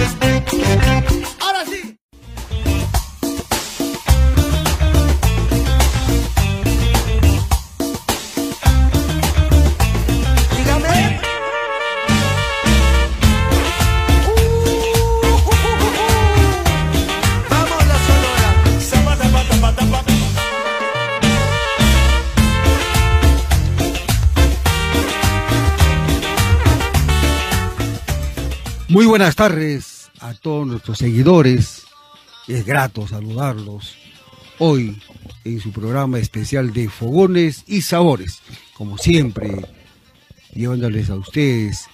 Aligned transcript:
Thank 0.00 0.34
you. 0.34 0.39
Muy 29.00 29.06
buenas 29.06 29.34
tardes 29.34 30.10
a 30.20 30.34
todos 30.34 30.66
nuestros 30.66 30.98
seguidores. 30.98 31.84
Es 32.46 32.66
grato 32.66 33.08
saludarlos 33.08 33.96
hoy 34.58 35.00
en 35.42 35.58
su 35.58 35.72
programa 35.72 36.18
especial 36.18 36.74
de 36.74 36.90
Fogones 36.90 37.64
y 37.66 37.80
Sabores. 37.80 38.42
Como 38.74 38.98
siempre, 38.98 39.52
llevándoles 40.52 41.08
a 41.08 41.14
ustedes 41.14 41.86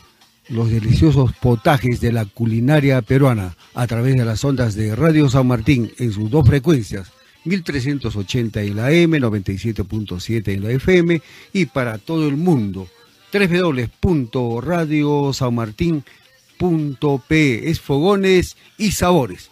los 0.48 0.68
deliciosos 0.68 1.32
potajes 1.34 2.00
de 2.00 2.10
la 2.10 2.24
culinaria 2.24 3.00
peruana 3.02 3.56
a 3.74 3.86
través 3.86 4.16
de 4.16 4.24
las 4.24 4.44
ondas 4.44 4.74
de 4.74 4.96
Radio 4.96 5.30
San 5.30 5.46
Martín 5.46 5.92
en 5.98 6.10
sus 6.10 6.28
dos 6.28 6.44
frecuencias, 6.44 7.12
1380 7.44 8.62
en 8.62 8.74
la 8.74 8.91
M, 8.91 9.20
97.7 9.20 10.48
en 10.48 10.64
la 10.64 10.72
FM 10.72 11.22
y 11.52 11.66
para 11.66 11.98
todo 11.98 12.26
el 12.26 12.36
mundo, 12.36 12.88
www.radiosanmartin.com 13.32 16.25
Es 16.58 17.80
Fogones 17.80 18.56
y 18.78 18.92
Sabores. 18.92 19.50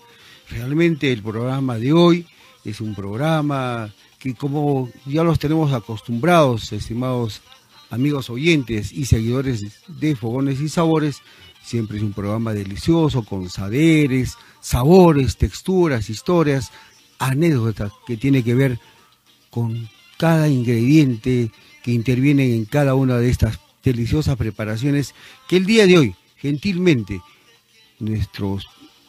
Realmente 0.49 1.13
el 1.13 1.23
programa 1.23 1.77
de 1.77 1.93
hoy 1.93 2.27
es 2.65 2.81
un 2.81 2.95
programa 2.95 3.93
que 4.19 4.35
como 4.35 4.89
ya 5.05 5.23
los 5.23 5.39
tenemos 5.39 5.73
acostumbrados, 5.75 6.73
estimados 6.73 7.43
amigos 7.91 8.31
oyentes 8.31 8.91
y 8.91 9.05
seguidores 9.05 9.83
de 9.87 10.17
Fogones 10.17 10.61
y 10.61 10.69
Sabores, 10.71 11.21
siempre 11.63 11.99
es 11.99 12.03
un 12.03 12.15
programa 12.15 12.55
delicioso 12.55 13.23
con 13.23 13.51
saberes, 13.51 14.39
sabores, 14.61 15.37
texturas, 15.37 16.09
historias, 16.09 16.73
anécdotas 17.19 17.93
que 18.07 18.17
tiene 18.17 18.43
que 18.43 18.55
ver 18.55 18.79
con 19.51 19.91
cada 20.17 20.49
ingrediente 20.49 21.51
que 21.83 21.93
interviene 21.93 22.55
en 22.55 22.65
cada 22.65 22.95
una 22.95 23.19
de 23.19 23.29
estas 23.29 23.61
deliciosas 23.83 24.37
preparaciones 24.37 25.15
que 25.49 25.59
el 25.59 25.67
día 25.67 25.87
de 25.87 25.99
hoy 25.99 26.17
gentilmente 26.37 27.21
nuestros 27.99 28.67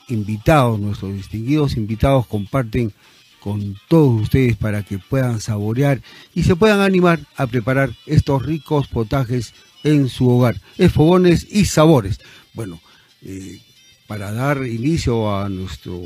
invitados, 0.07 0.79
nuestros 0.79 1.13
distinguidos 1.13 1.77
invitados 1.77 2.27
comparten 2.27 2.93
con 3.39 3.77
todos 3.87 4.23
ustedes 4.23 4.55
para 4.55 4.83
que 4.83 4.97
puedan 4.97 5.39
saborear 5.39 6.01
y 6.33 6.43
se 6.43 6.55
puedan 6.55 6.79
animar 6.79 7.19
a 7.35 7.45
preparar 7.45 7.91
estos 8.07 8.43
ricos 8.43 8.87
potajes 8.87 9.53
en 9.83 10.09
su 10.09 10.27
hogar. 10.29 10.59
Es 10.77 10.91
fogones 10.91 11.47
y 11.51 11.65
sabores. 11.65 12.19
Bueno, 12.53 12.81
eh, 13.21 13.59
para 14.07 14.31
dar 14.31 14.65
inicio 14.65 15.35
a 15.35 15.47
nuestro 15.49 16.01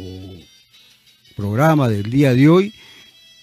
programa 1.36 1.88
del 1.88 2.10
día 2.10 2.34
de 2.34 2.50
hoy, 2.50 2.74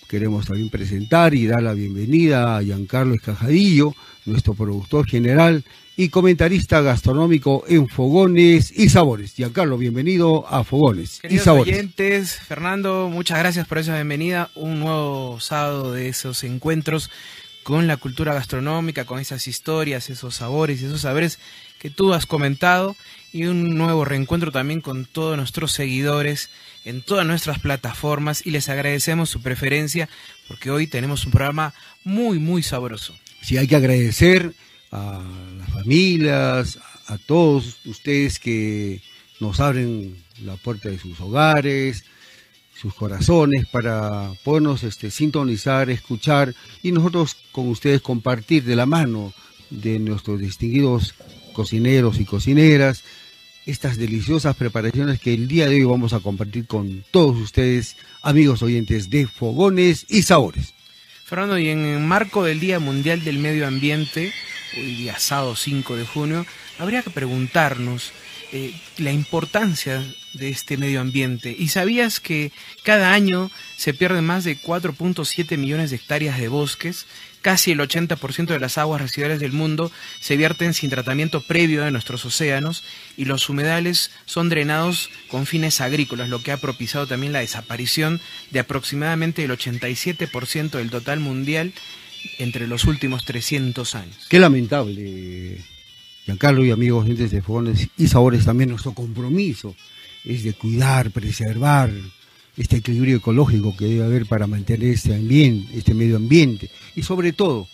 queremos 0.08 0.46
también 0.46 0.68
presentar 0.68 1.34
y 1.34 1.46
dar 1.46 1.62
la 1.62 1.72
bienvenida 1.72 2.56
a 2.56 2.62
Giancarlo 2.62 3.14
Escajadillo, 3.14 3.94
nuestro 4.26 4.52
productor 4.52 5.06
general 5.06 5.64
y 5.96 6.10
comentarista 6.10 6.82
gastronómico 6.82 7.64
en 7.68 7.88
Fogones 7.88 8.70
y 8.70 8.90
Sabores. 8.90 9.32
Giancarlo, 9.34 9.78
bienvenido 9.78 10.46
a 10.46 10.62
Fogones 10.62 11.20
y 11.28 11.38
Sabores. 11.38 11.74
oyentes, 11.74 12.34
Fernando, 12.34 13.08
muchas 13.08 13.38
gracias 13.38 13.66
por 13.66 13.78
esa 13.78 13.94
bienvenida. 13.94 14.50
Un 14.54 14.80
nuevo 14.80 15.40
sábado 15.40 15.92
de 15.92 16.08
esos 16.08 16.44
encuentros 16.44 17.10
con 17.62 17.86
la 17.86 17.96
cultura 17.96 18.34
gastronómica, 18.34 19.06
con 19.06 19.20
esas 19.20 19.48
historias, 19.48 20.10
esos 20.10 20.36
sabores 20.36 20.82
y 20.82 20.84
esos 20.84 21.00
saberes 21.00 21.38
que 21.78 21.88
tú 21.88 22.12
has 22.12 22.26
comentado 22.26 22.94
y 23.32 23.46
un 23.46 23.78
nuevo 23.78 24.04
reencuentro 24.04 24.52
también 24.52 24.82
con 24.82 25.06
todos 25.06 25.36
nuestros 25.38 25.72
seguidores 25.72 26.50
en 26.84 27.00
todas 27.00 27.26
nuestras 27.26 27.58
plataformas 27.58 28.46
y 28.46 28.50
les 28.50 28.68
agradecemos 28.68 29.30
su 29.30 29.40
preferencia 29.40 30.10
porque 30.46 30.70
hoy 30.70 30.86
tenemos 30.86 31.24
un 31.24 31.32
programa 31.32 31.72
muy, 32.04 32.38
muy 32.38 32.62
sabroso. 32.62 33.14
Sí, 33.40 33.56
hay 33.56 33.66
que 33.66 33.76
agradecer 33.76 34.52
a 34.90 35.22
las 35.58 35.70
familias, 35.70 36.78
a 37.06 37.18
todos 37.18 37.78
ustedes 37.84 38.38
que 38.38 39.00
nos 39.40 39.60
abren 39.60 40.16
la 40.44 40.56
puerta 40.56 40.88
de 40.88 40.98
sus 40.98 41.20
hogares, 41.20 42.04
sus 42.74 42.94
corazones 42.94 43.66
para 43.68 44.30
podernos 44.44 44.82
este, 44.82 45.10
sintonizar, 45.10 45.90
escuchar 45.90 46.54
y 46.82 46.92
nosotros 46.92 47.36
con 47.52 47.68
ustedes 47.68 48.00
compartir 48.02 48.64
de 48.64 48.76
la 48.76 48.86
mano 48.86 49.32
de 49.70 49.98
nuestros 49.98 50.40
distinguidos 50.40 51.14
cocineros 51.52 52.20
y 52.20 52.24
cocineras 52.24 53.02
estas 53.66 53.96
deliciosas 53.96 54.54
preparaciones 54.54 55.18
que 55.18 55.34
el 55.34 55.48
día 55.48 55.68
de 55.68 55.76
hoy 55.76 55.84
vamos 55.84 56.12
a 56.12 56.20
compartir 56.20 56.66
con 56.66 57.04
todos 57.10 57.36
ustedes, 57.36 57.96
amigos 58.22 58.62
oyentes 58.62 59.10
de 59.10 59.26
Fogones 59.26 60.06
y 60.08 60.22
Sabores. 60.22 60.75
Fernando, 61.26 61.58
y 61.58 61.70
en 61.70 61.84
el 61.84 61.98
marco 61.98 62.44
del 62.44 62.60
Día 62.60 62.78
Mundial 62.78 63.24
del 63.24 63.40
Medio 63.40 63.66
Ambiente, 63.66 64.32
hoy 64.76 64.94
día 64.94 65.18
sábado 65.18 65.56
5 65.56 65.96
de 65.96 66.06
junio, 66.06 66.46
habría 66.78 67.02
que 67.02 67.10
preguntarnos 67.10 68.12
eh, 68.52 68.72
la 68.98 69.10
importancia 69.10 70.04
de 70.34 70.50
este 70.50 70.76
medio 70.76 71.00
ambiente. 71.00 71.52
¿Y 71.58 71.66
sabías 71.66 72.20
que 72.20 72.52
cada 72.84 73.12
año 73.12 73.50
se 73.76 73.92
pierden 73.92 74.24
más 74.24 74.44
de 74.44 74.56
4.7 74.56 75.58
millones 75.58 75.90
de 75.90 75.96
hectáreas 75.96 76.38
de 76.38 76.46
bosques? 76.46 77.06
Casi 77.46 77.70
el 77.70 77.78
80% 77.78 78.46
de 78.46 78.58
las 78.58 78.76
aguas 78.76 79.00
residuales 79.00 79.38
del 79.38 79.52
mundo 79.52 79.92
se 80.18 80.36
vierten 80.36 80.74
sin 80.74 80.90
tratamiento 80.90 81.40
previo 81.42 81.84
de 81.84 81.92
nuestros 81.92 82.24
océanos 82.24 82.82
y 83.16 83.24
los 83.24 83.48
humedales 83.48 84.10
son 84.24 84.48
drenados 84.48 85.10
con 85.28 85.46
fines 85.46 85.80
agrícolas, 85.80 86.28
lo 86.28 86.42
que 86.42 86.50
ha 86.50 86.56
propiciado 86.56 87.06
también 87.06 87.32
la 87.32 87.38
desaparición 87.38 88.20
de 88.50 88.58
aproximadamente 88.58 89.44
el 89.44 89.52
87% 89.52 90.70
del 90.70 90.90
total 90.90 91.20
mundial 91.20 91.72
entre 92.40 92.66
los 92.66 92.84
últimos 92.84 93.24
300 93.24 93.94
años. 93.94 94.26
Qué 94.28 94.40
lamentable, 94.40 95.58
Giancarlo 96.24 96.64
y 96.64 96.72
amigos 96.72 97.06
gente 97.06 97.28
de 97.28 97.42
Fogones 97.42 97.86
y 97.96 98.08
Sabores, 98.08 98.44
también 98.44 98.70
nuestro 98.70 98.92
compromiso 98.92 99.76
es 100.24 100.42
de 100.42 100.52
cuidar, 100.52 101.12
preservar 101.12 101.92
este 102.56 102.76
equilibrio 102.76 103.18
ecológico 103.18 103.76
que 103.76 103.86
debe 103.86 104.04
haber 104.04 104.26
para 104.26 104.46
mantener 104.46 104.90
este 104.90 105.14
ambiente, 105.14 105.76
este 105.78 105.94
medio 105.94 106.16
ambiente 106.16 106.70
y 106.94 107.02
sobre 107.02 107.32
todo 107.32 107.68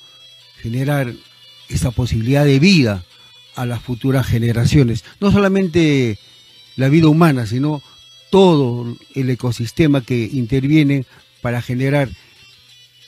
generar 0.60 1.12
esa 1.68 1.90
posibilidad 1.90 2.44
de 2.44 2.58
vida 2.58 3.04
a 3.54 3.66
las 3.66 3.82
futuras 3.82 4.26
generaciones. 4.26 5.04
No 5.20 5.30
solamente 5.30 6.18
la 6.76 6.88
vida 6.88 7.08
humana, 7.08 7.46
sino 7.46 7.82
todo 8.30 8.96
el 9.14 9.30
ecosistema 9.30 10.00
que 10.00 10.28
interviene 10.32 11.04
para 11.42 11.60
generar 11.60 12.08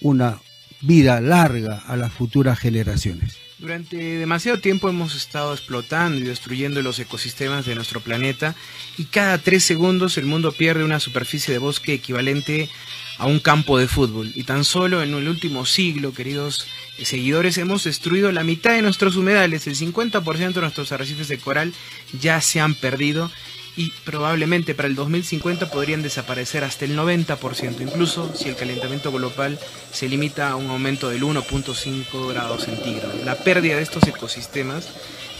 una 0.02 0.40
vida 0.82 1.20
larga 1.20 1.78
a 1.86 1.96
las 1.96 2.12
futuras 2.12 2.58
generaciones. 2.58 3.43
Durante 3.58 3.96
demasiado 3.96 4.58
tiempo 4.58 4.88
hemos 4.88 5.14
estado 5.14 5.54
explotando 5.54 6.20
y 6.20 6.24
destruyendo 6.24 6.82
los 6.82 6.98
ecosistemas 6.98 7.64
de 7.64 7.76
nuestro 7.76 8.00
planeta 8.00 8.56
y 8.98 9.04
cada 9.04 9.38
tres 9.38 9.62
segundos 9.62 10.18
el 10.18 10.26
mundo 10.26 10.50
pierde 10.50 10.82
una 10.82 10.98
superficie 10.98 11.52
de 11.52 11.58
bosque 11.58 11.94
equivalente 11.94 12.68
a 13.16 13.26
un 13.26 13.38
campo 13.38 13.78
de 13.78 13.86
fútbol. 13.86 14.32
Y 14.34 14.42
tan 14.42 14.64
solo 14.64 15.02
en 15.02 15.14
el 15.14 15.28
último 15.28 15.66
siglo, 15.66 16.12
queridos 16.12 16.66
seguidores, 17.02 17.56
hemos 17.58 17.84
destruido 17.84 18.32
la 18.32 18.42
mitad 18.42 18.72
de 18.72 18.82
nuestros 18.82 19.16
humedales, 19.16 19.66
el 19.68 19.76
50% 19.76 20.52
de 20.52 20.60
nuestros 20.60 20.90
arrecifes 20.90 21.28
de 21.28 21.38
coral 21.38 21.72
ya 22.20 22.40
se 22.40 22.60
han 22.60 22.74
perdido 22.74 23.30
y 23.76 23.90
probablemente 24.04 24.74
para 24.74 24.88
el 24.88 24.94
2050 24.94 25.70
podrían 25.70 26.02
desaparecer 26.02 26.64
hasta 26.64 26.84
el 26.84 26.96
90%, 26.96 27.80
incluso 27.80 28.34
si 28.34 28.48
el 28.48 28.56
calentamiento 28.56 29.10
global 29.10 29.58
se 29.92 30.08
limita 30.08 30.50
a 30.50 30.56
un 30.56 30.70
aumento 30.70 31.08
del 31.08 31.22
1.5 31.22 32.28
grados 32.28 32.64
centígrados. 32.64 33.24
La 33.24 33.36
pérdida 33.36 33.76
de 33.76 33.82
estos 33.82 34.06
ecosistemas 34.06 34.88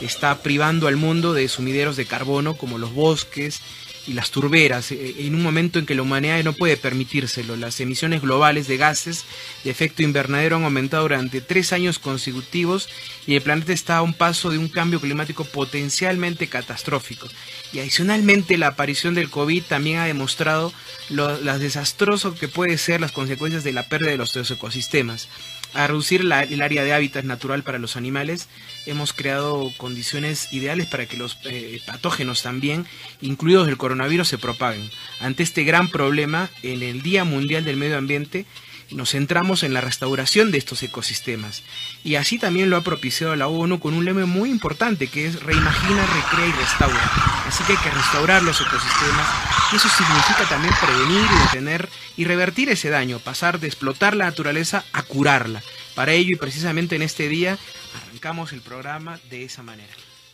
está 0.00 0.36
privando 0.38 0.88
al 0.88 0.96
mundo 0.96 1.32
de 1.32 1.48
sumideros 1.48 1.96
de 1.96 2.06
carbono 2.06 2.56
como 2.56 2.78
los 2.78 2.92
bosques 2.92 3.60
y 4.06 4.12
las 4.12 4.30
turberas, 4.30 4.92
eh, 4.92 5.14
en 5.18 5.34
un 5.34 5.42
momento 5.42 5.78
en 5.78 5.86
que 5.86 5.94
la 5.94 6.02
humanidad 6.02 6.42
no 6.44 6.52
puede 6.52 6.76
permitírselo. 6.76 7.56
Las 7.56 7.80
emisiones 7.80 8.22
globales 8.22 8.66
de 8.68 8.76
gases 8.76 9.24
de 9.64 9.70
efecto 9.70 10.02
invernadero 10.02 10.56
han 10.56 10.64
aumentado 10.64 11.04
durante 11.04 11.40
tres 11.40 11.72
años 11.72 11.98
consecutivos 11.98 12.88
y 13.26 13.34
el 13.34 13.42
planeta 13.42 13.72
está 13.72 13.98
a 13.98 14.02
un 14.02 14.14
paso 14.14 14.50
de 14.50 14.58
un 14.58 14.68
cambio 14.68 15.00
climático 15.00 15.44
potencialmente 15.44 16.46
catastrófico. 16.48 17.28
Y 17.72 17.80
adicionalmente 17.80 18.58
la 18.58 18.68
aparición 18.68 19.14
del 19.14 19.30
COVID 19.30 19.64
también 19.64 19.98
ha 19.98 20.06
demostrado 20.06 20.72
lo 21.10 21.40
las 21.40 21.60
desastroso 21.60 22.34
que 22.34 22.48
puede 22.48 22.78
ser 22.78 23.00
las 23.00 23.12
consecuencias 23.12 23.64
de 23.64 23.72
la 23.72 23.88
pérdida 23.88 24.10
de 24.10 24.16
los 24.16 24.36
ecosistemas 24.50 25.28
a 25.74 25.86
reducir 25.86 26.20
el 26.22 26.62
área 26.62 26.84
de 26.84 26.92
hábitat 26.92 27.24
natural 27.24 27.62
para 27.62 27.78
los 27.78 27.96
animales, 27.96 28.48
hemos 28.86 29.12
creado 29.12 29.72
condiciones 29.76 30.52
ideales 30.52 30.86
para 30.86 31.06
que 31.06 31.16
los 31.16 31.38
eh, 31.44 31.80
patógenos 31.84 32.42
también, 32.42 32.86
incluidos 33.20 33.68
el 33.68 33.76
coronavirus, 33.76 34.28
se 34.28 34.38
propaguen. 34.38 34.88
Ante 35.20 35.42
este 35.42 35.64
gran 35.64 35.88
problema, 35.88 36.48
en 36.62 36.82
el 36.82 37.02
Día 37.02 37.24
Mundial 37.24 37.64
del 37.64 37.76
Medio 37.76 37.98
Ambiente, 37.98 38.46
nos 38.90 39.10
centramos 39.10 39.62
en 39.62 39.72
la 39.72 39.80
restauración 39.80 40.50
de 40.50 40.58
estos 40.58 40.82
ecosistemas. 40.82 41.62
Y 42.04 42.14
así 42.14 42.38
también 42.38 42.70
lo 42.70 42.76
ha 42.76 42.82
propiciado 42.82 43.34
la 43.34 43.48
ONU 43.48 43.80
con 43.80 43.94
un 43.94 44.04
lema 44.04 44.26
muy 44.26 44.50
importante 44.50 45.08
que 45.08 45.26
es 45.26 45.42
reimagina, 45.42 46.06
recrea 46.06 46.46
y 46.46 46.52
restaura. 46.52 47.10
Así 47.46 47.64
que 47.64 47.72
hay 47.72 47.78
que 47.78 47.90
restaurar 47.90 48.42
los 48.42 48.60
ecosistemas 48.60 49.53
y 49.72 49.76
eso 49.76 49.88
significa 49.88 50.48
también 50.48 50.74
prevenir 50.80 51.26
y 51.30 51.42
detener 51.46 51.88
y 52.16 52.24
revertir 52.24 52.68
ese 52.68 52.90
daño, 52.90 53.18
pasar 53.18 53.60
de 53.60 53.66
explotar 53.66 54.14
la 54.14 54.26
naturaleza 54.26 54.84
a 54.92 55.02
curarla. 55.02 55.62
Para 55.94 56.12
ello 56.12 56.32
y 56.32 56.36
precisamente 56.36 56.96
en 56.96 57.02
este 57.02 57.28
día 57.28 57.58
arrancamos 58.06 58.52
el 58.52 58.60
programa 58.60 59.18
de 59.30 59.44
esa 59.44 59.62
manera. 59.62 59.92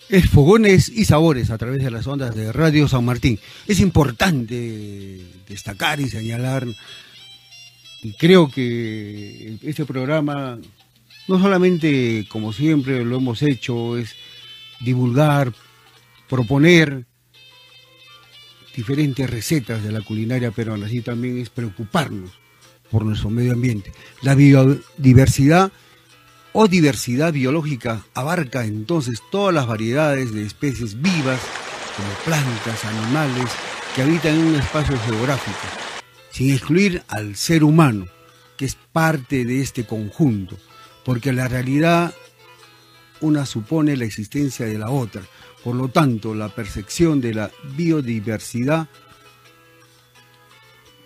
Es 0.09 0.29
Fogones 0.29 0.89
y 0.89 1.05
Sabores 1.05 1.51
a 1.51 1.59
través 1.59 1.83
de 1.83 1.91
las 1.91 2.07
ondas 2.07 2.35
de 2.35 2.53
Radio 2.53 2.89
San 2.89 3.05
Martín. 3.05 3.39
Es 3.69 3.79
importante 3.81 5.21
destacar 5.49 6.01
y 6.01 6.09
señalar 6.09 6.67
y 8.03 8.13
creo 8.15 8.51
que 8.51 9.59
este 9.63 9.85
programa, 9.85 10.59
no 11.29 11.39
solamente 11.39 12.27
como 12.29 12.53
siempre 12.53 13.05
lo 13.05 13.17
hemos 13.17 13.43
hecho, 13.43 13.97
es 13.99 14.17
divulgar, 14.81 15.53
proponer 16.29 17.05
diferentes 18.75 19.29
recetas 19.29 19.83
de 19.83 19.93
la 19.93 20.01
culinaria 20.01 20.51
peruana, 20.51 20.87
así 20.87 21.01
también 21.01 21.39
es 21.39 21.51
preocuparnos 21.51 22.31
por 22.91 23.05
nuestro 23.05 23.31
medio 23.31 23.53
ambiente. 23.53 23.93
La 24.23 24.35
biodiversidad 24.35 25.73
o 26.53 26.67
diversidad 26.67 27.33
biológica 27.33 28.05
abarca 28.15 28.65
entonces 28.65 29.23
todas 29.31 29.55
las 29.55 29.67
variedades 29.67 30.33
de 30.35 30.45
especies 30.45 31.01
vivas, 31.01 31.41
como 31.97 32.09
plantas, 32.25 32.85
animales, 32.85 33.51
que 33.95 34.03
habitan 34.03 34.35
en 34.35 34.47
un 34.47 34.55
espacio 34.57 34.99
geográfico 35.01 35.91
sin 36.31 36.51
excluir 36.53 37.03
al 37.09 37.37
ser 37.37 37.65
humano, 37.65 38.07
que 38.57 38.65
es 38.65 38.77
parte 38.93 39.45
de 39.45 39.61
este 39.61 39.85
conjunto, 39.85 40.57
porque 41.05 41.33
la 41.33 41.49
realidad 41.49 42.15
una 43.21 43.45
supone 43.45 43.97
la 43.97 44.05
existencia 44.05 44.67
de 44.67 44.79
la 44.79 44.91
otra. 44.91 45.23
Por 45.65 45.77
lo 45.77 45.89
tanto, 45.89 46.35
la 46.35 46.49
percepción 46.49 47.21
de 47.21 47.35
la 47.35 47.51
biodiversidad 47.77 48.89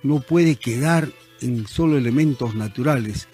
no 0.03 0.21
puede 0.21 0.57
quedar 0.57 1.09
en 1.41 1.67
solo 1.67 1.99
elementos 1.99 2.55
naturales, 2.55 3.29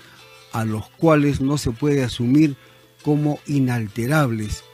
a 0.53 0.65
los 0.65 0.89
cuales 0.91 1.41
no 1.41 1.59
se 1.59 1.73
puede 1.73 2.03
asumir 2.03 2.57
como 3.03 3.39
inalterables 3.47 4.65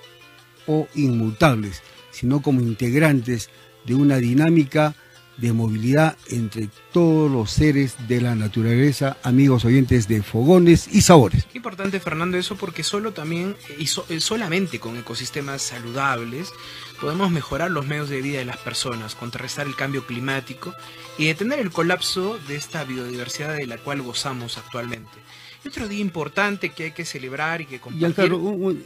o 0.66 0.88
inmutables, 0.94 1.82
sino 2.10 2.42
como 2.42 2.60
integrantes 2.60 3.50
de 3.84 3.94
una 3.94 4.16
dinámica 4.16 4.94
de 5.36 5.52
movilidad 5.52 6.16
entre 6.28 6.68
todos 6.92 7.30
los 7.30 7.50
seres 7.50 7.96
de 8.08 8.20
la 8.20 8.34
naturaleza, 8.34 9.16
amigos 9.22 9.64
oyentes 9.64 10.08
de 10.08 10.22
fogones 10.22 10.88
y 10.88 11.02
sabores. 11.02 11.46
Importante, 11.54 12.00
Fernando, 12.00 12.38
eso 12.38 12.56
porque 12.56 12.82
solo 12.82 13.12
también 13.12 13.56
y 13.78 13.84
eh, 13.84 14.20
solamente 14.20 14.80
con 14.80 14.96
ecosistemas 14.96 15.62
saludables 15.62 16.52
podemos 17.00 17.30
mejorar 17.30 17.70
los 17.70 17.86
medios 17.86 18.08
de 18.08 18.22
vida 18.22 18.38
de 18.38 18.44
las 18.44 18.56
personas, 18.58 19.14
contrarrestar 19.14 19.66
el 19.66 19.76
cambio 19.76 20.06
climático 20.06 20.74
y 21.18 21.26
detener 21.26 21.58
el 21.58 21.70
colapso 21.70 22.38
de 22.48 22.56
esta 22.56 22.84
biodiversidad 22.84 23.54
de 23.54 23.66
la 23.66 23.78
cual 23.78 24.02
gozamos 24.02 24.58
actualmente 24.58 25.18
otro 25.66 25.88
día 25.88 26.00
importante 26.00 26.70
que 26.70 26.84
hay 26.84 26.90
que 26.92 27.04
celebrar 27.04 27.60
y 27.60 27.66
que 27.66 27.78
compartir. 27.78 28.32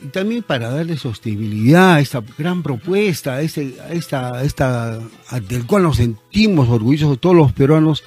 Y 0.03 0.06
también 0.09 0.43
para 0.43 0.71
darle 0.71 0.97
sostenibilidad 0.97 1.94
a 1.94 2.00
esta 2.00 2.23
gran 2.38 2.62
propuesta, 2.62 3.35
a, 3.35 3.43
este, 3.43 3.77
esta, 3.91 4.43
esta, 4.43 4.99
del 5.49 5.67
cual 5.67 5.85
nos 5.85 5.97
sentimos 5.97 6.69
orgullosos 6.69 7.21
todos 7.21 7.37
los 7.37 7.53
peruanos, 7.53 8.05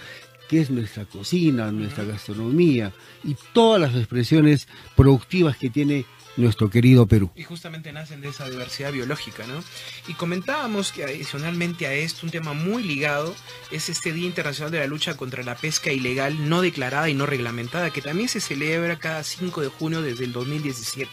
que 0.49 0.61
es 0.61 0.69
nuestra 0.69 1.05
cocina, 1.05 1.71
nuestra 1.71 2.03
gastronomía 2.03 2.91
y 3.23 3.35
todas 3.53 3.81
las 3.81 3.95
expresiones 3.95 4.67
productivas 4.95 5.57
que 5.57 5.69
tiene 5.69 6.05
nuestro 6.37 6.69
querido 6.69 7.05
Perú. 7.07 7.31
Y 7.35 7.43
justamente 7.43 7.91
nacen 7.91 8.21
de 8.21 8.29
esa 8.29 8.49
diversidad 8.49 8.91
biológica, 8.91 9.45
¿no? 9.47 9.63
Y 10.07 10.13
comentábamos 10.13 10.91
que 10.91 11.03
adicionalmente 11.03 11.87
a 11.87 11.93
esto, 11.93 12.25
un 12.25 12.31
tema 12.31 12.53
muy 12.53 12.83
ligado 12.83 13.35
es 13.71 13.89
este 13.89 14.13
Día 14.13 14.27
Internacional 14.27 14.71
de 14.71 14.79
la 14.79 14.87
Lucha 14.87 15.15
contra 15.17 15.43
la 15.43 15.55
Pesca 15.55 15.91
Ilegal 15.91 16.49
no 16.49 16.61
declarada 16.61 17.09
y 17.09 17.13
no 17.13 17.25
reglamentada, 17.25 17.91
que 17.91 18.01
también 18.01 18.29
se 18.29 18.41
celebra 18.41 18.99
cada 18.99 19.23
5 19.23 19.61
de 19.61 19.67
junio 19.67 20.01
desde 20.01 20.25
el 20.25 20.33
2017 20.33 21.09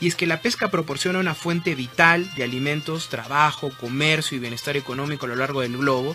y 0.00 0.06
es 0.06 0.14
que 0.14 0.26
la 0.26 0.40
pesca 0.40 0.68
proporciona 0.68 1.18
una 1.18 1.34
fuente 1.34 1.74
vital 1.74 2.32
de 2.34 2.44
alimentos, 2.44 3.08
trabajo, 3.08 3.70
comercio 3.80 4.36
y 4.36 4.40
bienestar 4.40 4.76
económico 4.76 5.26
a 5.26 5.28
lo 5.28 5.36
largo 5.36 5.60
del 5.60 5.76
globo. 5.76 6.14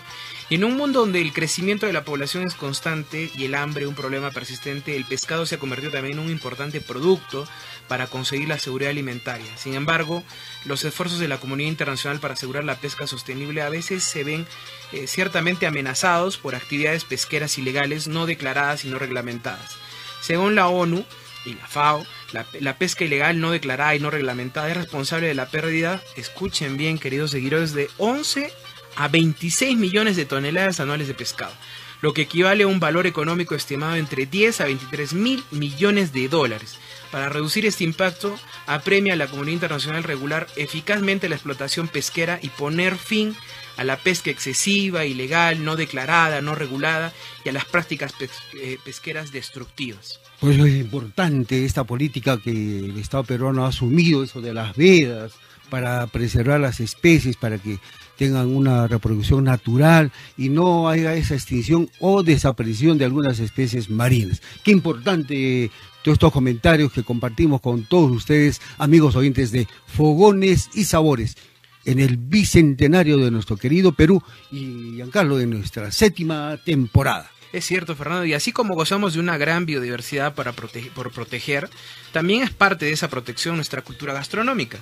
En 0.50 0.64
un 0.64 0.76
mundo 0.76 1.00
donde 1.00 1.22
el 1.22 1.34
crecimiento 1.34 1.86
de 1.86 1.94
la 1.94 2.04
población 2.04 2.44
es 2.44 2.54
constante 2.54 3.32
y 3.36 3.46
el 3.46 3.56
hambre 3.56 3.88
un 3.88 3.96
problema 3.96 4.30
persistente, 4.30 4.96
el 4.96 5.06
pescado 5.06 5.46
se 5.46 5.56
ha 5.56 5.60
convertido 5.60 5.92
también 5.92 6.20
en 6.20 6.26
un 6.26 6.30
importante 6.30 6.82
producto 6.82 7.48
para 7.88 8.08
conseguir 8.08 8.50
la 8.50 8.60
seguridad 8.60 8.92
alimentaria. 8.92 9.58
Sin 9.58 9.74
embargo, 9.74 10.24
los 10.66 10.84
esfuerzos 10.84 11.20
de 11.20 11.28
la 11.28 11.40
comunidad 11.40 11.70
internacional 11.70 12.20
para 12.20 12.34
asegurar 12.34 12.66
la 12.66 12.76
pesca 12.76 13.08
sostenible 13.08 13.62
a 13.62 13.70
veces 13.70 14.04
se 14.04 14.24
ven 14.24 14.46
eh, 14.92 15.08
ciertamente 15.08 15.66
amenazados 15.66 16.38
por 16.38 16.56
actividades 16.56 17.06
pesqueras 17.06 17.58
ilegales 17.58 18.08
no 18.08 18.26
declaradas 18.26 18.86
y 18.86 18.90
no 18.90 19.00
reglamentadas. 19.00 19.78
Según 20.22 20.56
la 20.56 20.68
ONU, 20.68 21.06
y 21.46 21.56
la 21.56 21.68
FAO, 21.68 22.06
la, 22.32 22.78
pesca 22.78 23.04
ilegal 23.04 23.40
no 23.40 23.52
declarada 23.52 23.96
y 23.96 24.00
no 24.00 24.10
reglamentada 24.10 24.70
es 24.70 24.78
responsable 24.78 25.28
de 25.28 25.36
la 25.36 25.48
pérdida, 25.48 26.02
escuchen 26.16 26.78
bien 26.78 26.98
queridos 26.98 27.32
seguidores, 27.32 27.74
de 27.74 27.90
11 27.98 28.52
a 28.96 29.08
26 29.08 29.78
millones 29.78 30.16
de 30.16 30.26
toneladas 30.26 30.80
anuales 30.80 31.08
de 31.08 31.14
pescado, 31.14 31.54
lo 32.02 32.14
que 32.14 32.24
equivale 32.24 32.64
a 32.64 32.68
un 32.68 32.80
valor 32.80 33.08
económico 33.08 33.56
estimado 33.56 33.96
entre 33.96 34.26
10 34.26 34.62
a 34.62 34.66
23 34.66 35.14
mil 35.14 35.44
millones 35.52 36.14
de 36.14 36.28
dólares. 36.28 36.78
Para 37.12 37.30
reducir 37.30 37.66
este 37.66 37.84
impacto, 37.84 38.38
apremia 38.66 39.14
a 39.14 39.16
la 39.16 39.28
comunidad 39.28 39.54
internacional 39.54 40.04
regular 40.04 40.48
eficazmente 40.56 41.30
la 41.30 41.36
explotación 41.36 41.88
pesquera 41.88 42.40
y 42.42 42.50
poner 42.50 42.98
fin 42.98 43.36
a 43.78 43.84
la 43.84 43.98
pesca 43.98 44.32
excesiva, 44.32 45.06
ilegal, 45.06 45.64
no 45.64 45.76
declarada, 45.76 46.42
no 46.42 46.56
regulada 46.56 47.14
y 47.46 47.50
a 47.50 47.52
las 47.52 47.66
prácticas 47.66 48.14
eh, 48.54 48.78
pesqueras 48.84 49.32
destructivas. 49.32 50.20
Por 50.40 50.52
eso 50.52 50.66
es 50.66 50.76
importante 50.76 51.64
esta 51.64 51.84
política 51.84 52.38
que 52.38 52.52
el 52.52 52.98
Estado 52.98 53.24
peruano 53.24 53.66
ha 53.66 53.70
asumido, 53.70 54.24
eso 54.24 54.42
de 54.42 54.54
las 54.54 54.76
vedas, 54.76 55.34
para 55.70 56.06
preservar 56.08 56.60
las 56.60 56.80
especies, 56.80 57.38
para 57.38 57.58
que 57.58 57.80
tengan 58.18 58.56
una 58.56 58.88
reproducción 58.88 59.44
natural 59.44 60.12
y 60.38 60.50
no 60.50 60.90
haya 60.90 61.16
esa 61.16 61.36
extinción 61.36 61.90
o 62.00 62.24
desaparición 62.24 62.98
de 62.98 63.06
algunas 63.06 63.40
especies 63.40 63.90
marinas. 63.90 64.42
Qué 64.64 64.72
importante 64.72 65.72
todos 66.04 66.16
estos 66.16 66.34
comentarios 66.34 66.92
que 66.92 67.04
compartimos 67.04 67.62
con 67.62 67.84
todos 67.86 68.12
ustedes, 68.12 68.62
amigos 68.78 69.16
oyentes 69.16 69.52
de 69.52 69.68
Fogones 69.88 70.70
y 70.74 70.84
Sabores, 70.84 71.38
en 71.86 72.00
el 72.00 72.18
bicentenario 72.18 73.18
de 73.18 73.32
nuestro 73.32 73.58
querido 73.58 73.94
Perú 73.94 74.22
y 74.52 74.96
Giancarlo 74.96 75.38
de 75.38 75.48
nuestra 75.48 75.92
séptima 75.92 76.58
temporada. 76.64 77.33
Es 77.54 77.66
cierto, 77.66 77.96
Fernando, 77.96 78.26
y 78.26 78.34
así 78.34 78.52
como 78.52 78.74
gozamos 78.74 79.14
de 79.14 79.20
una 79.20 79.38
gran 79.38 79.68
biodiversidad 79.68 80.34
para 80.34 80.54
por 80.54 81.12
proteger, 81.12 81.70
también 82.12 82.42
es 82.42 82.50
parte 82.50 82.86
de 82.86 82.94
esa 82.94 83.12
protección 83.12 83.58
nuestra 83.58 83.84
cultura 83.84 84.12
gastronómica. 84.12 84.80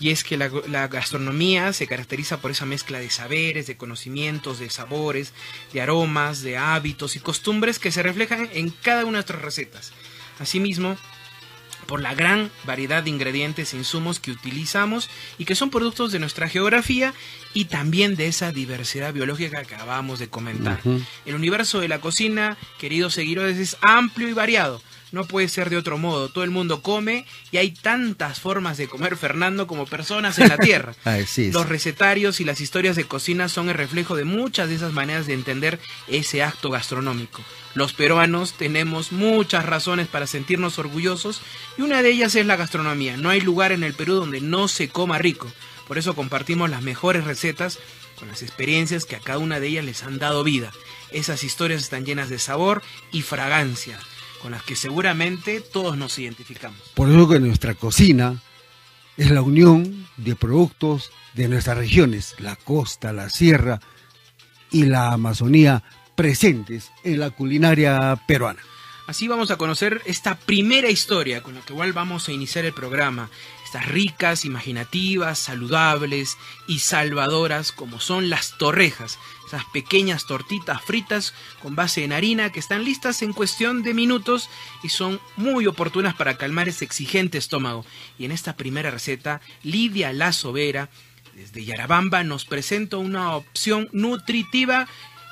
Y 0.00 0.10
es 0.10 0.22
que 0.22 0.36
la, 0.36 0.50
la, 0.68 0.86
gastronomía 0.88 1.72
se 1.72 1.86
caracteriza 1.86 2.38
por 2.38 2.50
esa 2.50 2.66
mezcla 2.66 2.98
de 2.98 3.08
saberes, 3.08 3.66
de 3.66 3.78
conocimientos, 3.78 4.58
de 4.58 4.68
sabores, 4.68 5.32
de 5.72 5.80
aromas, 5.80 6.42
de 6.42 6.58
hábitos 6.58 7.16
y 7.16 7.20
costumbres 7.20 7.78
que 7.78 7.90
se 7.90 8.02
reflejan 8.02 8.50
en 8.52 8.68
cada 8.68 9.06
una 9.06 9.12
de 9.12 9.12
nuestras 9.22 9.40
recetas. 9.40 9.92
Asimismo, 10.38 10.98
por 11.90 12.00
la 12.00 12.14
gran 12.14 12.52
variedad 12.62 13.02
de 13.02 13.10
ingredientes 13.10 13.74
e 13.74 13.76
insumos 13.76 14.20
que 14.20 14.30
utilizamos 14.30 15.10
y 15.38 15.44
que 15.44 15.56
son 15.56 15.70
productos 15.70 16.12
de 16.12 16.20
nuestra 16.20 16.48
geografía 16.48 17.14
y 17.52 17.64
también 17.64 18.14
de 18.14 18.28
esa 18.28 18.52
diversidad 18.52 19.12
biológica 19.12 19.64
que 19.64 19.74
acabamos 19.74 20.20
de 20.20 20.28
comentar. 20.28 20.78
El 21.26 21.34
universo 21.34 21.80
de 21.80 21.88
la 21.88 22.00
cocina, 22.00 22.56
queridos 22.78 23.14
seguidores, 23.14 23.58
es 23.58 23.76
amplio 23.80 24.28
y 24.28 24.34
variado. 24.34 24.80
No 25.12 25.24
puede 25.24 25.48
ser 25.48 25.70
de 25.70 25.76
otro 25.76 25.98
modo. 25.98 26.28
Todo 26.28 26.44
el 26.44 26.50
mundo 26.50 26.82
come 26.82 27.26
y 27.50 27.56
hay 27.56 27.72
tantas 27.72 28.38
formas 28.40 28.76
de 28.76 28.88
comer, 28.88 29.16
Fernando, 29.16 29.66
como 29.66 29.86
personas 29.86 30.38
en 30.38 30.48
la 30.48 30.56
Tierra. 30.56 30.94
Los 31.52 31.68
recetarios 31.68 32.40
y 32.40 32.44
las 32.44 32.60
historias 32.60 32.96
de 32.96 33.04
cocina 33.04 33.48
son 33.48 33.68
el 33.68 33.74
reflejo 33.74 34.14
de 34.14 34.24
muchas 34.24 34.68
de 34.68 34.76
esas 34.76 34.92
maneras 34.92 35.26
de 35.26 35.34
entender 35.34 35.80
ese 36.06 36.42
acto 36.42 36.70
gastronómico. 36.70 37.42
Los 37.74 37.92
peruanos 37.92 38.54
tenemos 38.54 39.12
muchas 39.12 39.66
razones 39.66 40.06
para 40.06 40.26
sentirnos 40.26 40.78
orgullosos 40.78 41.40
y 41.76 41.82
una 41.82 42.02
de 42.02 42.10
ellas 42.10 42.34
es 42.34 42.46
la 42.46 42.56
gastronomía. 42.56 43.16
No 43.16 43.30
hay 43.30 43.40
lugar 43.40 43.72
en 43.72 43.84
el 43.84 43.94
Perú 43.94 44.14
donde 44.14 44.40
no 44.40 44.68
se 44.68 44.88
coma 44.88 45.18
rico. 45.18 45.50
Por 45.88 45.98
eso 45.98 46.14
compartimos 46.14 46.70
las 46.70 46.82
mejores 46.82 47.24
recetas 47.24 47.78
con 48.18 48.28
las 48.28 48.42
experiencias 48.42 49.06
que 49.06 49.16
a 49.16 49.20
cada 49.20 49.38
una 49.38 49.58
de 49.58 49.68
ellas 49.68 49.84
les 49.84 50.02
han 50.04 50.18
dado 50.18 50.44
vida. 50.44 50.72
Esas 51.10 51.42
historias 51.42 51.82
están 51.82 52.04
llenas 52.04 52.28
de 52.28 52.38
sabor 52.38 52.82
y 53.10 53.22
fragancia 53.22 53.98
con 54.42 54.52
las 54.52 54.62
que 54.62 54.76
seguramente 54.76 55.60
todos 55.60 55.96
nos 55.96 56.18
identificamos. 56.18 56.80
Por 56.94 57.10
eso 57.10 57.28
que 57.28 57.40
nuestra 57.40 57.74
cocina 57.74 58.40
es 59.16 59.30
la 59.30 59.42
unión 59.42 60.06
de 60.16 60.34
productos 60.36 61.10
de 61.34 61.48
nuestras 61.48 61.76
regiones, 61.76 62.34
la 62.38 62.56
costa, 62.56 63.12
la 63.12 63.28
sierra 63.28 63.80
y 64.70 64.84
la 64.84 65.12
Amazonía 65.12 65.82
presentes 66.14 66.90
en 67.04 67.20
la 67.20 67.30
culinaria 67.30 68.20
peruana. 68.26 68.60
Así 69.06 69.26
vamos 69.26 69.50
a 69.50 69.56
conocer 69.56 70.02
esta 70.04 70.36
primera 70.38 70.88
historia 70.88 71.42
con 71.42 71.54
la 71.54 71.62
que 71.62 71.72
igual 71.72 71.92
vamos 71.92 72.28
a 72.28 72.32
iniciar 72.32 72.64
el 72.64 72.72
programa. 72.72 73.28
Estas 73.64 73.86
ricas, 73.86 74.44
imaginativas, 74.44 75.38
saludables 75.38 76.36
y 76.68 76.78
salvadoras 76.78 77.72
como 77.72 77.98
son 77.98 78.30
las 78.30 78.56
torrejas, 78.56 79.18
esas 79.50 79.64
pequeñas 79.64 80.26
tortitas 80.26 80.80
fritas 80.80 81.34
con 81.60 81.74
base 81.74 82.04
en 82.04 82.12
harina 82.12 82.50
que 82.50 82.60
están 82.60 82.84
listas 82.84 83.20
en 83.22 83.32
cuestión 83.32 83.82
de 83.82 83.94
minutos 83.94 84.48
y 84.84 84.90
son 84.90 85.20
muy 85.36 85.66
oportunas 85.66 86.14
para 86.14 86.36
calmar 86.36 86.68
ese 86.68 86.84
exigente 86.84 87.36
estómago. 87.36 87.84
Y 88.16 88.26
en 88.26 88.30
esta 88.30 88.54
primera 88.54 88.92
receta, 88.92 89.40
Lidia 89.64 90.12
La 90.12 90.32
Sobera, 90.32 90.88
desde 91.34 91.64
Yarabamba, 91.64 92.22
nos 92.22 92.44
presenta 92.44 92.96
una 92.98 93.34
opción 93.34 93.88
nutritiva 93.92 94.86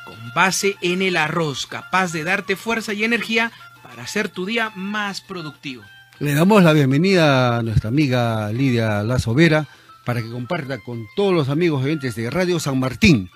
con 0.04 0.16
base 0.34 0.76
en 0.80 1.02
el 1.02 1.16
arroz, 1.16 1.66
capaz 1.66 2.10
de 2.12 2.24
darte 2.24 2.56
fuerza 2.56 2.94
y 2.94 3.04
energía 3.04 3.52
para 3.84 4.02
hacer 4.02 4.28
tu 4.28 4.46
día 4.46 4.72
más 4.74 5.20
productivo. 5.20 5.84
Le 6.18 6.34
damos 6.34 6.64
la 6.64 6.72
bienvenida 6.72 7.58
a 7.58 7.62
nuestra 7.62 7.90
amiga 7.90 8.50
Lidia 8.50 9.04
La 9.04 9.20
Sobera 9.20 9.68
para 10.04 10.22
que 10.22 10.30
comparta 10.30 10.78
con 10.78 11.06
todos 11.14 11.32
los 11.32 11.48
amigos 11.50 11.84
oyentes 11.84 12.16
de 12.16 12.30
Radio 12.30 12.58
San 12.58 12.80
Martín 12.80 13.30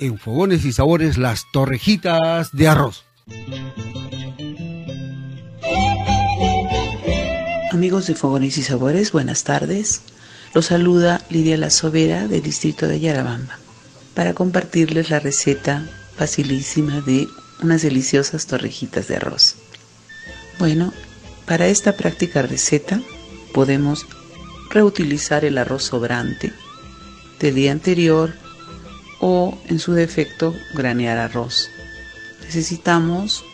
en 0.00 0.18
Fogones 0.18 0.64
y 0.64 0.72
Sabores 0.72 1.18
las 1.18 1.44
torrejitas 1.52 2.50
de 2.52 2.68
arroz. 2.68 3.04
Amigos 7.70 8.06
de 8.06 8.14
Fogones 8.14 8.56
y 8.58 8.62
Sabores, 8.62 9.12
buenas 9.12 9.44
tardes. 9.44 10.02
Los 10.54 10.66
saluda 10.66 11.20
Lidia 11.28 11.56
La 11.56 11.70
Sobera 11.70 12.26
del 12.26 12.42
distrito 12.42 12.88
de 12.88 12.98
Yarabamba 12.98 13.58
para 14.14 14.34
compartirles 14.34 15.10
la 15.10 15.20
receta 15.20 15.86
facilísima 16.16 17.00
de 17.02 17.28
unas 17.62 17.82
deliciosas 17.82 18.46
torrejitas 18.46 19.06
de 19.06 19.16
arroz. 19.16 19.56
Bueno, 20.58 20.92
para 21.46 21.68
esta 21.68 21.96
práctica 21.96 22.42
receta 22.42 23.00
podemos 23.52 24.06
reutilizar 24.70 25.44
el 25.44 25.58
arroz 25.58 25.84
sobrante 25.84 26.52
del 27.38 27.54
día 27.54 27.72
anterior 27.72 28.32
o 29.20 29.58
en 29.68 29.78
su 29.78 29.92
defecto 29.92 30.54
granear 30.74 31.18
arroz. 31.18 31.68
Necesitamos 32.42 33.44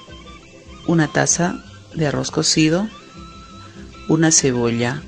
una 0.87 1.08
taza 1.08 1.62
de 1.94 2.06
arroz 2.06 2.30
cocido, 2.30 2.88
una 4.08 4.30
cebolla 4.30 5.02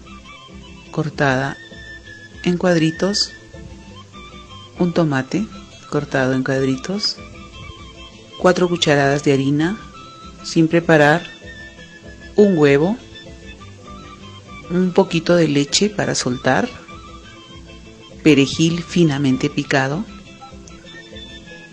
cortada 0.91 1.57
en 2.43 2.59
cuadritos, 2.59 3.33
un 4.79 4.93
tomate 4.93 5.47
cortado 5.91 6.35
en 6.35 6.43
cuadritos, 6.43 7.17
cuatro 8.41 8.69
cucharadas 8.69 9.25
de 9.25 9.33
harina 9.33 9.79
sin 10.45 10.69
preparar, 10.69 11.23
un 12.37 12.57
huevo, 12.57 12.97
un 14.71 14.93
poquito 14.93 15.35
de 15.37 15.49
leche 15.49 15.91
para 15.91 16.15
soltar, 16.15 16.69
perejil 18.23 18.83
finamente 18.83 19.51
picado, 19.51 20.05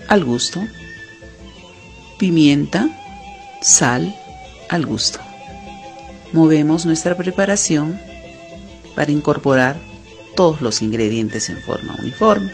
al 0.08 0.24
gusto, 0.24 0.62
pimienta, 2.18 2.90
sal 3.62 4.16
al 4.70 4.86
gusto. 4.86 5.20
Movemos 6.34 6.86
nuestra 6.86 7.16
preparación 7.16 8.00
para 8.96 9.12
incorporar 9.12 9.78
todos 10.36 10.62
los 10.62 10.82
ingredientes 10.82 11.50
en 11.50 11.62
forma 11.62 11.96
uniforme. 12.00 12.52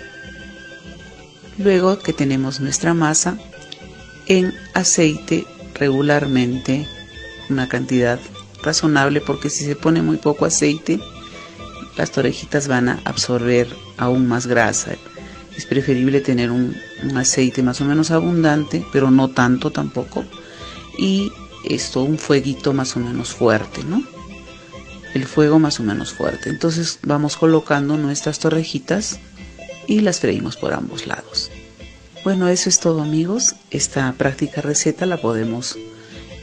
Luego 1.57 1.99
que 1.99 2.13
tenemos 2.13 2.59
nuestra 2.59 2.93
masa 2.93 3.37
en 4.27 4.53
aceite 4.73 5.45
regularmente, 5.75 6.87
una 7.49 7.67
cantidad 7.67 8.19
razonable 8.63 9.21
porque 9.21 9.49
si 9.49 9.65
se 9.65 9.75
pone 9.75 10.01
muy 10.01 10.17
poco 10.17 10.45
aceite, 10.45 10.99
las 11.97 12.11
torejitas 12.11 12.67
van 12.67 12.89
a 12.89 13.01
absorber 13.05 13.67
aún 13.97 14.27
más 14.27 14.47
grasa. 14.47 14.95
Es 15.57 15.65
preferible 15.65 16.21
tener 16.21 16.51
un, 16.51 16.75
aceite 17.15 17.63
más 17.63 17.81
o 17.81 17.85
menos 17.85 18.11
abundante, 18.11 18.85
pero 18.91 19.11
no 19.11 19.29
tanto 19.29 19.71
tampoco. 19.71 20.23
Y 20.97 21.31
esto, 21.65 22.03
un 22.03 22.17
fueguito 22.17 22.73
más 22.73 22.95
o 22.95 22.99
menos 22.99 23.33
fuerte, 23.33 23.83
¿no? 23.83 24.03
El 25.13 25.25
fuego 25.25 25.59
más 25.59 25.79
o 25.79 25.83
menos 25.83 26.13
fuerte. 26.13 26.49
Entonces 26.49 26.99
vamos 27.03 27.35
colocando 27.35 27.97
nuestras 27.97 28.39
torrejitas 28.39 29.19
y 29.87 29.99
las 30.01 30.19
freímos 30.19 30.55
por 30.55 30.73
ambos 30.73 31.05
lados. 31.05 31.51
Bueno, 32.23 32.47
eso 32.47 32.69
es 32.69 32.79
todo 32.79 33.01
amigos. 33.01 33.55
Esta 33.71 34.13
práctica 34.13 34.61
receta 34.61 35.05
la 35.05 35.17
podemos 35.17 35.77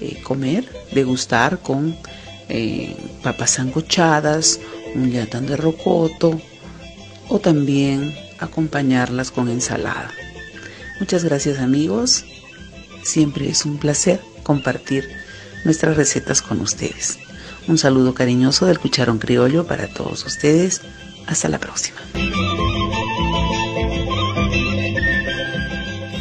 eh, 0.01 0.21
comer, 0.23 0.69
degustar 0.93 1.61
con 1.61 1.97
eh, 2.49 2.97
papas 3.23 3.53
sancochadas, 3.53 4.61
un 4.95 5.11
yatán 5.11 5.47
de 5.47 5.57
rocoto 5.57 6.41
o 7.29 7.39
también 7.39 8.15
acompañarlas 8.39 9.31
con 9.31 9.49
ensalada. 9.49 10.11
Muchas 11.01 11.25
gracias 11.25 11.59
amigos. 11.59 12.25
Siempre 13.03 13.49
es 13.49 13.65
un 13.65 13.79
placer 13.79 14.21
compartir 14.43 15.09
nuestras 15.65 15.97
recetas 15.97 16.43
con 16.43 16.61
ustedes. 16.61 17.19
Un 17.67 17.79
saludo 17.79 18.15
cariñoso 18.15 18.67
del 18.67 18.79
Cucharón 18.79 19.19
Criollo 19.19 19.67
para 19.67 19.89
todos 19.89 20.25
ustedes. 20.25 20.81
Hasta 21.27 21.49
la 21.49 21.59
próxima. 21.59 21.99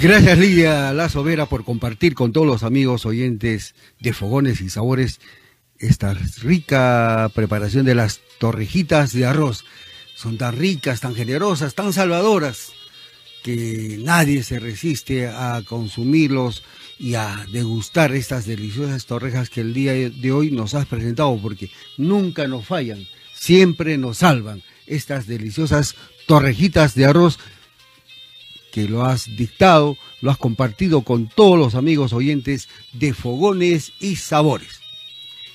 Gracias 0.02 0.38
Lidia 0.38 0.94
La 0.94 1.10
Sobera 1.10 1.48
por 1.48 1.64
compartir 1.64 2.14
con 2.14 2.32
todos 2.32 2.46
los 2.46 2.64
amigos 2.64 3.06
oyentes 3.06 3.74
de 4.00 4.14
Fogones 4.14 4.62
y 4.62 4.70
Sabores 4.70 5.20
esta 5.80 6.14
rica 6.42 7.32
preparación 7.34 7.86
de 7.86 7.96
las 7.96 8.22
torrejitas 8.40 9.14
de 9.14 9.26
arroz. 9.26 9.66
Son 10.18 10.36
tan 10.36 10.58
ricas, 10.58 11.00
tan 11.00 11.14
generosas, 11.14 11.76
tan 11.76 11.94
salvadoras, 11.94 12.72
que 13.44 14.00
nadie 14.02 14.42
se 14.42 14.60
resiste 14.60 15.28
a 15.28 15.62
consumirlos 15.64 16.64
y 16.98 17.14
a 17.14 17.46
degustar 17.52 18.16
estas 18.16 18.48
deliciosas 18.48 19.06
torrejas 19.06 19.52
que 19.52 19.62
el 19.62 19.76
día 19.76 19.94
de 19.94 20.32
hoy 20.32 20.50
nos 20.50 20.74
has 20.74 20.88
presentado, 20.88 21.38
porque 21.40 21.70
nunca 21.98 22.48
nos 22.48 22.66
fallan, 22.66 23.06
siempre 23.36 24.00
nos 24.00 24.18
salvan 24.18 24.64
estas 24.88 25.28
deliciosas 25.28 25.94
torrejitas 26.26 26.96
de 26.96 27.06
arroz 27.06 27.38
que 28.72 28.90
lo 28.90 29.06
has 29.06 29.28
dictado, 29.38 29.98
lo 30.22 30.32
has 30.32 30.38
compartido 30.38 31.02
con 31.04 31.30
todos 31.30 31.60
los 31.60 31.76
amigos 31.76 32.12
oyentes 32.12 32.70
de 32.92 33.14
Fogones 33.14 33.94
y 34.00 34.16
Sabores. 34.16 34.87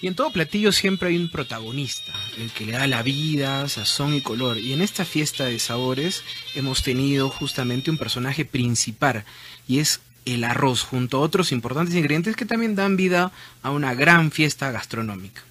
Y 0.03 0.09
en 0.09 0.17
todo 0.17 0.33
platillo 0.33 0.73
siempre 0.73 1.11
hay 1.11 1.17
un 1.17 1.31
protagonista, 1.31 2.13
el 2.37 2.51
que 2.51 2.67
le 2.67 2.73
da 2.73 2.89
la 2.89 3.05
vida, 3.05 3.69
sazón 3.69 4.15
y 4.15 4.21
color. 4.21 4.59
Y 4.59 4.73
en 4.73 4.83
esta 4.83 5.05
fiesta 5.05 5.45
de 5.45 5.61
sabores 5.61 6.25
hemos 6.57 6.83
tenido 6.83 7.31
justamente 7.31 7.89
un 7.89 7.99
personaje 7.99 8.45
principal, 8.45 9.25
y 9.69 9.79
es 9.79 10.01
el 10.25 10.43
arroz, 10.43 10.83
junto 10.83 11.19
a 11.19 11.21
otros 11.21 11.53
importantes 11.53 11.95
ingredientes 11.95 12.35
que 12.35 12.45
también 12.45 12.75
dan 12.75 12.97
vida 12.97 13.31
a 13.63 13.71
una 13.71 13.95
gran 13.95 14.33
fiesta 14.33 14.73
gastronómica. 14.73 15.43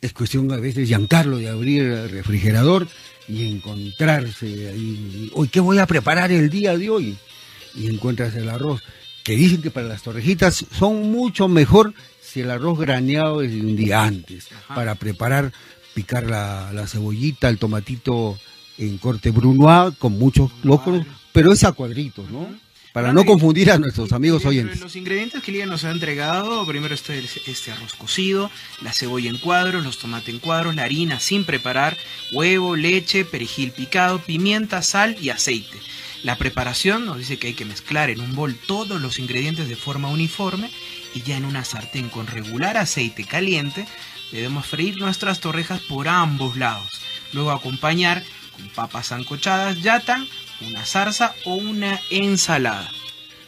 Es 0.00 0.14
cuestión 0.14 0.50
a 0.52 0.56
veces 0.56 0.76
de 0.76 0.86
llancarlo, 0.86 1.36
de 1.36 1.50
abrir 1.50 1.82
el 1.82 2.08
refrigerador 2.08 2.88
y 3.28 3.46
encontrarse 3.46 4.70
ahí, 4.70 5.30
hoy 5.34 5.48
qué 5.48 5.60
voy 5.60 5.78
a 5.78 5.86
preparar 5.86 6.32
el 6.32 6.48
día 6.48 6.78
de 6.78 6.88
hoy 6.88 7.18
y 7.74 7.88
encuentras 7.88 8.34
el 8.36 8.48
arroz 8.48 8.82
que 9.22 9.36
dicen 9.36 9.62
que 9.62 9.70
para 9.70 9.86
las 9.86 10.02
torrejitas 10.02 10.64
son 10.76 11.12
mucho 11.12 11.46
mejor 11.46 11.94
si 12.32 12.40
el 12.40 12.50
arroz 12.50 12.78
graneado 12.78 13.42
es 13.42 13.52
un 13.52 13.76
día 13.76 14.04
antes 14.04 14.48
para 14.68 14.94
preparar 14.94 15.52
picar 15.92 16.24
la, 16.24 16.86
cebollita 16.86 17.50
el 17.50 17.58
tomatito 17.58 18.38
en 18.78 18.96
corte 18.96 19.30
brunois 19.30 19.94
con 19.98 20.18
muchos 20.18 20.50
locros 20.62 21.04
pero 21.32 21.52
es 21.52 21.62
a 21.64 21.72
cuadritos 21.72 22.30
no 22.30 22.48
para 22.92 23.12
no 23.12 23.24
confundir 23.24 23.70
a 23.70 23.78
nuestros 23.78 24.12
amigos 24.12 24.44
oyentes. 24.44 24.78
Los 24.78 24.96
ingredientes 24.96 25.42
que 25.42 25.50
Lidia 25.50 25.64
nos 25.64 25.84
ha 25.84 25.90
entregado, 25.90 26.66
primero 26.66 26.94
está 26.94 27.14
este 27.14 27.72
arroz 27.72 27.94
cocido, 27.94 28.50
la 28.82 28.92
cebolla 28.92 29.30
en 29.30 29.38
cuadros, 29.38 29.82
los 29.82 29.98
tomates 29.98 30.28
en 30.28 30.38
cuadros, 30.38 30.74
la 30.74 30.82
harina 30.82 31.18
sin 31.18 31.44
preparar, 31.44 31.96
huevo, 32.32 32.76
leche, 32.76 33.24
perejil 33.24 33.70
picado, 33.70 34.18
pimienta, 34.18 34.82
sal 34.82 35.16
y 35.22 35.30
aceite. 35.30 35.78
La 36.22 36.36
preparación 36.36 37.06
nos 37.06 37.16
dice 37.16 37.38
que 37.38 37.46
hay 37.46 37.54
que 37.54 37.64
mezclar 37.64 38.10
en 38.10 38.20
un 38.20 38.34
bol 38.34 38.54
todos 38.54 39.00
los 39.00 39.18
ingredientes 39.18 39.70
de 39.70 39.76
forma 39.76 40.08
uniforme 40.08 40.70
y 41.14 41.22
ya 41.22 41.36
en 41.36 41.44
una 41.44 41.64
sartén 41.64 42.08
con 42.08 42.26
regular 42.26 42.76
aceite 42.76 43.24
caliente 43.24 43.86
debemos 44.30 44.66
freír 44.66 44.98
nuestras 44.98 45.40
torrejas 45.40 45.80
por 45.80 46.08
ambos 46.08 46.56
lados. 46.56 47.00
Luego 47.32 47.50
acompañar 47.50 48.22
con 48.56 48.68
papas 48.70 49.12
ancochadas, 49.12 49.82
yatan, 49.82 50.26
una 50.66 50.84
zarza 50.84 51.34
o 51.44 51.54
una 51.54 52.00
ensalada. 52.10 52.90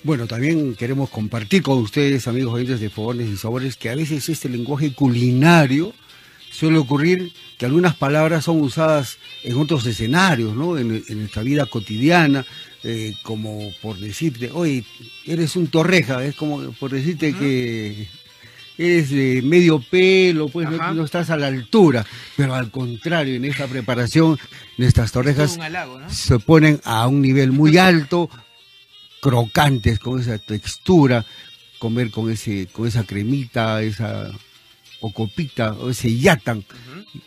Bueno, 0.02 0.26
también 0.26 0.74
queremos 0.74 1.08
compartir 1.08 1.62
con 1.62 1.78
ustedes, 1.78 2.28
amigos 2.28 2.54
oyentes 2.54 2.80
de 2.80 2.90
Fogones 2.90 3.30
y 3.30 3.38
Sabores, 3.38 3.76
que 3.76 3.88
a 3.88 3.94
veces 3.94 4.28
este 4.28 4.50
lenguaje 4.50 4.92
culinario 4.92 5.94
suele 6.50 6.78
ocurrir 6.78 7.32
que 7.58 7.66
algunas 7.66 7.94
palabras 7.94 8.44
son 8.44 8.60
usadas 8.60 9.18
en 9.42 9.56
otros 9.56 9.86
escenarios, 9.86 10.54
¿no? 10.54 10.76
En, 10.76 11.02
nuestra 11.08 11.42
vida 11.42 11.66
cotidiana, 11.66 12.44
eh, 12.84 13.14
como 13.22 13.72
por 13.80 13.96
decirte, 13.96 14.50
oye, 14.52 14.84
eres 15.24 15.56
un 15.56 15.68
torreja, 15.68 16.22
es 16.22 16.36
como 16.36 16.60
por 16.72 16.90
decirte 16.90 17.32
que 17.32 18.06
eres 18.76 19.08
de 19.10 19.40
medio 19.42 19.80
pelo, 19.80 20.48
pues 20.48 20.68
no, 20.68 21.04
estás 21.04 21.30
a 21.30 21.36
la 21.38 21.46
altura, 21.46 22.04
pero 22.36 22.54
al 22.54 22.70
contrario, 22.70 23.36
en 23.36 23.46
esta 23.46 23.66
preparación, 23.66 24.38
nuestras 24.76 25.12
torrejas 25.12 25.58
se 26.08 26.38
ponen 26.38 26.78
a 26.84 27.06
un 27.06 27.22
nivel 27.22 27.52
muy 27.52 27.78
alto, 27.78 28.28
crocantes, 29.22 29.98
con 29.98 30.20
esa 30.20 30.36
textura, 30.36 31.24
comer 31.78 32.10
con 32.10 32.30
ese, 32.30 32.66
con 32.66 32.86
esa 32.86 33.04
cremita, 33.04 33.80
esa 33.82 34.30
o 35.00 35.10
copita, 35.10 35.72
o 35.72 35.90
ese 35.90 36.16
yatan. 36.16 36.64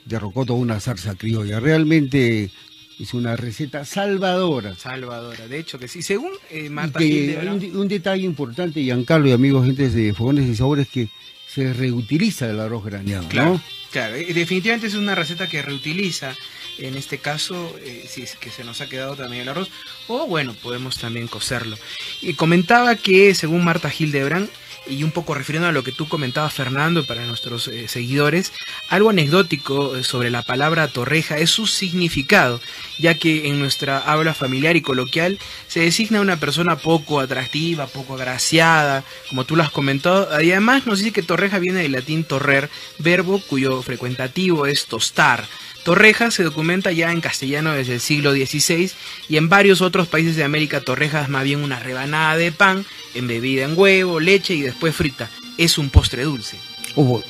De 0.06 0.20
rocoto 0.20 0.56
una 0.56 0.80
zarza 0.80 1.16
criolla. 1.16 1.60
Realmente 1.60 2.52
es 3.00 3.14
una 3.14 3.36
receta 3.36 3.86
salvadora. 3.86 4.76
Salvadora, 4.76 5.48
de 5.48 5.60
hecho 5.60 5.80
que 5.80 5.88
sí. 5.88 6.02
Según 6.02 6.32
eh, 6.50 6.70
un, 6.70 7.88
detalle 7.88 8.24
importante, 8.24 8.82
Giancarlo 8.82 9.28
y 9.28 9.32
amigos 9.32 9.66
gente 9.66 9.90
de 9.90 10.14
Fogones 10.14 10.48
y 10.48 10.56
Sabores, 10.56 10.88
que 10.88 11.10
se 11.48 11.74
reutiliza 11.74 12.50
el 12.50 12.60
arroz 12.60 12.84
graneado, 12.84 13.28
claro, 13.30 13.62
Claro, 13.92 14.16
definitivamente 14.16 14.88
es 14.88 14.96
una 14.96 15.16
receta 15.16 15.48
que 15.48 15.62
reutiliza, 15.62 16.36
en 16.78 16.98
este 16.98 17.20
caso, 17.20 17.74
eh, 17.82 18.06
si 18.08 18.24
es 18.24 18.36
que 18.36 18.50
se 18.50 18.66
nos 18.66 18.82
ha 18.82 18.90
quedado 18.90 19.16
también 19.16 19.44
el 19.44 19.50
arroz, 19.50 19.70
o 20.08 20.28
bueno, 20.28 20.54
podemos 20.62 20.98
también 20.98 21.28
cocerlo. 21.28 21.78
Y 22.22 22.34
comentaba 22.34 22.96
que, 22.96 23.34
según 23.34 23.64
Marta 23.64 23.92
Hildebrand, 23.98 24.50
y 24.90 25.04
un 25.04 25.12
poco 25.12 25.34
refiriendo 25.34 25.68
a 25.68 25.72
lo 25.72 25.84
que 25.84 25.92
tú 25.92 26.08
comentabas, 26.08 26.54
Fernando, 26.54 27.06
para 27.06 27.26
nuestros 27.26 27.68
eh, 27.68 27.88
seguidores, 27.88 28.54
algo 28.90 29.10
anecdótico 29.10 29.96
eh, 29.96 30.04
sobre 30.04 30.30
la 30.30 30.44
palabra 30.44 30.88
torreja 30.88 31.38
es 31.38 31.50
su 31.50 31.68
significado, 31.68 32.62
ya 33.00 33.16
que 33.16 33.48
en 33.48 33.60
nuestra 33.60 34.00
habla 34.00 34.34
familiar 34.34 34.76
y 34.76 34.82
coloquial 34.82 35.40
se 35.68 35.82
designa 35.82 36.22
una 36.22 36.40
persona 36.40 36.78
poco 36.78 37.20
atractiva, 37.20 37.88
poco 37.88 38.16
agraciada, 38.16 39.04
como 39.30 39.46
tú 39.46 39.56
lo 39.56 39.64
has 39.64 39.72
comentado, 39.72 40.42
y 40.42 40.52
además 40.52 40.86
nos 40.86 41.00
dice 41.00 41.12
que 41.12 41.24
torreja 41.24 41.60
viene 41.60 41.82
del 41.82 41.92
latín 41.92 42.24
torrer, 42.24 42.70
verbo 43.00 43.42
cuyo 43.48 43.82
frecuentativo 43.82 44.66
es 44.66 44.86
tostar. 44.86 45.48
Torreja 45.88 46.32
se 46.32 46.44
documenta 46.44 46.92
ya 46.92 47.14
en 47.14 47.22
castellano 47.22 47.72
desde 47.72 47.94
el 47.94 48.02
siglo 48.02 48.34
XVI 48.34 48.92
y 49.30 49.38
en 49.38 49.48
varios 49.48 49.80
otros 49.80 50.10
países 50.10 50.36
de 50.36 50.44
América 50.44 50.82
torreja 50.82 51.22
es 51.22 51.30
más 51.30 51.46
bien 51.46 51.62
una 51.62 51.80
rebanada 51.80 52.36
de 52.36 52.52
pan 52.52 52.86
embebida 53.16 53.64
en 53.64 53.72
huevo, 53.74 54.20
leche 54.20 54.54
y 54.54 54.64
después 54.64 54.94
frita. 54.94 55.30
Es 55.58 55.78
un 55.78 55.90
postre 55.90 56.24
dulce. 56.24 56.58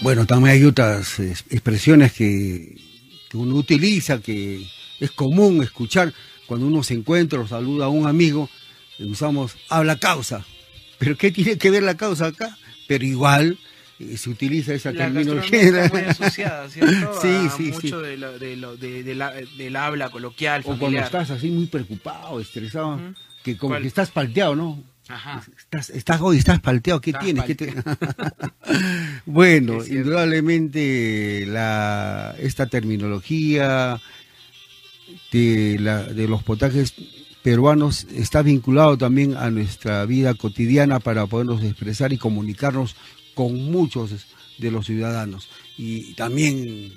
bueno, 0.01 0.25
también 0.25 0.55
hay 0.55 0.63
otras 0.63 1.19
expresiones 1.19 2.13
que, 2.13 2.75
uno 3.33 3.53
utiliza, 3.53 4.21
que 4.23 4.67
es 4.99 5.11
común 5.11 5.61
escuchar 5.61 6.11
cuando 6.47 6.65
uno 6.65 6.81
se 6.81 6.95
encuentra 6.95 7.39
o 7.39 7.47
saluda 7.47 7.85
a 7.85 7.89
un 7.89 8.07
amigo, 8.07 8.49
usamos 8.97 9.55
habla 9.69 9.99
causa. 9.99 10.43
¿Pero 10.97 11.15
qué 11.15 11.29
tiene 11.29 11.59
que 11.59 11.69
ver 11.69 11.83
la 11.83 11.95
causa 11.95 12.25
acá? 12.25 12.57
Pero 12.87 13.05
igual 13.05 13.59
se 13.99 14.29
utiliza 14.29 14.73
esa 14.73 14.93
terminología. 14.93 15.61
Está 15.61 15.89
muy 15.89 16.01
asociada, 16.07 16.69
¿cierto? 16.69 17.19
sí, 17.21 17.49
sí, 17.57 17.71
mucho 17.71 18.01
De, 18.01 18.17
la, 19.15 19.31
del 19.31 19.75
habla 19.75 20.09
coloquial, 20.09 20.61
O 20.65 20.77
cuando 20.77 20.99
estás 20.99 21.31
así 21.31 21.49
muy 21.49 21.65
preocupado, 21.65 22.39
estresado, 22.39 22.99
que 23.43 23.57
como 23.57 23.77
que 23.79 23.87
estás 23.87 24.11
palteado, 24.11 24.55
¿no? 24.55 24.83
Ajá. 25.09 25.41
Estás, 25.57 25.89
estás 25.89 26.19
hoy, 26.21 26.37
estás 26.37 26.59
palteado, 26.59 26.99
¿qué 26.99 27.13
tienes? 27.13 27.45
bueno, 29.25 29.85
indudablemente 29.85 31.45
la, 31.47 32.35
esta 32.39 32.67
terminología 32.67 34.01
de, 35.31 35.77
la, 35.79 36.03
de 36.03 36.27
los 36.27 36.43
potajes 36.43 36.93
peruanos 37.41 38.05
está 38.13 38.41
vinculado 38.41 38.97
también 38.97 39.37
a 39.37 39.49
nuestra 39.49 40.05
vida 40.05 40.33
cotidiana 40.33 40.99
para 40.99 41.25
podernos 41.27 41.63
expresar 41.63 42.11
y 42.11 42.17
comunicarnos 42.17 42.97
con 43.37 43.71
muchos 43.71 44.25
de 44.57 44.71
los 44.71 44.87
ciudadanos. 44.87 45.47
Y 45.77 46.15
también 46.15 46.91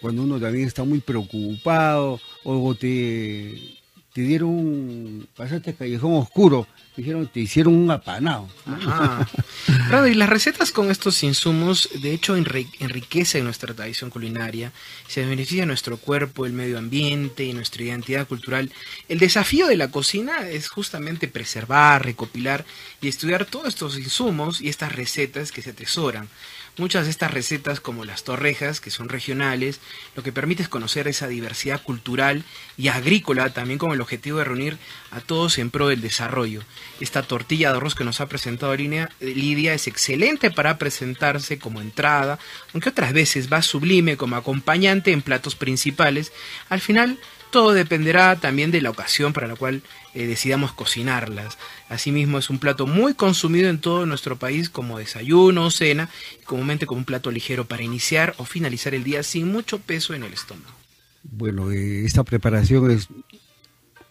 cuando 0.00 0.22
uno 0.22 0.40
también 0.40 0.66
está 0.66 0.84
muy 0.84 1.00
preocupado 1.00 2.18
o 2.44 2.74
te, 2.74 3.76
te 4.12 4.20
dieron, 4.20 5.26
pasaste 5.34 5.74
callejón 5.74 6.14
oscuro, 6.16 6.66
dijeron, 6.96 7.26
te 7.26 7.40
hicieron 7.40 7.74
un 7.74 7.90
apanado. 7.90 8.46
y 10.10 10.14
las 10.14 10.28
recetas 10.28 10.70
con 10.70 10.90
estos 10.90 11.22
insumos, 11.22 11.88
de 12.02 12.12
hecho, 12.12 12.36
enriquecen 12.36 13.44
nuestra 13.44 13.72
tradición 13.72 14.10
culinaria, 14.10 14.70
se 15.08 15.24
beneficia 15.24 15.64
nuestro 15.64 15.96
cuerpo, 15.96 16.44
el 16.44 16.52
medio 16.52 16.78
ambiente 16.78 17.44
y 17.44 17.54
nuestra 17.54 17.84
identidad 17.84 18.28
cultural. 18.28 18.70
El 19.08 19.18
desafío 19.18 19.66
de 19.66 19.76
la 19.76 19.90
cocina 19.90 20.46
es 20.46 20.68
justamente 20.68 21.26
preservar, 21.26 22.04
recopilar 22.04 22.66
y 23.00 23.08
estudiar 23.08 23.46
todos 23.46 23.68
estos 23.68 23.98
insumos 23.98 24.60
y 24.60 24.68
estas 24.68 24.92
recetas 24.92 25.52
que 25.52 25.62
se 25.62 25.70
atesoran. 25.70 26.28
Muchas 26.78 27.04
de 27.04 27.10
estas 27.10 27.30
recetas, 27.30 27.80
como 27.80 28.06
las 28.06 28.24
torrejas, 28.24 28.80
que 28.80 28.90
son 28.90 29.10
regionales, 29.10 29.78
lo 30.16 30.22
que 30.22 30.32
permite 30.32 30.62
es 30.62 30.70
conocer 30.70 31.06
esa 31.06 31.28
diversidad 31.28 31.82
cultural 31.82 32.44
y 32.78 32.88
agrícola, 32.88 33.52
también 33.52 33.78
con 33.78 33.92
el 33.92 34.00
objetivo 34.00 34.38
de 34.38 34.44
reunir 34.44 34.78
a 35.10 35.20
todos 35.20 35.58
en 35.58 35.70
pro 35.70 35.88
del 35.88 36.00
desarrollo. 36.00 36.62
Esta 36.98 37.24
tortilla 37.24 37.70
de 37.70 37.76
arroz 37.76 37.94
que 37.94 38.04
nos 38.04 38.22
ha 38.22 38.26
presentado 38.26 38.74
Lidia 38.74 39.74
es 39.74 39.86
excelente 39.86 40.50
para 40.50 40.78
presentarse 40.78 41.58
como 41.58 41.82
entrada, 41.82 42.38
aunque 42.72 42.88
otras 42.88 43.12
veces 43.12 43.52
va 43.52 43.60
sublime 43.60 44.16
como 44.16 44.36
acompañante 44.36 45.12
en 45.12 45.20
platos 45.20 45.54
principales. 45.54 46.32
Al 46.70 46.80
final, 46.80 47.18
todo 47.50 47.74
dependerá 47.74 48.36
también 48.36 48.70
de 48.70 48.80
la 48.80 48.88
ocasión 48.88 49.34
para 49.34 49.46
la 49.46 49.56
cual 49.56 49.82
eh, 50.14 50.26
decidamos 50.26 50.72
cocinarlas. 50.72 51.58
Asimismo, 51.88 52.38
es 52.38 52.50
un 52.50 52.58
plato 52.58 52.86
muy 52.86 53.14
consumido 53.14 53.68
en 53.68 53.78
todo 53.78 54.06
nuestro 54.06 54.36
país 54.36 54.68
como 54.68 54.98
desayuno 54.98 55.66
o 55.66 55.70
cena, 55.70 56.08
y 56.40 56.44
comúnmente 56.44 56.86
como 56.86 56.98
un 56.98 57.04
plato 57.04 57.30
ligero 57.30 57.66
para 57.66 57.82
iniciar 57.82 58.34
o 58.38 58.44
finalizar 58.44 58.94
el 58.94 59.04
día 59.04 59.22
sin 59.22 59.50
mucho 59.50 59.78
peso 59.78 60.14
en 60.14 60.22
el 60.22 60.32
estómago. 60.32 60.74
Bueno, 61.22 61.70
eh, 61.70 62.04
esta 62.04 62.24
preparación 62.24 62.90
es 62.90 63.08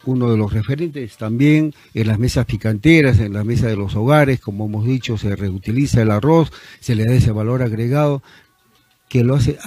uno 0.05 0.31
de 0.31 0.37
los 0.37 0.51
referentes 0.51 1.17
también 1.17 1.73
en 1.93 2.07
las 2.07 2.17
mesas 2.17 2.45
picanteras, 2.45 3.19
en 3.19 3.33
la 3.33 3.43
mesa 3.43 3.67
de 3.67 3.75
los 3.75 3.95
hogares, 3.95 4.39
como 4.39 4.65
hemos 4.65 4.85
dicho, 4.85 5.17
se 5.17 5.35
reutiliza 5.35 6.01
el 6.01 6.11
arroz, 6.11 6.51
se 6.79 6.95
le 6.95 7.05
da 7.05 7.13
ese 7.13 7.31
valor 7.31 7.61
agregado 7.61 8.23
que 9.09 9.23
lo 9.23 9.35
hace 9.35 9.57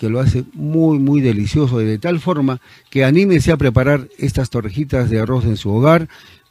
que 0.00 0.08
lo 0.08 0.18
hace 0.18 0.44
muy, 0.54 0.98
muy 0.98 1.20
delicioso, 1.20 1.76
de 1.76 1.98
tal 1.98 2.20
forma 2.20 2.58
que 2.88 3.04
anímese 3.04 3.52
a 3.52 3.58
preparar 3.58 4.08
estas 4.16 4.48
torrejitas 4.48 5.10
de 5.10 5.20
arroz 5.20 5.44
en 5.44 5.58
su 5.58 5.70
hogar, 5.70 6.08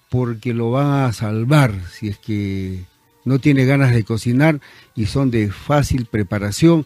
porque 0.07 0.53
lo 0.53 0.69
van 0.69 1.05
a 1.05 1.13
salvar 1.13 1.73
si 1.91 2.09
es 2.09 2.19
que 2.19 2.83
no 3.25 3.39
tiene 3.39 3.65
ganas 3.65 3.91
de 3.91 4.03
cocinar 4.03 4.61
y 4.95 5.07
son 5.07 5.31
de 5.31 5.49
fácil 5.49 6.05
preparación. 6.05 6.85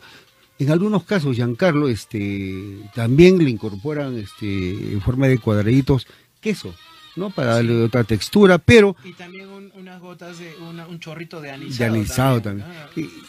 En 0.57 0.71
algunos 0.71 1.03
casos, 1.03 1.35
Giancarlo, 1.35 1.89
este, 1.89 2.79
también 2.95 3.39
le 3.39 3.49
incorporan 3.49 4.17
este, 4.17 4.93
en 4.93 5.01
forma 5.01 5.27
de 5.27 5.39
cuadraditos 5.39 6.07
queso. 6.39 6.73
¿No? 7.15 7.29
Para 7.29 7.55
darle 7.55 7.83
otra 7.83 8.03
textura, 8.03 8.57
pero... 8.57 8.95
Y 9.03 9.13
también 9.13 9.49
unas 9.75 9.99
gotas 9.99 10.39
de 10.39 10.53
un 10.59 10.99
chorrito 10.99 11.41
de 11.41 11.51
anisado. 11.51 11.77
De 11.77 11.85
anisado 11.85 12.41
también. 12.41 12.67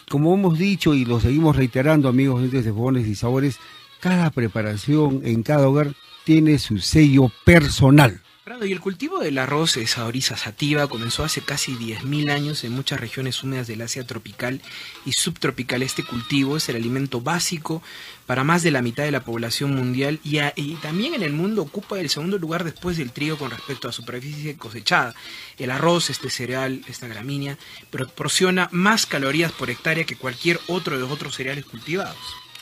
como 0.08 0.34
hemos 0.34 0.58
dicho 0.58 0.94
y 0.94 1.04
lo 1.04 1.20
seguimos 1.20 1.56
reiterando, 1.56 2.08
amigos 2.08 2.50
de 2.50 2.62
Fogones 2.62 3.06
y 3.06 3.14
Sabores, 3.14 3.58
cada 4.00 4.30
preparación 4.30 5.22
en 5.24 5.42
cada 5.42 5.68
hogar 5.68 5.94
tiene 6.24 6.58
su 6.58 6.78
sello 6.78 7.30
personal. 7.44 8.20
Y 8.62 8.72
el 8.72 8.80
cultivo 8.80 9.20
del 9.20 9.38
arroz, 9.38 9.78
esa 9.78 10.04
orisa 10.04 10.36
sativa, 10.36 10.86
comenzó 10.86 11.24
hace 11.24 11.40
casi 11.40 11.76
10.000 11.76 12.30
años 12.30 12.62
en 12.64 12.72
muchas 12.72 13.00
regiones 13.00 13.42
húmedas 13.42 13.66
del 13.66 13.80
Asia 13.80 14.06
tropical 14.06 14.60
y 15.06 15.12
subtropical. 15.12 15.82
Este 15.82 16.04
cultivo 16.04 16.58
es 16.58 16.68
el 16.68 16.76
alimento 16.76 17.22
básico 17.22 17.82
para 18.26 18.44
más 18.44 18.62
de 18.62 18.70
la 18.70 18.82
mitad 18.82 19.04
de 19.04 19.12
la 19.12 19.24
población 19.24 19.74
mundial 19.74 20.20
y, 20.22 20.40
y, 20.56 20.74
también 20.82 21.14
en 21.14 21.22
el 21.22 21.32
mundo 21.32 21.62
ocupa 21.62 21.98
el 21.98 22.10
segundo 22.10 22.36
lugar 22.36 22.64
después 22.64 22.98
del 22.98 23.12
trigo 23.12 23.38
con 23.38 23.50
respecto 23.50 23.88
a 23.88 23.92
superficie 23.92 24.56
cosechada. 24.56 25.14
El 25.58 25.70
arroz, 25.70 26.10
este 26.10 26.28
cereal, 26.28 26.82
esta 26.86 27.08
gramínea, 27.08 27.56
proporciona 27.90 28.68
más 28.72 29.06
calorías 29.06 29.52
por 29.52 29.70
hectárea 29.70 30.04
que 30.04 30.16
cualquier 30.16 30.60
otro 30.68 30.96
de 30.96 31.00
los 31.00 31.10
otros 31.10 31.34
cereales 31.34 31.64
cultivados. 31.64 32.18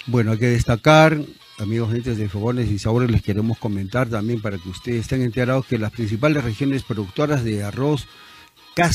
Bueno, 0.06 0.30
hay 0.30 0.38
que 0.38 0.46
destacar 0.46 1.18
amigos 1.58 1.92
gentes 1.92 2.18
de 2.18 2.28
Fogones 2.28 2.70
y 2.70 2.78
Sabores, 2.78 3.10
les 3.10 3.22
queremos 3.22 3.58
comentar 3.58 4.08
también 4.08 4.40
para 4.40 4.58
que 4.58 4.68
ustedes 4.68 5.02
estén 5.02 5.22
enterados 5.22 5.66
que 5.66 5.78
las 5.78 5.92
principales 5.92 6.44
regiones 6.44 6.82
productoras 6.82 7.44
de 7.44 7.62
arroz 7.62 8.06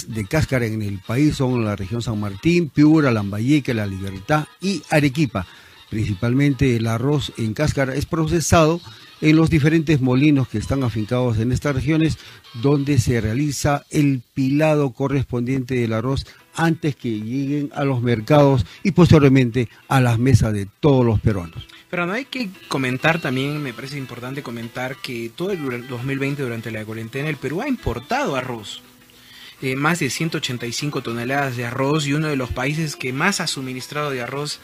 de 0.07 0.25
cáscara 0.25 0.65
en 0.65 0.81
el 0.81 0.99
país 0.99 1.35
son 1.35 1.63
la 1.63 1.75
región 1.75 2.01
San 2.01 2.19
Martín, 2.19 2.69
Piura, 2.69 3.11
Lambayeque, 3.11 3.75
La 3.75 3.85
Libertad 3.85 4.47
y 4.59 4.81
Arequipa. 4.89 5.45
Principalmente 5.89 6.75
el 6.75 6.87
arroz 6.87 7.31
en 7.37 7.53
cáscara 7.53 7.93
es 7.93 8.05
procesado 8.07 8.81
en 9.21 9.35
los 9.35 9.49
diferentes 9.49 10.01
molinos 10.01 10.47
que 10.47 10.57
están 10.57 10.83
afincados 10.83 11.37
en 11.37 11.51
estas 11.51 11.75
regiones, 11.75 12.17
donde 12.61 12.97
se 12.99 13.21
realiza 13.21 13.85
el 13.89 14.21
pilado 14.33 14.91
correspondiente 14.91 15.75
del 15.75 15.93
arroz 15.93 16.25
antes 16.57 16.95
que 16.95 17.09
lleguen 17.21 17.71
a 17.73 17.85
los 17.85 18.01
mercados 18.01 18.65
y 18.83 18.91
posteriormente 18.91 19.69
a 19.87 20.01
las 20.01 20.19
mesas 20.19 20.51
de 20.51 20.67
todos 20.79 21.05
los 21.05 21.21
peruanos. 21.21 21.65
Pero 21.89 22.05
no 22.05 22.13
hay 22.13 22.25
que 22.25 22.49
comentar 22.67 23.21
también, 23.21 23.63
me 23.63 23.73
parece 23.73 23.97
importante 23.97 24.43
comentar 24.43 24.97
que 24.97 25.31
todo 25.33 25.51
el 25.51 25.87
2020 25.87 26.43
durante 26.43 26.71
la 26.71 26.83
cuarentena 26.83 27.29
el 27.29 27.37
Perú 27.37 27.61
ha 27.61 27.69
importado 27.69 28.35
arroz. 28.35 28.81
Eh, 29.61 29.75
más 29.75 29.99
de 29.99 30.09
185 30.09 31.01
toneladas 31.01 31.55
de 31.55 31.65
arroz 31.65 32.05
y 32.05 32.13
uno 32.13 32.27
de 32.27 32.35
los 32.35 32.51
países 32.51 32.95
que 32.95 33.13
más 33.13 33.39
ha 33.39 33.47
suministrado 33.47 34.11
de 34.11 34.21
arroz 34.21 34.59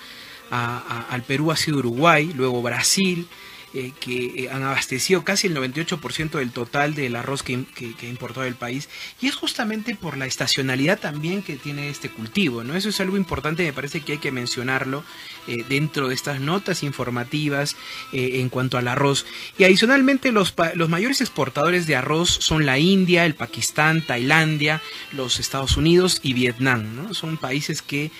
al 0.51 1.23
Perú 1.23 1.51
ha 1.51 1.55
sido 1.55 1.79
Uruguay, 1.79 2.31
luego 2.35 2.61
Brasil, 2.61 3.27
eh, 3.75 3.91
que 3.99 4.43
eh, 4.43 4.49
han 4.51 4.61
abastecido 4.61 5.23
casi 5.23 5.47
el 5.47 5.55
98% 5.55 6.37
del 6.37 6.51
total 6.51 6.93
del 6.93 7.15
arroz 7.15 7.41
que, 7.41 7.55
ha 7.55 8.05
importado 8.05 8.45
el 8.45 8.53
país. 8.53 8.87
Y 9.19 9.27
es 9.27 9.33
justamente 9.33 9.95
por 9.95 10.15
la 10.15 10.27
estacionalidad 10.27 10.99
también 10.99 11.41
que 11.41 11.55
tiene 11.55 11.89
este 11.89 12.11
cultivo. 12.11 12.63
¿no? 12.63 12.75
Eso 12.75 12.89
es 12.89 12.99
algo 12.99 13.17
importante, 13.17 13.63
me 13.63 13.73
parece 13.73 14.01
que 14.01 14.11
hay 14.11 14.17
que 14.19 14.31
mencionarlo 14.31 15.03
eh, 15.47 15.65
dentro 15.67 16.07
de 16.07 16.13
estas 16.13 16.39
notas 16.39 16.83
informativas 16.83 17.75
en 18.11 18.49
cuanto 18.49 18.77
al 18.77 18.87
arroz. 18.87 19.25
Y 19.57 19.63
adicionalmente 19.63 20.31
los, 20.31 20.53
los 20.75 20.89
mayores 20.89 21.21
exportadores 21.21 21.87
de 21.87 21.95
arroz 21.95 22.29
son 22.29 22.67
la 22.67 22.77
India, 22.77 23.25
el 23.25 23.33
Pakistán, 23.33 24.03
Tailandia, 24.05 24.83
los 25.13 25.39
Estados 25.39 25.77
Unidos 25.77 26.19
y 26.21 26.33
Vietnam. 26.33 26.95
¿no? 26.95 27.15
Son 27.15 27.37
países 27.37 27.81
que 27.81 28.11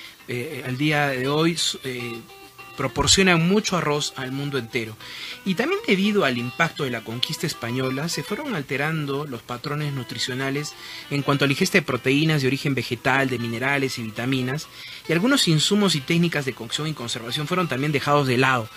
al 0.66 0.78
día 0.80 1.10
de 1.10 1.28
hoy 1.28 1.58
proporcionan 2.76 3.48
mucho 3.48 3.78
arroz 3.78 4.14
al 4.16 4.32
mundo 4.32 4.58
entero. 4.58 4.96
Y 5.46 5.56
también 5.56 5.80
debido 5.88 6.26
al 6.26 6.38
impacto 6.38 6.84
de 6.84 6.90
la 6.90 7.04
conquista 7.04 7.48
española, 7.48 8.10
se 8.10 8.24
fueron 8.24 8.56
alterando 8.56 9.26
los 9.26 9.42
patrones 9.42 9.94
nutricionales 9.94 10.74
en 11.10 11.22
cuanto 11.22 11.46
a 11.46 11.48
la 11.48 11.54
ingesta 11.54 11.78
de 11.78 11.84
proteínas 11.84 12.42
de 12.42 12.48
origen 12.48 12.76
vegetal, 12.76 13.30
de 13.30 13.40
minerales 13.40 13.98
y 13.98 14.04
vitaminas, 14.04 14.68
y 15.08 15.14
algunos 15.14 15.48
insumos 15.48 15.96
y 15.96 16.02
técnicas 16.02 16.46
de 16.46 16.54
cocción 16.54 16.88
y 16.88 16.94
conservación 16.94 17.48
fueron 17.48 17.68
también 17.68 17.92
dejados 17.92 18.28
de 18.28 18.38
lado. 18.38 18.70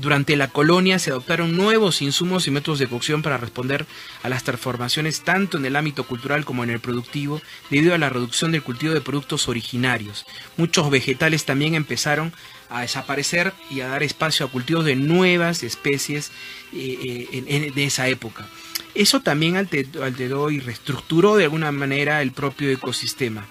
Durante 0.00 0.36
la 0.36 0.46
colonia 0.46 1.00
se 1.00 1.10
adoptaron 1.10 1.56
nuevos 1.56 2.02
insumos 2.02 2.46
y 2.46 2.52
métodos 2.52 2.78
de 2.78 2.86
cocción 2.86 3.20
para 3.20 3.36
responder 3.36 3.84
a 4.22 4.28
las 4.28 4.44
transformaciones 4.44 5.22
tanto 5.22 5.58
en 5.58 5.64
el 5.64 5.74
ámbito 5.74 6.04
cultural 6.04 6.44
como 6.44 6.62
en 6.62 6.70
el 6.70 6.78
productivo, 6.78 7.42
debido 7.68 7.94
a 7.94 7.98
la 7.98 8.08
reducción 8.08 8.52
del 8.52 8.62
cultivo 8.62 8.94
de 8.94 9.00
productos 9.00 9.48
originarios. 9.48 10.24
Muchos 10.56 10.88
vegetales 10.88 11.44
también 11.46 11.74
empezaron 11.74 12.32
a 12.70 12.82
desaparecer 12.82 13.52
y 13.70 13.80
a 13.80 13.88
dar 13.88 14.04
espacio 14.04 14.46
a 14.46 14.50
cultivos 14.50 14.84
de 14.84 14.94
nuevas 14.94 15.64
especies 15.64 16.30
eh, 16.72 17.26
eh, 17.32 17.72
de 17.74 17.84
esa 17.84 18.06
época. 18.06 18.46
Eso 18.94 19.20
también 19.20 19.56
alteró 19.56 20.50
y 20.52 20.60
reestructuró 20.60 21.34
de 21.34 21.44
alguna 21.44 21.72
manera 21.72 22.22
el 22.22 22.30
propio 22.30 22.70
ecosistema. 22.70 23.48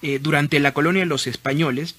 Eh, 0.00 0.18
durante 0.18 0.60
la 0.60 0.72
colonia 0.72 1.04
los 1.04 1.26
españoles 1.26 1.94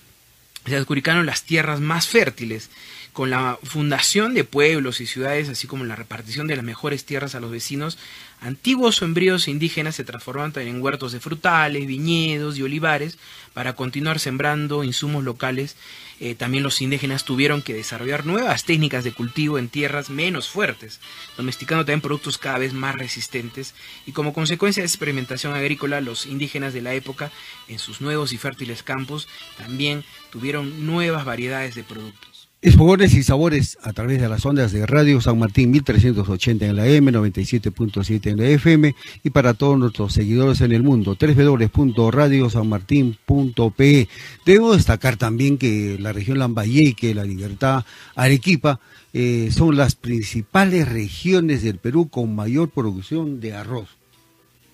se 0.66 0.76
adjudicaron 0.76 1.26
las 1.26 1.44
tierras 1.44 1.80
más 1.80 2.08
fértiles 2.08 2.70
con 3.14 3.30
la 3.30 3.60
fundación 3.64 4.34
de 4.34 4.46
pueblos 4.46 5.02
y 5.02 5.06
ciudades, 5.06 5.50
así 5.50 5.68
como 5.68 5.84
la 5.84 5.96
repartición 5.96 6.48
de 6.48 6.56
las 6.56 6.64
mejores 6.64 7.04
tierras 7.04 7.36
a 7.36 7.42
los 7.42 7.52
vecinos, 7.52 7.98
antiguos 8.40 8.98
sombríos 8.98 9.50
indígenas 9.50 9.96
se 9.96 10.06
transformaron 10.06 10.54
también 10.54 10.78
en 10.78 10.82
huertos 10.82 11.12
de 11.12 11.20
frutales, 11.20 11.88
viñedos 11.88 12.58
y 12.58 12.64
olivares 12.64 13.18
para 13.54 13.74
continuar 13.76 14.20
sembrando 14.20 14.84
insumos 14.84 15.24
locales. 15.26 15.76
Eh, 16.22 16.36
también 16.36 16.64
los 16.64 16.82
indígenas 16.82 17.26
tuvieron 17.26 17.62
que 17.62 17.74
desarrollar 17.74 18.26
nuevas 18.26 18.64
técnicas 18.64 19.04
de 19.04 19.12
cultivo 19.12 19.58
en 19.58 19.70
tierras 19.70 20.10
menos 20.10 20.48
fuertes, 20.48 21.00
domesticando 21.36 21.84
también 21.84 22.02
productos 22.02 22.38
cada 22.38 22.60
vez 22.60 22.74
más 22.74 22.96
resistentes 22.96 23.74
y 24.06 24.14
como 24.14 24.32
consecuencia 24.32 24.84
de 24.84 24.86
esa 24.86 24.96
experimentación 24.96 25.54
agrícola, 25.54 26.00
los 26.00 26.28
indígenas 26.28 26.74
de 26.74 26.82
la 26.82 26.94
época, 26.94 27.32
en 27.68 27.80
sus 27.80 28.02
nuevos 28.02 28.32
y 28.34 28.38
fértiles 28.38 28.84
campos, 28.84 29.28
también 29.58 30.06
tuvieron 30.30 30.86
nuevas 30.86 31.26
variedades 31.26 31.76
de 31.76 31.84
productos. 31.84 32.31
Esfogones 32.64 33.16
y 33.16 33.24
sabores 33.24 33.80
a 33.82 33.92
través 33.92 34.22
de 34.22 34.30
las 34.30 34.46
ondas 34.46 34.72
de 34.72 34.86
Radio 34.86 35.20
San 35.20 35.40
Martín 35.40 35.72
1380 35.72 36.68
en 36.68 36.76
la 36.76 36.86
M, 36.86 37.12
97.7 37.12 38.28
en 38.28 38.38
la 38.38 38.50
FM 38.50 38.94
y 39.24 39.32
para 39.32 39.56
todos 39.56 39.80
nuestros 39.80 40.14
seguidores 40.14 40.62
en 40.62 40.72
el 40.72 40.84
mundo, 40.84 41.18
www.radiosanmartin.pe. 41.20 44.08
Debo 44.46 44.76
destacar 44.76 45.18
también 45.18 45.58
que 45.58 45.98
la 46.00 46.14
región 46.14 46.38
Lambayeque, 46.38 47.16
La 47.16 47.24
Libertad, 47.24 47.84
Arequipa 48.14 48.80
eh, 49.12 49.50
son 49.52 49.76
las 49.76 49.96
principales 49.96 50.88
regiones 50.88 51.64
del 51.64 51.80
Perú 51.80 52.10
con 52.10 52.36
mayor 52.36 52.70
producción 52.70 53.40
de 53.40 53.56
arroz. 53.56 53.90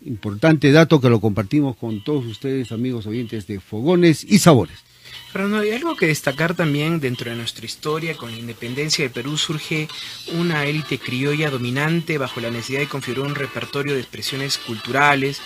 Importante 0.04 0.74
dato 0.74 1.00
que 1.00 1.08
lo 1.08 1.22
compartimos 1.22 1.78
con 1.78 2.04
todos 2.04 2.26
ustedes, 2.26 2.74
amigos 2.74 3.08
oyentes 3.08 3.48
de 3.48 3.62
Fogones 3.62 4.26
y 4.26 4.40
Sabores. 4.40 4.87
Pero 5.34 5.58
hay 5.58 5.72
algo 5.72 5.96
que 5.96 6.08
destacar 6.08 6.56
también 6.56 7.00
dentro 7.00 7.30
de 7.30 7.38
nuestra 7.38 7.66
historia. 7.66 8.16
Con 8.16 8.32
la 8.32 8.38
independencia 8.38 9.04
de 9.04 9.10
Perú 9.10 9.38
surge 9.38 9.88
una 10.34 10.66
élite 10.66 10.98
criolla 11.00 11.50
dominante 11.50 12.18
bajo 12.18 12.40
la 12.40 12.50
necesidad 12.50 12.80
de 12.80 12.88
configurar 12.88 13.28
un 13.30 13.36
repertorio 13.36 13.94
de 13.94 14.00
expresiones 14.00 14.58
culturales 14.58 15.42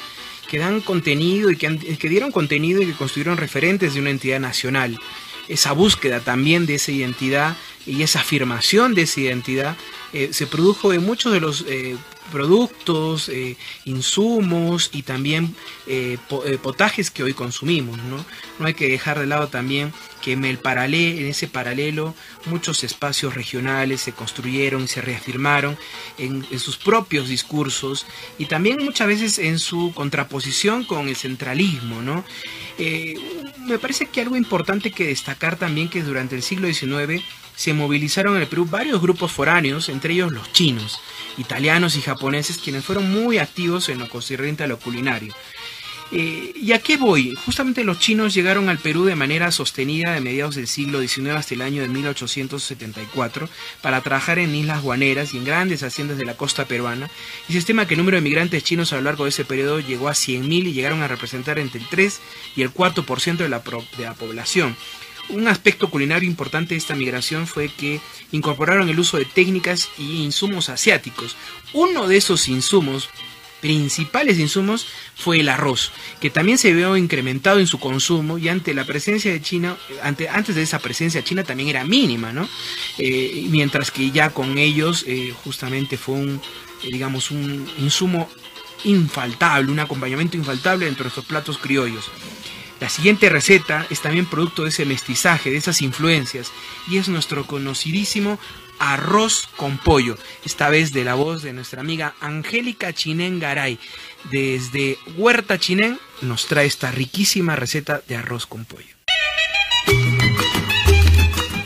que 0.47 0.59
dan 0.59 0.81
contenido 0.81 1.49
y 1.49 1.55
que, 1.55 1.77
que 1.97 2.09
dieron 2.09 2.31
contenido 2.31 2.81
y 2.81 2.87
que 2.87 2.93
construyeron 2.93 3.37
referentes 3.37 3.93
de 3.93 4.01
una 4.01 4.09
entidad 4.09 4.39
nacional. 4.39 4.99
Esa 5.47 5.71
búsqueda 5.71 6.19
también 6.19 6.65
de 6.65 6.75
esa 6.75 6.91
identidad 6.91 7.57
y 7.85 8.03
esa 8.03 8.19
afirmación 8.19 8.93
de 8.93 9.03
esa 9.03 9.21
identidad 9.21 9.75
eh, 10.13 10.29
se 10.31 10.47
produjo 10.47 10.93
en 10.93 11.03
muchos 11.03 11.33
de 11.33 11.39
los 11.39 11.65
eh, 11.67 11.95
productos, 12.31 13.29
eh, 13.29 13.57
insumos 13.85 14.89
y 14.93 15.03
también 15.03 15.55
potajes 16.61 17.11
que 17.11 17.23
hoy 17.23 17.33
consumimos. 17.33 17.97
¿no? 17.97 18.25
hay 18.65 18.73
que 18.73 18.87
dejar 18.87 19.19
de 19.19 19.27
lado 19.27 19.47
también 19.47 19.93
que 20.21 20.33
en, 20.33 20.45
el 20.45 20.59
paralelo, 20.59 21.19
en 21.19 21.27
ese 21.27 21.47
paralelo 21.47 22.13
muchos 22.45 22.83
espacios 22.83 23.33
regionales 23.33 24.01
se 24.01 24.13
construyeron 24.13 24.83
y 24.83 24.87
se 24.87 25.01
reafirmaron 25.01 25.77
en, 26.17 26.45
sus 26.59 26.77
propios 26.77 27.27
discursos 27.27 28.05
y 28.37 28.45
también 28.45 28.83
muchas 28.83 29.07
veces 29.07 29.39
en 29.39 29.59
su 29.59 29.91
contraposición 29.93 30.83
con 30.83 31.07
el 31.09 31.15
centralismo. 31.15 32.01
me 33.67 33.79
parece 33.79 34.07
que 34.07 34.21
algo 34.21 34.35
importante 34.35 34.91
que 34.91 35.07
destacar 35.07 35.57
también 35.57 35.89
que 35.89 36.03
durante 36.03 36.35
el 36.35 36.43
siglo 36.43 36.67
XIX 36.67 37.23
se 37.55 37.73
movilizaron 37.73 38.35
en 38.35 38.41
el 38.41 38.47
Perú 38.47 38.65
varios 38.65 39.01
grupos 39.01 39.31
foráneos, 39.31 39.89
entre 39.89 40.13
ellos 40.13 40.31
los 40.31 40.51
chinos, 40.53 40.99
italianos 41.37 41.95
y 41.95 42.01
japoneses, 42.01 42.57
quienes 42.57 42.85
fueron 42.85 43.11
muy 43.11 43.37
activos 43.37 43.89
en 43.89 43.99
lo 43.99 44.09
concerniente 44.09 44.63
a 44.63 44.67
lo 44.67 44.79
culinario. 44.79 45.33
Eh, 46.13 46.51
¿Y 46.57 46.73
a 46.73 46.79
qué 46.79 46.97
voy? 46.97 47.33
Justamente 47.45 47.85
los 47.85 47.99
chinos 47.99 48.33
llegaron 48.33 48.67
al 48.67 48.79
Perú 48.79 49.05
de 49.05 49.15
manera 49.15 49.49
sostenida 49.49 50.11
de 50.11 50.19
mediados 50.19 50.55
del 50.55 50.67
siglo 50.67 50.99
XIX 50.99 51.29
hasta 51.29 51.53
el 51.53 51.61
año 51.61 51.81
de 51.81 51.87
1874 51.87 53.47
para 53.81 54.01
trabajar 54.01 54.37
en 54.37 54.53
islas 54.53 54.81
guaneras 54.81 55.33
y 55.33 55.37
en 55.37 55.45
grandes 55.45 55.83
haciendas 55.83 56.17
de 56.17 56.25
la 56.25 56.35
costa 56.35 56.65
peruana. 56.65 57.09
Y 57.47 57.53
se 57.53 57.59
estima 57.59 57.87
que 57.87 57.93
el 57.93 57.99
número 57.99 58.17
de 58.17 58.21
migrantes 58.21 58.63
chinos 58.63 58.91
a 58.91 58.97
lo 58.97 59.03
largo 59.03 59.23
de 59.23 59.29
ese 59.29 59.45
periodo 59.45 59.79
llegó 59.79 60.09
a 60.09 60.13
100.000 60.13 60.67
y 60.67 60.73
llegaron 60.73 61.01
a 61.01 61.07
representar 61.07 61.59
entre 61.59 61.79
el 61.79 61.87
3 61.87 62.19
y 62.57 62.61
el 62.63 62.73
4% 62.73 63.37
de 63.37 63.43
de 63.43 64.03
la 64.03 64.13
población. 64.13 64.75
Un 65.31 65.47
aspecto 65.47 65.89
culinario 65.89 66.27
importante 66.27 66.73
de 66.73 66.77
esta 66.77 66.95
migración 66.95 67.47
fue 67.47 67.69
que 67.69 68.01
incorporaron 68.31 68.89
el 68.89 68.99
uso 68.99 69.17
de 69.17 69.25
técnicas 69.25 69.89
y 69.97 70.23
insumos 70.23 70.69
asiáticos. 70.69 71.37
Uno 71.73 72.07
de 72.07 72.17
esos 72.17 72.49
insumos, 72.49 73.09
principales 73.61 74.39
insumos, 74.39 74.87
fue 75.15 75.39
el 75.39 75.47
arroz, 75.47 75.91
que 76.19 76.29
también 76.29 76.57
se 76.57 76.73
vio 76.73 76.97
incrementado 76.97 77.59
en 77.59 77.67
su 77.67 77.79
consumo 77.79 78.37
y 78.37 78.49
ante 78.49 78.73
la 78.73 78.83
presencia 78.83 79.31
de 79.31 79.41
China, 79.41 79.77
ante, 80.03 80.27
antes 80.27 80.55
de 80.55 80.63
esa 80.63 80.79
presencia 80.79 81.23
China 81.23 81.43
también 81.43 81.69
era 81.69 81.85
mínima, 81.85 82.33
¿no? 82.33 82.49
Eh, 82.97 83.45
mientras 83.49 83.89
que 83.91 84.11
ya 84.11 84.31
con 84.31 84.57
ellos 84.57 85.05
eh, 85.07 85.33
justamente 85.43 85.97
fue 85.97 86.15
un, 86.15 86.41
eh, 86.83 86.89
digamos, 86.91 87.31
un 87.31 87.69
insumo 87.79 88.29
infaltable, 88.83 89.71
un 89.71 89.79
acompañamiento 89.79 90.35
infaltable 90.35 90.85
dentro 90.85 91.03
de 91.03 91.09
estos 91.09 91.25
platos 91.25 91.57
criollos. 91.57 92.09
La 92.81 92.89
siguiente 92.89 93.29
receta 93.29 93.85
es 93.91 94.01
también 94.01 94.25
producto 94.25 94.63
de 94.63 94.69
ese 94.69 94.85
mestizaje, 94.85 95.51
de 95.51 95.57
esas 95.57 95.83
influencias, 95.83 96.51
y 96.87 96.97
es 96.97 97.09
nuestro 97.09 97.45
conocidísimo 97.45 98.39
arroz 98.79 99.47
con 99.55 99.77
pollo, 99.77 100.17
esta 100.43 100.67
vez 100.67 100.91
de 100.91 101.03
la 101.03 101.13
voz 101.13 101.43
de 101.43 101.53
nuestra 101.53 101.81
amiga 101.81 102.15
Angélica 102.21 102.91
Chinén 102.91 103.39
Garay. 103.39 103.77
Desde 104.31 104.97
Huerta 105.15 105.59
Chinén 105.59 105.99
nos 106.21 106.47
trae 106.47 106.65
esta 106.65 106.89
riquísima 106.89 107.55
receta 107.55 108.01
de 108.07 108.15
arroz 108.15 108.47
con 108.47 108.65
pollo. 108.65 108.95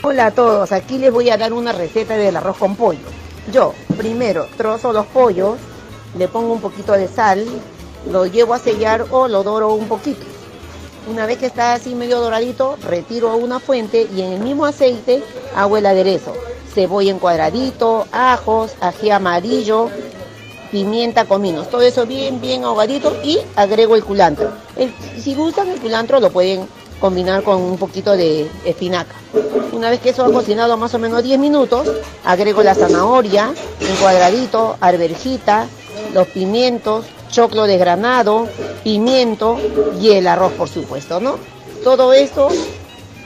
Hola 0.02 0.26
a 0.26 0.30
todos, 0.32 0.70
aquí 0.70 0.98
les 0.98 1.10
voy 1.10 1.30
a 1.30 1.38
dar 1.38 1.54
una 1.54 1.72
receta 1.72 2.18
del 2.18 2.36
arroz 2.36 2.58
con 2.58 2.76
pollo. 2.76 3.08
Yo 3.50 3.74
primero 3.96 4.48
trozo 4.58 4.92
los 4.92 5.06
pollos, 5.06 5.56
le 6.18 6.28
pongo 6.28 6.52
un 6.52 6.60
poquito 6.60 6.92
de 6.92 7.08
sal, 7.08 7.42
lo 8.12 8.26
llevo 8.26 8.52
a 8.52 8.58
sellar 8.58 9.06
o 9.10 9.28
lo 9.28 9.42
doro 9.42 9.72
un 9.72 9.88
poquito. 9.88 10.35
Una 11.06 11.26
vez 11.26 11.38
que 11.38 11.46
está 11.46 11.74
así 11.74 11.94
medio 11.94 12.20
doradito, 12.20 12.76
retiro 12.82 13.30
a 13.30 13.36
una 13.36 13.60
fuente 13.60 14.08
y 14.14 14.22
en 14.22 14.32
el 14.32 14.40
mismo 14.40 14.66
aceite 14.66 15.22
hago 15.54 15.76
el 15.76 15.86
aderezo 15.86 16.34
cebolla 16.76 17.10
en 17.10 17.18
cuadradito, 17.18 18.06
ajos, 18.12 18.72
ají 18.82 19.10
amarillo, 19.10 19.88
pimienta, 20.70 21.24
cominos. 21.24 21.70
Todo 21.70 21.80
eso 21.80 22.04
bien, 22.04 22.38
bien 22.38 22.64
ahogadito 22.64 23.16
y 23.24 23.38
agrego 23.56 23.96
el 23.96 24.04
culantro. 24.04 24.50
si 25.18 25.34
gustan 25.34 25.68
el 25.70 25.80
culantro 25.80 26.20
lo 26.20 26.30
pueden 26.30 26.68
combinar 27.00 27.42
con 27.42 27.62
un 27.62 27.78
poquito 27.78 28.14
de 28.14 28.50
espinaca. 28.66 29.14
Una 29.72 29.88
vez 29.88 30.00
que 30.00 30.10
eso 30.10 30.22
ha 30.26 30.30
cocinado 30.30 30.76
más 30.76 30.92
o 30.92 30.98
menos 30.98 31.22
10 31.22 31.38
minutos, 31.38 31.88
agrego 32.24 32.62
la 32.62 32.74
zanahoria 32.74 33.54
en 33.80 33.96
cuadradito, 33.96 34.76
arberjita, 34.78 35.66
los 36.12 36.26
pimientos, 36.28 37.06
choclo 37.28 37.64
desgranado, 37.64 38.48
pimiento 38.84 39.58
y 40.00 40.10
el 40.10 40.26
arroz 40.26 40.52
por 40.52 40.68
supuesto, 40.68 41.20
¿no? 41.20 41.38
Todo 41.84 42.12
esto 42.12 42.48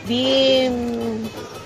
bien 0.07 0.91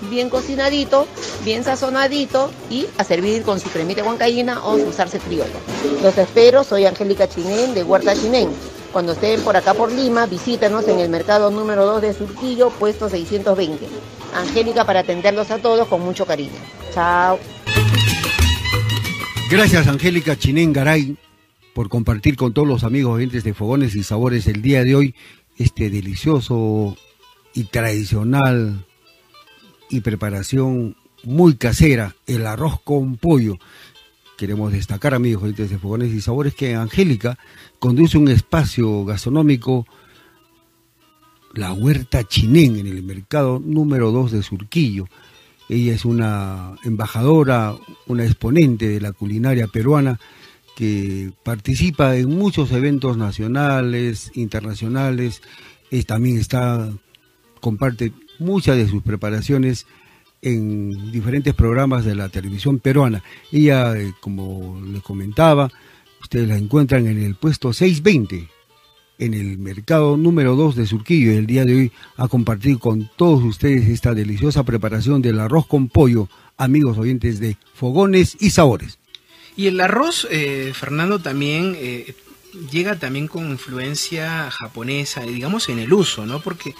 bien 0.09 0.29
cocinadito, 0.29 1.07
bien 1.43 1.63
sazonadito 1.63 2.51
y 2.69 2.87
a 2.97 3.03
servir 3.03 3.43
con 3.43 3.59
su 3.59 3.69
cremita 3.69 4.03
huancaína 4.03 4.63
o 4.63 4.77
su 4.77 4.91
criolla. 5.19 5.59
Los 6.01 6.17
espero, 6.17 6.63
soy 6.63 6.85
Angélica 6.85 7.27
Chinén 7.27 7.73
de 7.73 7.83
Huerta 7.83 8.15
Chinén. 8.15 8.49
Cuando 8.91 9.11
estén 9.11 9.41
por 9.41 9.57
acá 9.57 9.73
por 9.73 9.91
Lima, 9.91 10.25
visítanos 10.25 10.87
en 10.87 10.99
el 10.99 11.09
mercado 11.09 11.51
número 11.51 11.85
2 11.85 12.01
de 12.01 12.13
Surquillo, 12.13 12.69
puesto 12.69 13.09
620. 13.09 13.87
Angélica 14.33 14.85
para 14.85 15.01
atenderlos 15.01 15.51
a 15.51 15.57
todos 15.57 15.87
con 15.87 16.01
mucho 16.01 16.25
cariño. 16.25 16.59
Chao. 16.93 17.37
Gracias 19.49 19.87
Angélica 19.87 20.37
Chinén 20.37 20.73
Garay 20.73 21.15
por 21.75 21.89
compartir 21.89 22.37
con 22.37 22.53
todos 22.53 22.65
los 22.65 22.85
amigos 22.85 23.15
oyentes 23.15 23.43
de 23.43 23.53
Fogones 23.53 23.95
y 23.95 24.03
Sabores 24.03 24.47
el 24.47 24.61
día 24.61 24.85
de 24.85 24.95
hoy 24.95 25.13
este 25.57 25.89
delicioso 25.89 26.95
y 27.53 27.65
tradicional 27.65 28.85
y 29.89 29.99
preparación 29.99 30.95
muy 31.25 31.55
casera, 31.55 32.15
el 32.27 32.47
arroz 32.47 32.79
con 32.81 33.17
pollo. 33.17 33.57
Queremos 34.37 34.71
destacar, 34.71 35.13
amigos 35.13 35.53
de 35.53 35.77
Fogones 35.77 36.13
y 36.13 36.21
Sabores, 36.21 36.55
que 36.55 36.75
Angélica 36.75 37.37
conduce 37.77 38.17
un 38.17 38.29
espacio 38.29 39.03
gastronómico, 39.03 39.85
la 41.53 41.73
Huerta 41.73 42.23
Chinén, 42.23 42.77
en 42.77 42.87
el 42.87 43.03
mercado 43.03 43.61
número 43.61 44.11
2 44.11 44.31
de 44.31 44.43
Surquillo. 44.43 45.09
Ella 45.67 45.93
es 45.93 46.05
una 46.05 46.75
embajadora, 46.85 47.75
una 48.07 48.23
exponente 48.23 48.87
de 48.87 49.01
la 49.01 49.11
culinaria 49.11 49.67
peruana 49.67 50.21
que 50.75 51.31
participa 51.43 52.15
en 52.17 52.29
muchos 52.29 52.71
eventos 52.71 53.17
nacionales, 53.17 54.31
internacionales, 54.35 55.41
también 56.03 56.41
comparte 57.61 58.11
muchas 58.39 58.75
de 58.75 58.87
sus 58.87 59.01
preparaciones 59.01 59.87
en 60.41 61.11
diferentes 61.11 61.53
programas 61.53 62.05
de 62.05 62.15
la 62.15 62.29
televisión 62.29 62.79
peruana. 62.79 63.23
Ella, 63.51 63.97
eh, 63.97 64.13
como 64.19 64.81
les 64.85 65.01
comentaba, 65.01 65.71
ustedes 66.21 66.47
la 66.47 66.57
encuentran 66.57 67.07
en 67.07 67.23
el 67.23 67.35
puesto 67.35 67.71
620, 67.71 68.49
en 69.17 69.33
el 69.33 69.57
mercado 69.57 70.17
número 70.17 70.55
2 70.55 70.75
de 70.75 70.85
Surquillo. 70.85 71.31
El 71.31 71.47
día 71.47 71.65
de 71.65 71.75
hoy 71.75 71.91
a 72.17 72.27
compartir 72.27 72.77
con 72.77 73.09
todos 73.15 73.43
ustedes 73.43 73.87
esta 73.87 74.13
deliciosa 74.13 74.63
preparación 74.63 75.21
del 75.21 75.39
arroz 75.39 75.65
con 75.65 75.87
pollo, 75.87 76.27
amigos 76.57 76.97
oyentes 76.97 77.39
de 77.39 77.57
Fogones 77.73 78.37
y 78.39 78.49
Sabores. 78.51 78.99
Y 79.55 79.67
el 79.67 79.79
arroz, 79.79 80.27
eh, 80.29 80.73
Fernando, 80.75 81.19
también 81.19 81.75
eh, 81.77 82.13
llega 82.71 82.97
también 82.97 83.27
con 83.27 83.49
influencia 83.49 84.51
japonesa, 84.51 85.21
digamos 85.21 85.69
en 85.69 85.79
el 85.79 85.93
uso, 85.93 86.25
¿no? 86.25 86.41
Porque 86.41 86.73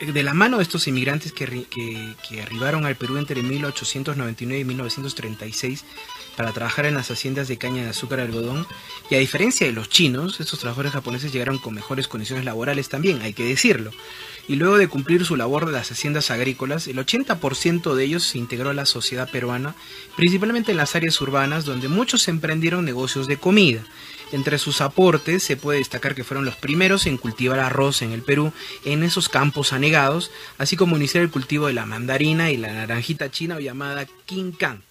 de 0.00 0.22
la 0.22 0.34
mano 0.34 0.58
de 0.58 0.64
estos 0.64 0.88
inmigrantes 0.88 1.32
que, 1.32 1.66
que, 1.70 2.42
arribaron 2.42 2.84
al 2.84 2.96
Perú 2.96 3.16
entre 3.16 3.42
1899 3.42 4.60
y 4.60 4.64
1936 4.64 5.84
para 6.36 6.52
trabajar 6.52 6.86
en 6.86 6.94
las 6.94 7.10
haciendas 7.10 7.48
de 7.48 7.58
caña 7.58 7.84
de 7.84 7.90
azúcar 7.90 8.18
y 8.18 8.22
algodón, 8.22 8.66
y 9.08 9.14
a 9.14 9.18
diferencia 9.18 9.66
de 9.66 9.72
los 9.72 9.88
chinos, 9.88 10.40
estos 10.40 10.58
trabajadores 10.58 10.92
japoneses 10.92 11.32
llegaron 11.32 11.58
con 11.58 11.74
mejores 11.74 12.08
condiciones 12.08 12.44
laborales 12.44 12.88
también, 12.88 13.22
hay 13.22 13.32
que 13.32 13.44
decirlo. 13.44 13.92
Y 14.46 14.56
luego 14.56 14.76
de 14.76 14.88
cumplir 14.88 15.24
su 15.24 15.36
labor 15.36 15.64
de 15.64 15.72
las 15.72 15.90
haciendas 15.90 16.30
agrícolas, 16.30 16.86
el 16.86 16.98
80% 16.98 17.94
de 17.94 18.04
ellos 18.04 18.24
se 18.24 18.38
integró 18.38 18.70
a 18.70 18.74
la 18.74 18.84
sociedad 18.84 19.30
peruana, 19.30 19.74
principalmente 20.16 20.72
en 20.72 20.76
las 20.76 20.94
áreas 20.94 21.18
urbanas 21.20 21.64
donde 21.64 21.88
muchos 21.88 22.28
emprendieron 22.28 22.84
negocios 22.84 23.26
de 23.26 23.38
comida. 23.38 23.82
Entre 24.32 24.58
sus 24.58 24.80
aportes 24.80 25.42
se 25.42 25.56
puede 25.56 25.78
destacar 25.78 26.14
que 26.14 26.24
fueron 26.24 26.44
los 26.44 26.56
primeros 26.56 27.06
en 27.06 27.16
cultivar 27.16 27.60
arroz 27.60 28.02
en 28.02 28.12
el 28.12 28.22
Perú 28.22 28.52
en 28.84 29.02
esos 29.02 29.28
campos 29.28 29.72
anegados, 29.72 30.30
así 30.58 30.76
como 30.76 30.96
iniciar 30.96 31.24
el 31.24 31.30
cultivo 31.30 31.68
de 31.68 31.72
la 31.72 31.86
mandarina 31.86 32.50
y 32.50 32.56
la 32.56 32.72
naranjita 32.72 33.30
china 33.30 33.56
o 33.56 33.60
llamada 33.60 34.06
Can. 34.58 34.82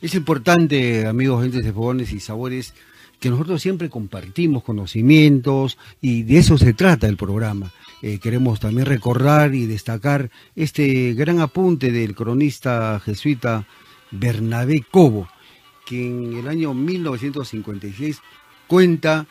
Es 0.00 0.14
importante, 0.14 1.06
amigos, 1.06 1.42
gente 1.42 1.60
de 1.60 1.72
fogones 1.72 2.12
y 2.12 2.20
sabores, 2.20 2.72
que 3.18 3.30
nosotros 3.30 3.60
siempre 3.60 3.90
compartimos 3.90 4.62
conocimientos 4.62 5.76
y 6.00 6.22
de 6.22 6.38
eso 6.38 6.56
se 6.56 6.72
trata 6.72 7.08
el 7.08 7.16
programa. 7.16 7.72
Eh, 8.00 8.18
queremos 8.20 8.60
también 8.60 8.86
recordar 8.86 9.54
y 9.54 9.66
destacar 9.66 10.30
este 10.54 11.14
gran 11.14 11.40
apunte 11.40 11.90
del 11.90 12.14
cronista 12.14 13.00
jesuita 13.04 13.66
Bernabé 14.10 14.84
Cobo, 14.88 15.28
que 15.84 16.06
en 16.06 16.36
el 16.36 16.48
año 16.48 16.74
1956 16.74 18.20
cuenta 18.68 19.26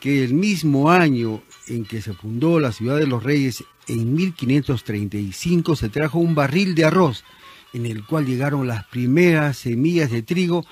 que 0.00 0.22
el 0.22 0.34
mismo 0.34 0.90
año 0.90 1.42
en 1.66 1.84
que 1.84 2.02
se 2.02 2.12
fundó 2.12 2.60
la 2.60 2.72
ciudad 2.72 2.98
de 2.98 3.06
los 3.06 3.22
Reyes, 3.22 3.64
en 3.88 4.14
1535, 4.14 5.76
se 5.76 5.88
trajo 5.88 6.18
un 6.18 6.34
barril 6.34 6.74
de 6.74 6.84
arroz 6.84 7.24
en 7.72 7.86
el 7.86 8.04
cual 8.04 8.24
llegaron 8.24 8.66
las 8.66 8.84
primeras 8.86 9.58
semillas 9.58 10.10
de 10.10 10.22
trigo 10.22 10.64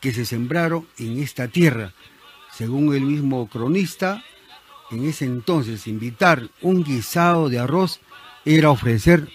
que 0.00 0.12
se 0.12 0.26
sembraron 0.26 0.86
en 0.98 1.18
esta 1.18 1.48
tierra. 1.48 1.94
Según 2.52 2.94
el 2.94 3.02
mismo 3.02 3.48
cronista, 3.48 4.22
en 4.92 5.08
ese 5.08 5.24
entonces 5.24 5.86
invitar 5.86 6.48
un 6.60 6.84
guisado 6.84 7.48
de 7.48 7.58
arroz 7.58 8.00
era 8.44 8.70
ofrecer 8.70 9.28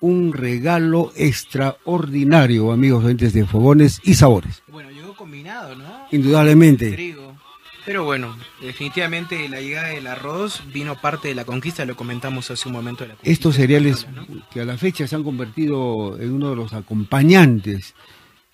un 0.00 0.32
regalo 0.32 1.12
extraordinario, 1.16 2.72
amigos 2.72 3.04
oyentes 3.04 3.32
de 3.32 3.46
fogones 3.46 4.00
y 4.04 4.14
sabores. 4.14 4.62
Bueno, 4.68 4.90
llegó 4.90 5.16
combinado, 5.16 5.74
¿no? 5.74 6.06
Indudablemente. 6.12 6.92
Trigo. 6.92 7.36
Pero 7.84 8.04
bueno, 8.04 8.36
definitivamente 8.60 9.48
la 9.48 9.60
llegada 9.60 9.88
del 9.88 10.08
arroz 10.08 10.62
vino 10.72 11.00
parte 11.00 11.28
de 11.28 11.36
la 11.36 11.44
conquista, 11.44 11.84
lo 11.84 11.94
comentamos 11.94 12.50
hace 12.50 12.68
un 12.68 12.74
momento. 12.74 13.04
De 13.04 13.08
la 13.08 13.16
Estos 13.22 13.54
cereales 13.54 14.08
que 14.50 14.60
a 14.60 14.64
la 14.64 14.76
fecha 14.76 15.06
se 15.06 15.14
han 15.14 15.22
convertido 15.22 16.18
en 16.20 16.32
uno 16.32 16.50
de 16.50 16.56
los 16.56 16.72
acompañantes 16.72 17.94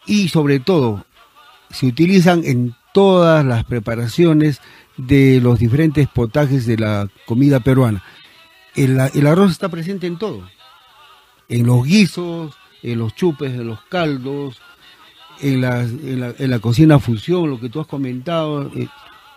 y 0.04 0.28
sobre 0.28 0.60
todo 0.60 1.06
se 1.70 1.86
utilizan 1.86 2.44
en 2.44 2.74
todas 2.92 3.44
las 3.44 3.64
preparaciones 3.64 4.60
de 4.96 5.40
los 5.40 5.58
diferentes 5.58 6.08
potajes 6.08 6.66
de 6.66 6.76
la 6.76 7.08
comida 7.26 7.60
peruana. 7.60 8.02
El, 8.74 8.98
arroz 9.26 9.50
está 9.50 9.68
presente 9.68 10.06
en 10.06 10.18
todo, 10.18 10.48
en 11.48 11.66
los 11.66 11.84
guisos, 11.84 12.54
en 12.82 12.98
los 12.98 13.14
chupes, 13.14 13.52
en 13.52 13.66
los 13.66 13.82
caldos, 13.82 14.60
en 15.40 15.60
la, 15.60 15.82
en 15.82 16.50
la, 16.50 16.58
cocina 16.58 16.98
fusión, 16.98 17.50
lo 17.50 17.60
que 17.60 17.68
tú 17.68 17.80
has 17.80 17.86
comentado, 17.86 18.70
eh, 18.74 18.88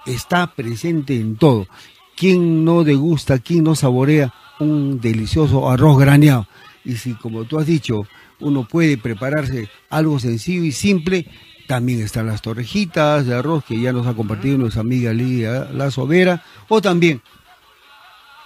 está 0.05 0.53
presente 0.53 1.15
en 1.15 1.35
todo. 1.35 1.67
¿Quién 2.15 2.63
no 2.63 2.85
degusta, 2.85 3.39
quién 3.39 3.65
no 3.65 3.75
saborea 3.75 4.33
un 4.59 5.01
delicioso 5.01 5.69
arroz 5.69 5.97
graneado? 5.99 6.47
Y 6.85 6.93
si, 6.93 7.13
como 7.15 7.43
tú 7.43 7.59
has 7.59 7.65
dicho, 7.65 8.07
uno 8.39 8.65
puede 8.65 8.97
prepararse 8.97 9.69
algo 9.89 10.19
sencillo 10.19 10.63
y 10.63 10.71
simple, 10.71 11.27
también 11.67 12.01
están 12.01 12.27
las 12.27 12.41
torrejitas 12.41 13.25
de 13.25 13.35
arroz 13.35 13.63
que 13.65 13.79
ya 13.79 13.91
nos 13.91 14.07
ha 14.07 14.13
compartido 14.13 14.57
nuestra 14.57 14.81
amiga 14.81 15.13
Lidia 15.13 15.67
La 15.73 15.91
Sobera, 15.91 16.43
o 16.67 16.81
también 16.81 17.21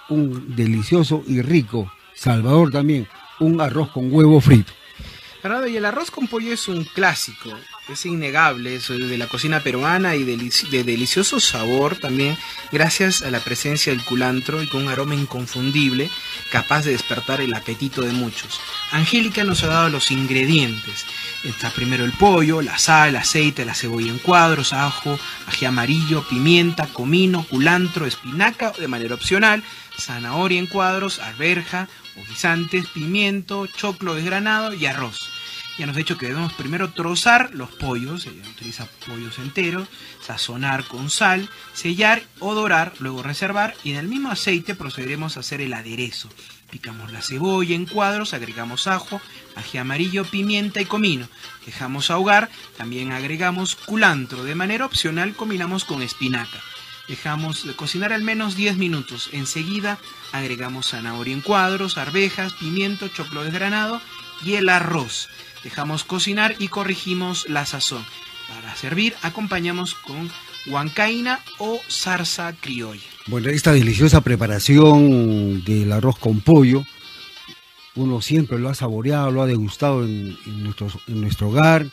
un 0.08 0.56
delicioso 0.56 1.22
y 1.26 1.40
rico, 1.42 1.90
Salvador 2.14 2.70
también, 2.70 3.06
un 3.38 3.60
arroz 3.60 3.90
con 3.90 4.12
huevo 4.12 4.40
frito. 4.40 4.72
y 5.68 5.76
el 5.76 5.84
arroz 5.84 6.10
con 6.10 6.26
pollo 6.26 6.52
es 6.52 6.68
un 6.68 6.84
clásico. 6.84 7.50
Es 7.92 8.06
innegable 8.06 8.76
eso 8.76 8.96
de 8.96 9.18
la 9.18 9.26
cocina 9.26 9.60
peruana 9.60 10.14
y 10.14 10.24
de 10.24 10.84
delicioso 10.84 11.40
sabor 11.40 11.96
también, 11.96 12.36
gracias 12.70 13.22
a 13.22 13.30
la 13.30 13.40
presencia 13.40 13.92
del 13.92 14.04
culantro 14.04 14.62
y 14.62 14.68
con 14.68 14.84
un 14.84 14.88
aroma 14.88 15.14
inconfundible, 15.14 16.10
capaz 16.50 16.84
de 16.84 16.92
despertar 16.92 17.40
el 17.40 17.52
apetito 17.54 18.02
de 18.02 18.12
muchos. 18.12 18.60
Angélica 18.92 19.44
nos 19.44 19.62
ha 19.64 19.68
dado 19.68 19.88
los 19.88 20.10
ingredientes. 20.10 21.04
Está 21.44 21.70
primero 21.70 22.04
el 22.04 22.12
pollo, 22.12 22.62
la 22.62 22.78
sal, 22.78 23.16
aceite, 23.16 23.64
la 23.64 23.74
cebolla 23.74 24.10
en 24.10 24.18
cuadros, 24.18 24.72
ajo, 24.72 25.18
ají 25.46 25.66
amarillo, 25.66 26.26
pimienta, 26.28 26.86
comino, 26.86 27.44
culantro, 27.44 28.06
espinaca 28.06 28.72
de 28.72 28.88
manera 28.88 29.14
opcional, 29.14 29.64
zanahoria 29.98 30.58
en 30.58 30.66
cuadros, 30.66 31.18
alberja 31.18 31.88
o 32.16 32.28
guisantes, 32.28 32.86
pimiento, 32.88 33.66
choclo 33.66 34.14
desgranado 34.14 34.74
y 34.74 34.86
arroz. 34.86 35.39
Ya 35.80 35.86
nos 35.86 35.96
ha 35.96 36.00
dicho 36.00 36.18
que 36.18 36.26
debemos 36.26 36.52
primero 36.52 36.90
trozar 36.90 37.52
los 37.54 37.70
pollos, 37.70 38.26
ella 38.26 38.46
utiliza 38.46 38.86
pollos 39.06 39.38
enteros, 39.38 39.88
sazonar 40.20 40.84
con 40.84 41.08
sal, 41.08 41.48
sellar 41.72 42.22
o 42.38 42.54
dorar, 42.54 42.92
luego 42.98 43.22
reservar 43.22 43.74
y 43.82 43.92
en 43.92 43.96
el 43.96 44.06
mismo 44.06 44.30
aceite 44.30 44.74
procederemos 44.74 45.38
a 45.38 45.40
hacer 45.40 45.62
el 45.62 45.72
aderezo. 45.72 46.28
Picamos 46.70 47.12
la 47.12 47.22
cebolla 47.22 47.74
en 47.74 47.86
cuadros, 47.86 48.34
agregamos 48.34 48.88
ajo, 48.88 49.22
ají 49.56 49.78
amarillo, 49.78 50.26
pimienta 50.26 50.82
y 50.82 50.84
comino. 50.84 51.26
Dejamos 51.64 52.10
ahogar, 52.10 52.50
también 52.76 53.12
agregamos 53.12 53.74
culantro. 53.74 54.44
De 54.44 54.54
manera 54.54 54.84
opcional 54.84 55.34
combinamos 55.34 55.86
con 55.86 56.02
espinaca. 56.02 56.60
Dejamos 57.08 57.66
de 57.66 57.74
cocinar 57.74 58.12
al 58.12 58.22
menos 58.22 58.54
10 58.54 58.76
minutos. 58.76 59.30
Enseguida 59.32 59.98
agregamos 60.32 60.88
zanahoria 60.90 61.32
en 61.32 61.40
cuadros, 61.40 61.96
arvejas, 61.96 62.52
pimiento, 62.52 63.08
choclo 63.08 63.44
desgranado 63.44 64.02
y 64.44 64.56
el 64.56 64.68
arroz. 64.68 65.30
Dejamos 65.62 66.04
cocinar 66.04 66.56
y 66.58 66.68
corregimos 66.68 67.48
la 67.48 67.66
sazón. 67.66 68.04
Para 68.48 68.74
servir 68.76 69.14
acompañamos 69.22 69.94
con 69.94 70.30
huancaina 70.66 71.40
o 71.58 71.80
zarza 71.88 72.54
criolla. 72.58 73.02
Bueno, 73.26 73.48
esta 73.48 73.72
deliciosa 73.72 74.20
preparación 74.22 75.62
del 75.64 75.92
arroz 75.92 76.18
con 76.18 76.40
pollo, 76.40 76.84
uno 77.94 78.20
siempre 78.20 78.58
lo 78.58 78.68
ha 78.68 78.74
saboreado, 78.74 79.30
lo 79.30 79.42
ha 79.42 79.46
degustado 79.46 80.04
en, 80.04 80.36
nuestro, 80.62 80.88
en 81.06 81.20
nuestro 81.20 81.48
hogar 81.48 81.86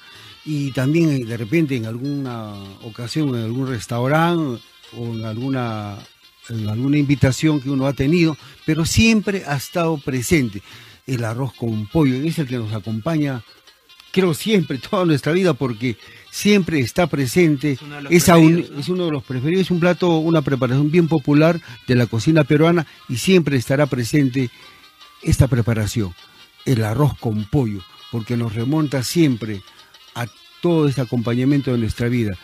y 0.45 0.71
también 0.71 1.10
eh, 1.10 1.25
de 1.25 1.38
repente 1.38 1.75
en 1.75 1.86
alguna 1.86 2.53
ocasión 2.84 3.30
en 3.30 3.43
algún 3.43 3.67
restaurante 3.67 4.63
o 4.97 5.06
en 5.13 5.25
alguna, 5.25 5.97
en 6.49 6.69
alguna 6.69 6.97
invitación 6.97 7.60
que 7.60 7.69
uno 7.69 7.88
ha 7.88 7.93
tenido, 7.93 8.38
pero 8.65 8.86
siempre 8.86 9.43
ha 9.45 9.58
estado 9.58 9.97
presente 9.97 10.62
el 11.06 11.23
arroz 11.23 11.53
con 11.53 11.88
pollo, 11.88 12.15
es 12.15 12.39
el 12.39 12.47
que 12.47 12.58
nos 12.58 12.73
acompaña 12.73 13.43
creo 14.17 14.34
siempre, 14.34 14.80
toda 14.80 15.06
nuestra 15.06 15.32
vida, 15.32 15.53
porque 15.53 15.95
siempre 16.32 16.80
está 16.80 17.06
presente. 17.06 17.77
Es 18.10 18.27
uno, 18.27 18.63
es 18.80 18.89
uno 18.89 19.06
de 19.06 19.12
los 19.12 19.23
preferidos, 19.23 19.67
es 19.67 19.71
un 19.71 19.80
plato, 19.80 20.17
una 20.17 20.41
preparación 20.41 20.89
bien 20.89 21.08
popular 21.08 21.62
de 21.88 21.93
la 21.93 22.08
cocina 22.08 22.43
peruana 22.43 22.88
y 23.08 23.17
siempre 23.17 23.58
estará 23.58 23.86
presente 23.86 24.49
esta 25.21 25.47
preparación, 25.47 26.15
el 26.65 26.84
arroz 26.84 27.15
con 27.19 27.45
pollo, 27.45 27.84
porque 28.12 28.38
nos 28.38 28.56
remonta 28.56 29.03
siempre 29.03 29.62
a 30.15 30.25
todo 30.63 30.88
ese 30.88 31.01
acompañamiento 31.01 31.71
de 31.71 31.77
nuestra 31.77 32.08
vida, 32.08 32.36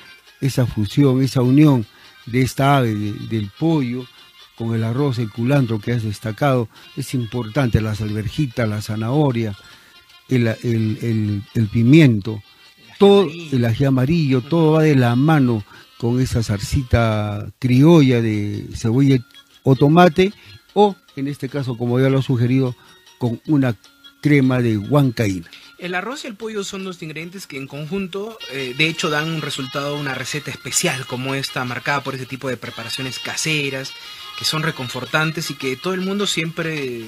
esa 0.41 0.67
fusión, 0.67 1.23
esa 1.23 1.41
unión 1.41 1.88
de 2.27 2.43
esta 2.43 2.77
ave, 2.77 2.93
del 2.93 3.49
pollo, 3.57 4.05
con 4.55 4.75
el 4.75 4.83
arroz, 4.83 5.17
el 5.17 5.31
culantro 5.31 5.79
que 5.79 5.93
has 5.93 6.03
destacado, 6.03 6.69
es 6.95 7.15
importante, 7.15 7.81
las 7.81 7.99
alverjitas, 7.99 8.69
la 8.69 8.83
zanahoria, 8.83 9.55
el, 10.29 11.43
pimiento, 11.71 12.41
todo 12.99 13.29
el 13.51 13.65
ají 13.65 13.86
amarillo, 13.86 14.41
todo 14.41 14.73
va 14.73 14.83
de 14.83 14.95
la 14.95 15.15
mano 15.15 15.63
con 15.97 16.19
esa 16.19 16.43
zarcita 16.43 17.51
criolla 17.59 18.21
de 18.21 18.67
cebolla 18.75 19.25
o 19.63 19.75
tomate, 19.75 20.33
o 20.73 20.95
en 21.15 21.27
este 21.27 21.49
caso, 21.49 21.77
como 21.77 21.99
ya 21.99 22.09
lo 22.09 22.19
he 22.19 22.23
sugerido, 22.23 22.75
con 23.17 23.41
una 23.47 23.75
crema 24.21 24.62
de 24.62 24.77
huancaína. 24.77 25.49
El 25.77 25.95
arroz 25.95 26.23
y 26.23 26.27
el 26.27 26.36
pollo 26.36 26.63
son 26.63 26.86
dos 26.86 27.01
ingredientes 27.01 27.45
que 27.45 27.57
en 27.57 27.67
conjunto, 27.67 28.38
eh, 28.51 28.73
de 28.77 28.88
hecho, 28.88 29.09
dan 29.09 29.29
un 29.29 29.41
resultado, 29.41 29.97
una 29.97 30.13
receta 30.13 30.49
especial 30.49 31.05
como 31.05 31.36
esta, 31.36 31.65
marcada 31.65 32.03
por 32.03 32.15
ese 32.15 32.25
tipo 32.25 32.47
de 32.47 32.55
preparaciones 32.55 33.19
caseras, 33.19 33.91
que 34.39 34.45
son 34.45 34.63
reconfortantes 34.63 35.51
y 35.51 35.55
que 35.55 35.75
todo 35.75 35.93
el 35.93 36.01
mundo 36.01 36.25
siempre 36.25 37.03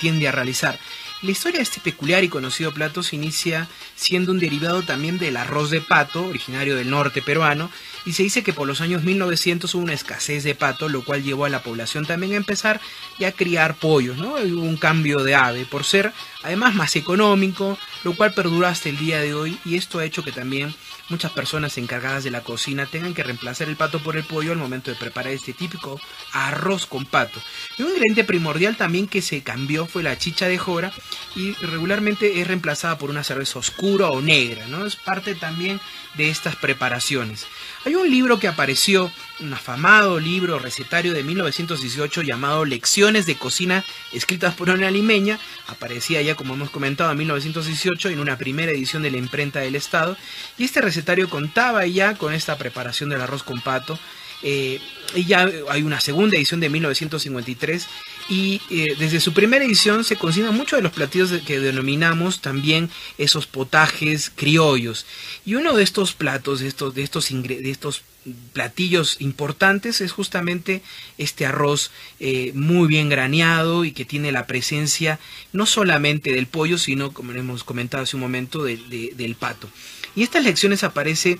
tiende 0.00 0.28
a 0.28 0.32
realizar. 0.32 0.78
La 1.22 1.30
historia 1.30 1.58
de 1.58 1.62
este 1.62 1.80
peculiar 1.80 2.24
y 2.24 2.28
conocido 2.28 2.74
plato 2.74 3.04
se 3.04 3.14
inicia 3.14 3.68
siendo 3.94 4.32
un 4.32 4.40
derivado 4.40 4.82
también 4.82 5.18
del 5.18 5.36
arroz 5.36 5.70
de 5.70 5.80
pato, 5.80 6.26
originario 6.26 6.74
del 6.74 6.90
norte 6.90 7.22
peruano, 7.22 7.70
y 8.04 8.14
se 8.14 8.24
dice 8.24 8.42
que 8.42 8.52
por 8.52 8.66
los 8.66 8.80
años 8.80 9.04
1900 9.04 9.72
hubo 9.72 9.84
una 9.84 9.92
escasez 9.92 10.42
de 10.42 10.56
pato, 10.56 10.88
lo 10.88 11.04
cual 11.04 11.22
llevó 11.22 11.44
a 11.44 11.48
la 11.48 11.62
población 11.62 12.06
también 12.06 12.32
a 12.32 12.36
empezar 12.38 12.80
y 13.20 13.24
a 13.24 13.30
criar 13.30 13.76
pollos, 13.76 14.16
¿no? 14.16 14.34
Hubo 14.34 14.62
un 14.62 14.76
cambio 14.76 15.22
de 15.22 15.36
ave, 15.36 15.64
por 15.64 15.84
ser 15.84 16.12
además 16.42 16.74
más 16.74 16.96
económico, 16.96 17.78
lo 18.02 18.14
cual 18.14 18.34
perdura 18.34 18.70
hasta 18.70 18.88
el 18.88 18.98
día 18.98 19.20
de 19.20 19.32
hoy, 19.32 19.56
y 19.64 19.76
esto 19.76 20.00
ha 20.00 20.04
hecho 20.04 20.24
que 20.24 20.32
también 20.32 20.74
muchas 21.08 21.32
personas 21.32 21.78
encargadas 21.78 22.24
de 22.24 22.30
la 22.30 22.42
cocina 22.42 22.86
tengan 22.86 23.14
que 23.14 23.22
reemplazar 23.22 23.68
el 23.68 23.76
pato 23.76 24.00
por 24.00 24.16
el 24.16 24.24
pollo 24.24 24.52
al 24.52 24.58
momento 24.58 24.90
de 24.90 24.96
preparar 24.96 25.32
este 25.32 25.52
típico 25.52 26.00
arroz 26.32 26.86
con 26.86 27.04
pato. 27.04 27.40
Y 27.78 27.82
un 27.82 27.90
ingrediente 27.90 28.24
primordial 28.24 28.76
también 28.76 29.06
que 29.06 29.22
se 29.22 29.42
cambió 29.42 29.86
fue 29.86 30.02
la 30.02 30.18
chicha 30.18 30.48
de 30.48 30.58
jora 30.58 30.92
y 31.36 31.52
regularmente 31.54 32.40
es 32.40 32.46
reemplazada 32.46 32.98
por 32.98 33.10
una 33.10 33.24
cerveza 33.24 33.58
oscura 33.58 34.08
o 34.08 34.20
negra, 34.20 34.66
¿no? 34.68 34.86
Es 34.86 34.96
parte 34.96 35.34
también 35.34 35.80
de 36.14 36.30
estas 36.30 36.56
preparaciones. 36.56 37.46
Hay 37.84 37.94
un 37.94 38.10
libro 38.10 38.38
que 38.38 38.48
apareció, 38.48 39.10
un 39.40 39.52
afamado 39.52 40.20
libro 40.20 40.58
recetario 40.58 41.14
de 41.14 41.22
1918 41.24 42.22
llamado 42.22 42.64
Lecciones 42.64 43.26
de 43.26 43.36
Cocina 43.36 43.84
escritas 44.12 44.54
por 44.54 44.70
una 44.70 44.90
limeña, 44.90 45.38
aparecía 45.68 46.22
ya 46.22 46.34
como 46.34 46.54
hemos 46.54 46.70
comentado 46.70 47.10
en 47.10 47.18
1918 47.18 48.10
en 48.10 48.20
una 48.20 48.38
primera 48.38 48.72
edición 48.72 49.02
de 49.02 49.10
la 49.10 49.16
imprenta 49.16 49.60
del 49.60 49.74
Estado, 49.74 50.16
y 50.58 50.64
este 50.64 50.80
recetario 50.92 51.30
contaba 51.30 51.86
ya 51.86 52.14
con 52.16 52.34
esta 52.34 52.58
preparación 52.58 53.08
del 53.08 53.22
arroz 53.22 53.42
con 53.42 53.60
pato, 53.60 53.98
eh, 54.42 54.80
y 55.14 55.24
ya 55.24 55.48
hay 55.70 55.82
una 55.82 56.00
segunda 56.00 56.36
edición 56.36 56.60
de 56.60 56.68
1953 56.68 57.86
y 58.28 58.60
eh, 58.70 58.96
desde 58.98 59.20
su 59.20 59.32
primera 59.32 59.64
edición 59.64 60.04
se 60.04 60.16
consignan 60.16 60.56
muchos 60.56 60.78
de 60.78 60.82
los 60.82 60.92
platillos 60.92 61.30
que 61.46 61.60
denominamos 61.60 62.40
también 62.40 62.90
esos 63.18 63.46
potajes 63.46 64.32
criollos. 64.34 65.06
Y 65.44 65.54
uno 65.54 65.74
de 65.74 65.82
estos 65.82 66.14
platos, 66.14 66.60
de 66.60 66.68
estos, 66.68 66.94
de 66.94 67.02
estos, 67.02 67.30
estos 67.30 68.02
platillos 68.52 69.20
importantes 69.20 70.00
es 70.00 70.12
justamente 70.12 70.82
este 71.18 71.46
arroz 71.46 71.90
eh, 72.20 72.52
muy 72.54 72.88
bien 72.88 73.08
graneado 73.08 73.84
y 73.84 73.92
que 73.92 74.04
tiene 74.04 74.32
la 74.32 74.46
presencia 74.46 75.18
no 75.52 75.66
solamente 75.66 76.32
del 76.32 76.46
pollo, 76.46 76.78
sino, 76.78 77.12
como 77.12 77.32
hemos 77.32 77.64
comentado 77.64 78.04
hace 78.04 78.16
un 78.16 78.22
momento, 78.22 78.64
del 78.64 79.36
pato. 79.38 79.68
Y 80.14 80.22
estas 80.22 80.44
lecciones 80.44 80.84
aparece 80.84 81.38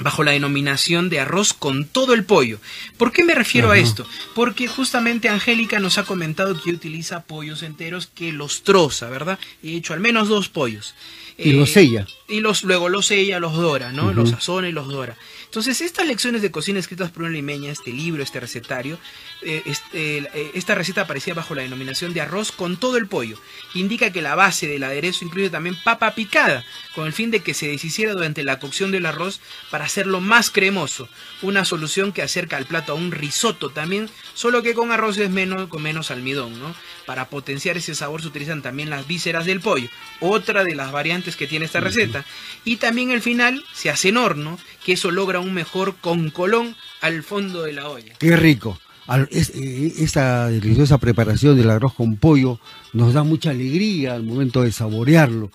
bajo 0.00 0.24
la 0.24 0.32
denominación 0.32 1.08
de 1.08 1.20
arroz 1.20 1.52
con 1.52 1.86
todo 1.86 2.14
el 2.14 2.24
pollo. 2.24 2.58
¿Por 2.96 3.12
qué 3.12 3.24
me 3.24 3.34
refiero 3.34 3.70
a 3.70 3.78
esto? 3.78 4.06
Porque 4.34 4.66
justamente 4.66 5.28
Angélica 5.28 5.78
nos 5.78 5.98
ha 5.98 6.04
comentado 6.04 6.60
que 6.60 6.70
utiliza 6.70 7.24
pollos 7.24 7.62
enteros 7.62 8.06
que 8.06 8.32
los 8.32 8.62
troza, 8.62 9.08
¿verdad? 9.08 9.38
He 9.62 9.76
hecho 9.76 9.92
al 9.92 10.00
menos 10.00 10.28
dos 10.28 10.48
pollos. 10.48 10.94
Y 11.36 11.52
los 11.52 11.70
sella. 11.70 12.06
Y 12.28 12.40
los, 12.40 12.64
luego 12.64 12.88
los 12.88 13.06
sella, 13.06 13.40
los 13.40 13.54
dora, 13.54 13.92
¿no? 13.92 14.12
Los 14.12 14.30
sazona 14.30 14.68
y 14.68 14.72
los 14.72 14.88
dora. 14.88 15.16
Entonces, 15.46 15.80
estas 15.80 16.06
lecciones 16.06 16.42
de 16.42 16.50
cocina 16.50 16.78
escritas 16.78 17.10
por 17.10 17.22
una 17.22 17.32
limeña, 17.32 17.72
este 17.72 17.92
libro, 17.92 18.22
este 18.22 18.40
recetario, 18.40 18.94
eh, 18.94 18.98
este, 19.42 20.18
eh, 20.18 20.50
esta 20.54 20.74
receta 20.74 21.02
aparecía 21.02 21.34
bajo 21.34 21.54
la 21.54 21.62
denominación 21.62 22.12
de 22.12 22.20
arroz 22.20 22.52
con 22.52 22.76
todo 22.76 22.96
el 22.96 23.06
pollo. 23.06 23.38
Indica 23.74 24.12
que 24.12 24.22
la 24.22 24.34
base 24.34 24.66
del 24.66 24.82
aderezo 24.82 25.24
incluye 25.24 25.50
también 25.50 25.76
papa 25.82 26.14
picada, 26.14 26.64
con 26.94 27.06
el 27.06 27.12
fin 27.12 27.30
de 27.30 27.40
que 27.40 27.54
se 27.54 27.68
deshiciera 27.68 28.12
durante 28.12 28.42
la 28.42 28.58
cocción 28.58 28.90
del 28.90 29.06
arroz 29.06 29.40
para 29.70 29.84
hacerlo 29.84 30.20
más 30.20 30.50
cremoso. 30.50 31.08
Una 31.42 31.64
solución 31.64 32.12
que 32.12 32.22
acerca 32.22 32.56
al 32.56 32.66
plato 32.66 32.92
a 32.92 32.96
un 32.96 33.12
risotto 33.12 33.70
también, 33.70 34.10
solo 34.34 34.62
que 34.62 34.74
con 34.74 34.92
arroz 34.92 35.18
es 35.18 35.30
menos, 35.30 35.68
con 35.68 35.82
menos 35.82 36.10
almidón, 36.10 36.60
¿no? 36.60 36.74
Para 37.06 37.28
potenciar 37.28 37.76
ese 37.76 37.94
sabor 37.94 38.22
se 38.22 38.28
utilizan 38.28 38.62
también 38.62 38.90
las 38.90 39.06
vísceras 39.06 39.46
del 39.46 39.60
pollo, 39.60 39.88
otra 40.20 40.64
de 40.64 40.74
las 40.74 40.92
variantes 40.92 41.36
que 41.36 41.46
tiene 41.46 41.64
esta 41.64 41.80
receta. 41.80 42.24
Y 42.64 42.76
también 42.76 43.10
el 43.10 43.22
final 43.22 43.64
se 43.72 43.90
hace 43.90 44.10
en 44.10 44.16
horno, 44.16 44.58
que 44.84 44.92
eso 44.92 45.10
logra 45.10 45.40
un 45.40 45.54
mejor 45.54 45.96
colón 45.96 46.76
al 47.00 47.22
fondo 47.22 47.62
de 47.62 47.72
la 47.72 47.88
olla. 47.88 48.14
Qué 48.18 48.36
rico. 48.36 48.78
Eh, 49.12 49.92
esta 49.98 50.48
deliciosa 50.48 50.98
preparación 50.98 51.56
del 51.56 51.70
arroz 51.70 51.94
con 51.94 52.16
pollo 52.16 52.60
nos 52.92 53.12
da 53.12 53.24
mucha 53.24 53.50
alegría 53.50 54.14
al 54.14 54.22
momento 54.22 54.62
de 54.62 54.70
saborearlo, 54.70 55.50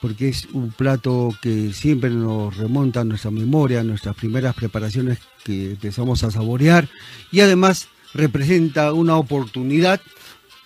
porque 0.00 0.30
es 0.30 0.46
un 0.52 0.70
plato 0.70 1.28
que 1.42 1.74
siempre 1.74 2.08
nos 2.08 2.56
remonta 2.56 3.00
a 3.00 3.04
nuestra 3.04 3.30
memoria, 3.30 3.80
a 3.80 3.84
nuestras 3.84 4.16
primeras 4.16 4.54
preparaciones 4.54 5.18
que 5.44 5.72
empezamos 5.72 6.24
a 6.24 6.30
saborear 6.30 6.88
y 7.30 7.40
además 7.40 7.88
representa 8.14 8.94
una 8.94 9.16
oportunidad 9.16 10.00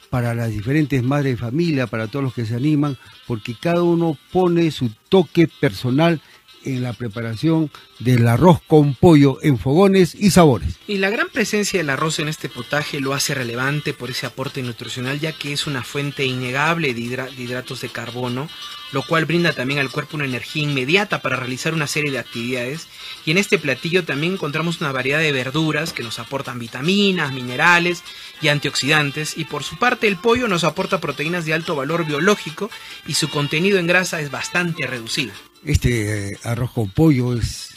para 0.09 0.33
las 0.35 0.51
diferentes 0.51 1.03
madres 1.03 1.33
de 1.33 1.45
familia, 1.45 1.89
para 1.89 2.07
todos 2.07 2.25
los 2.25 2.35
que 2.35 2.47
se 2.47 2.55
animan, 2.55 2.97
porque 3.27 3.57
cada 3.61 3.83
uno 3.83 4.17
pone 4.33 4.71
su 4.71 4.91
toque 5.09 5.49
personal 5.49 6.21
en 6.65 6.83
la 6.83 6.93
preparación 6.93 7.71
del 7.99 8.27
arroz 8.29 8.61
con 8.67 8.95
pollo 8.95 9.39
en 9.43 9.59
fogones 9.59 10.15
y 10.15 10.31
sabores. 10.31 10.77
Y 10.87 10.99
la 10.99 11.11
gran 11.11 11.29
presencia 11.29 11.79
del 11.79 11.91
arroz 11.91 12.19
en 12.19 12.29
este 12.29 12.49
potaje 12.49 13.01
lo 13.01 13.15
hace 13.15 13.35
relevante 13.35 13.93
por 13.93 14.11
ese 14.11 14.27
aporte 14.27 14.63
nutricional, 14.63 15.21
ya 15.21 15.33
que 15.33 15.53
es 15.53 15.67
una 15.67 15.83
fuente 15.83 16.25
innegable 16.25 16.95
de, 16.95 17.01
hidratos 17.01 17.81
de 17.81 17.89
carbono, 17.89 18.49
lo 18.93 19.03
cual 19.03 19.25
brinda 19.25 19.53
también 19.53 19.81
al 19.81 19.91
cuerpo 19.91 20.17
una 20.17 20.25
energía 20.25 20.63
inmediata 20.63 21.21
para 21.21 21.37
realizar 21.37 21.75
una 21.75 21.87
serie 21.87 22.11
de 22.11 22.19
actividades. 22.19 22.87
Y 23.27 23.33
en 23.33 23.39
este 23.39 23.59
platillo 23.59 24.05
también 24.05 24.35
encontramos 24.35 24.81
una 24.81 24.93
variedad 24.93 25.19
de 25.19 25.33
verduras 25.33 25.93
que 25.93 26.03
nos 26.03 26.19
aportan 26.19 26.59
vitaminas, 26.59 27.33
minerales 27.33 28.03
y 28.41 28.49
antioxidantes. 28.49 29.37
Y 29.37 29.45
por 29.45 29.65
su 29.65 29.77
parte 29.77 30.09
el 30.09 30.17
pollo 30.17 30.49
nos 30.49 30.65
aporta 30.65 31.01
proteínas 31.01 31.45
de 31.45 31.55
alto 31.55 31.77
valor 31.77 32.07
biológico 32.07 32.71
y 33.07 33.15
su 33.15 33.29
contenido 33.29 33.79
en 33.79 33.87
grasa 33.87 34.21
es 34.21 34.31
bastante 34.31 34.87
reducido. 34.87 35.33
Este 35.65 36.33
eh, 36.33 36.39
arroz 36.45 36.73
con 36.73 36.89
pollo 36.91 37.37
es 37.37 37.71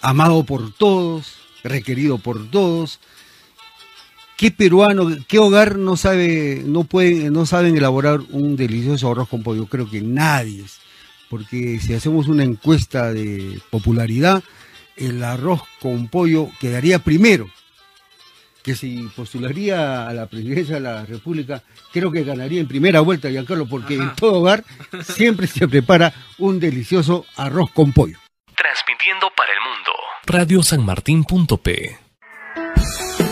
amado 0.00 0.44
por 0.44 0.72
todos, 0.72 1.34
requerido 1.62 2.18
por 2.18 2.50
todos. 2.50 3.00
¿Qué 4.36 4.50
peruano, 4.50 5.08
qué 5.28 5.38
hogar 5.38 5.78
no 5.78 5.96
sabe, 5.96 6.62
no 6.64 6.84
pueden, 6.84 7.32
no 7.32 7.46
saben 7.46 7.76
elaborar 7.76 8.20
un 8.30 8.56
delicioso 8.56 9.10
arroz 9.10 9.28
con 9.28 9.42
pollo? 9.42 9.66
Creo 9.66 9.88
que 9.88 10.00
nadie. 10.02 10.64
Porque 11.30 11.80
si 11.80 11.94
hacemos 11.94 12.28
una 12.28 12.44
encuesta 12.44 13.12
de 13.12 13.60
popularidad, 13.70 14.42
el 14.96 15.22
arroz 15.24 15.62
con 15.80 16.08
pollo 16.08 16.50
quedaría 16.60 16.98
primero. 16.98 17.48
Que 18.66 18.74
si 18.74 19.08
postularía 19.14 20.08
a 20.08 20.12
la 20.12 20.26
presidencia 20.26 20.74
de 20.74 20.80
la 20.80 21.06
República, 21.06 21.62
creo 21.92 22.10
que 22.10 22.24
ganaría 22.24 22.60
en 22.60 22.66
primera 22.66 22.98
vuelta, 23.00 23.30
Giancarlo, 23.30 23.66
porque 23.68 23.94
en 23.94 24.12
todo 24.16 24.40
hogar 24.40 24.64
siempre 25.04 25.46
se 25.46 25.68
prepara 25.68 26.12
un 26.38 26.58
delicioso 26.58 27.24
arroz 27.36 27.70
con 27.70 27.92
pollo. 27.92 28.18
Transmitiendo 28.56 29.28
para 29.36 29.52
el 29.52 29.60
mundo. 29.60 29.92
Radiosanmartin.p 30.26 31.96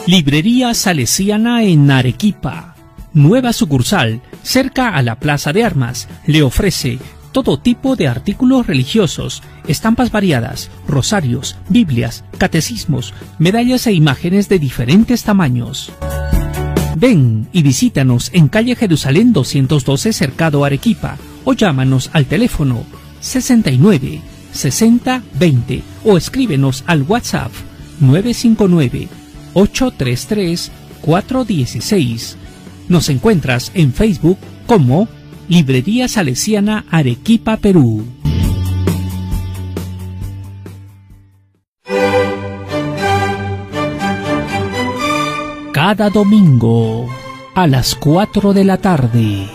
Librería 0.06 0.72
Salesiana 0.72 1.64
en 1.64 1.90
Arequipa. 1.90 2.76
Nueva 3.12 3.52
sucursal, 3.52 4.22
cerca 4.44 4.90
a 4.90 5.02
la 5.02 5.18
Plaza 5.18 5.52
de 5.52 5.64
Armas, 5.64 6.08
le 6.28 6.44
ofrece 6.44 7.00
todo 7.34 7.58
tipo 7.58 7.96
de 7.96 8.06
artículos 8.06 8.68
religiosos, 8.68 9.42
estampas 9.66 10.12
variadas, 10.12 10.70
rosarios, 10.86 11.56
Biblias, 11.68 12.22
catecismos, 12.38 13.12
medallas 13.40 13.88
e 13.88 13.92
imágenes 13.92 14.48
de 14.48 14.60
diferentes 14.60 15.24
tamaños. 15.24 15.90
Ven 16.96 17.48
y 17.52 17.62
visítanos 17.62 18.30
en 18.32 18.46
calle 18.46 18.76
Jerusalén 18.76 19.32
212 19.32 20.12
Cercado 20.12 20.64
Arequipa 20.64 21.18
o 21.42 21.54
llámanos 21.54 22.08
al 22.12 22.26
teléfono 22.26 22.84
69 23.20 24.20
60 24.52 25.24
20 25.34 25.82
o 26.04 26.16
escríbenos 26.16 26.84
al 26.86 27.02
WhatsApp 27.02 27.50
959 27.98 29.08
833-416. 29.54 32.36
Nos 32.88 33.08
encuentras 33.08 33.72
en 33.74 33.92
Facebook 33.92 34.38
como 34.66 35.08
Librería 35.48 36.08
Salesiana 36.08 36.86
Arequipa, 36.90 37.58
Perú. 37.58 38.02
Cada 45.72 46.08
domingo 46.08 47.06
a 47.54 47.66
las 47.66 47.94
4 47.94 48.54
de 48.54 48.64
la 48.64 48.78
tarde. 48.78 49.46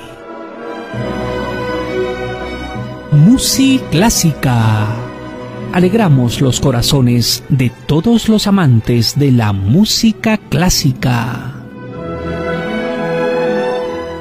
Música 3.12 3.84
clásica 3.90 4.96
alegramos 5.74 6.40
los 6.40 6.60
corazones 6.60 7.44
de 7.50 7.72
todos 7.88 8.30
los 8.30 8.46
amantes 8.46 9.18
de 9.18 9.32
la 9.32 9.54
música 9.54 10.38
clásica. 10.38 11.56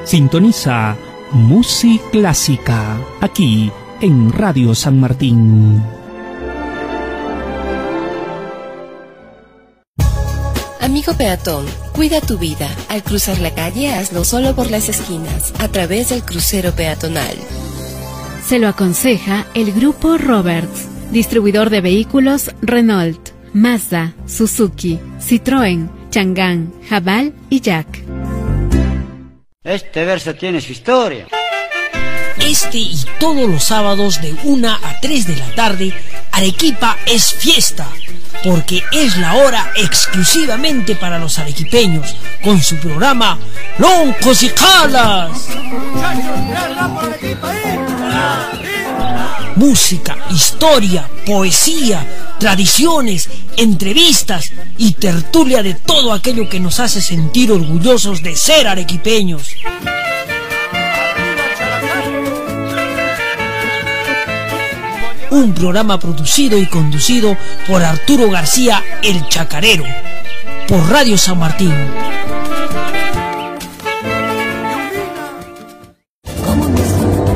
Sintoniza 0.04 0.96
Música 1.32 2.04
Clásica 2.10 2.98
aquí 3.20 3.70
en 4.00 4.32
Radio 4.32 4.74
San 4.74 4.98
Martín. 4.98 5.82
Amigo 10.80 11.12
peatón, 11.14 11.66
cuida 11.92 12.20
tu 12.20 12.38
vida. 12.38 12.68
Al 12.88 13.02
cruzar 13.02 13.38
la 13.40 13.54
calle, 13.54 13.92
hazlo 13.92 14.24
solo 14.24 14.54
por 14.54 14.70
las 14.70 14.88
esquinas, 14.88 15.52
a 15.58 15.68
través 15.68 16.08
del 16.08 16.22
crucero 16.22 16.72
peatonal. 16.72 17.36
Se 18.46 18.58
lo 18.58 18.68
aconseja 18.68 19.46
el 19.54 19.72
Grupo 19.72 20.16
Roberts 20.16 20.88
Distribuidor 21.10 21.70
de 21.70 21.80
vehículos 21.80 22.50
Renault, 22.60 23.30
Mazda, 23.54 24.14
Suzuki, 24.26 24.98
Citroën, 25.20 25.88
Chang'an, 26.10 26.72
Jabal 26.88 27.32
y 27.48 27.60
Jack. 27.60 28.17
Este 29.64 30.04
verso 30.04 30.36
tiene 30.36 30.60
su 30.60 30.70
historia. 30.70 31.26
Este 32.38 32.78
y 32.78 32.96
todos 33.18 33.50
los 33.50 33.64
sábados 33.64 34.22
de 34.22 34.32
1 34.44 34.68
a 34.68 35.00
3 35.00 35.26
de 35.26 35.36
la 35.36 35.52
tarde, 35.56 35.92
Arequipa 36.30 36.96
es 37.06 37.34
fiesta, 37.34 37.88
porque 38.44 38.84
es 38.92 39.16
la 39.16 39.34
hora 39.34 39.72
exclusivamente 39.74 40.94
para 40.94 41.18
los 41.18 41.40
arequipeños, 41.40 42.14
con 42.44 42.62
su 42.62 42.76
programa 42.76 43.36
Loncos 43.78 44.44
y 44.44 44.48
Jalas 44.50 45.48
música, 49.58 50.16
historia, 50.30 51.08
poesía, 51.26 52.27
tradiciones, 52.38 53.28
entrevistas 53.56 54.52
y 54.76 54.92
tertulia 54.92 55.62
de 55.62 55.74
todo 55.74 56.12
aquello 56.12 56.48
que 56.48 56.60
nos 56.60 56.80
hace 56.80 57.00
sentir 57.00 57.50
orgullosos 57.52 58.22
de 58.22 58.36
ser 58.36 58.68
arequipeños. 58.68 59.54
Un 65.30 65.52
programa 65.52 66.00
producido 66.00 66.58
y 66.58 66.66
conducido 66.66 67.36
por 67.66 67.82
Arturo 67.82 68.30
García 68.30 68.82
El 69.02 69.28
Chacarero, 69.28 69.84
por 70.66 70.88
Radio 70.90 71.18
San 71.18 71.38
Martín. 71.38 71.74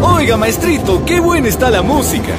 Oiga, 0.00 0.36
maestrito, 0.36 1.04
qué 1.04 1.20
buena 1.20 1.48
está 1.48 1.70
la 1.70 1.82
música. 1.82 2.36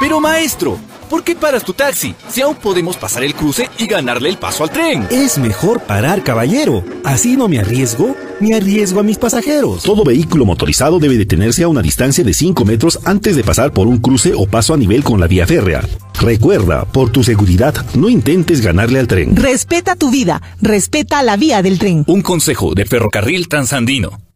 Pero 0.00 0.18
maestro, 0.18 0.78
¿por 1.10 1.22
qué 1.22 1.36
paras 1.36 1.62
tu 1.62 1.74
taxi? 1.74 2.14
Si 2.30 2.40
aún 2.40 2.56
podemos 2.56 2.96
pasar 2.96 3.22
el 3.22 3.34
cruce 3.34 3.68
y 3.76 3.86
ganarle 3.86 4.30
el 4.30 4.38
paso 4.38 4.64
al 4.64 4.70
tren. 4.70 5.06
Es 5.10 5.36
mejor 5.36 5.82
parar, 5.82 6.24
caballero. 6.24 6.82
Así 7.04 7.36
no 7.36 7.48
me 7.48 7.58
arriesgo 7.58 8.16
ni 8.40 8.54
arriesgo 8.54 9.00
a 9.00 9.02
mis 9.02 9.18
pasajeros. 9.18 9.82
Todo 9.82 10.02
vehículo 10.02 10.46
motorizado 10.46 10.98
debe 10.98 11.18
detenerse 11.18 11.64
a 11.64 11.68
una 11.68 11.82
distancia 11.82 12.24
de 12.24 12.32
5 12.32 12.64
metros 12.64 12.98
antes 13.04 13.36
de 13.36 13.44
pasar 13.44 13.74
por 13.74 13.86
un 13.86 13.98
cruce 13.98 14.32
o 14.34 14.46
paso 14.46 14.72
a 14.72 14.78
nivel 14.78 15.04
con 15.04 15.20
la 15.20 15.26
vía 15.26 15.46
férrea. 15.46 15.82
Recuerda, 16.18 16.86
por 16.86 17.10
tu 17.10 17.22
seguridad, 17.22 17.74
no 17.94 18.08
intentes 18.08 18.62
ganarle 18.62 19.00
al 19.00 19.06
tren. 19.06 19.36
Respeta 19.36 19.96
tu 19.96 20.10
vida, 20.10 20.40
respeta 20.62 21.22
la 21.22 21.36
vía 21.36 21.62
del 21.62 21.78
tren. 21.78 22.04
Un 22.06 22.22
consejo 22.22 22.74
de 22.74 22.86
Ferrocarril 22.86 23.48
Transandino. 23.48 24.29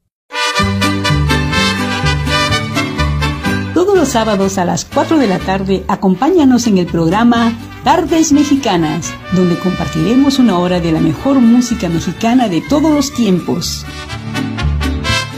Sábados 4.09 4.59
a 4.59 4.65
las 4.65 4.85
4 4.85 5.19
de 5.19 5.27
la 5.27 5.39
tarde 5.39 5.85
acompáñanos 5.89 6.67
en 6.67 6.79
el 6.79 6.87
programa 6.87 7.53
Tardes 7.85 8.33
Mexicanas, 8.33 9.13
donde 9.33 9.59
compartiremos 9.59 10.39
una 10.39 10.59
hora 10.59 10.81
de 10.81 10.93
la 10.93 11.01
mejor 11.01 11.41
música 11.41 11.89
mexicana 11.89 12.49
de 12.49 12.61
todos 12.61 12.93
los 12.93 13.13
tiempos. 13.13 13.85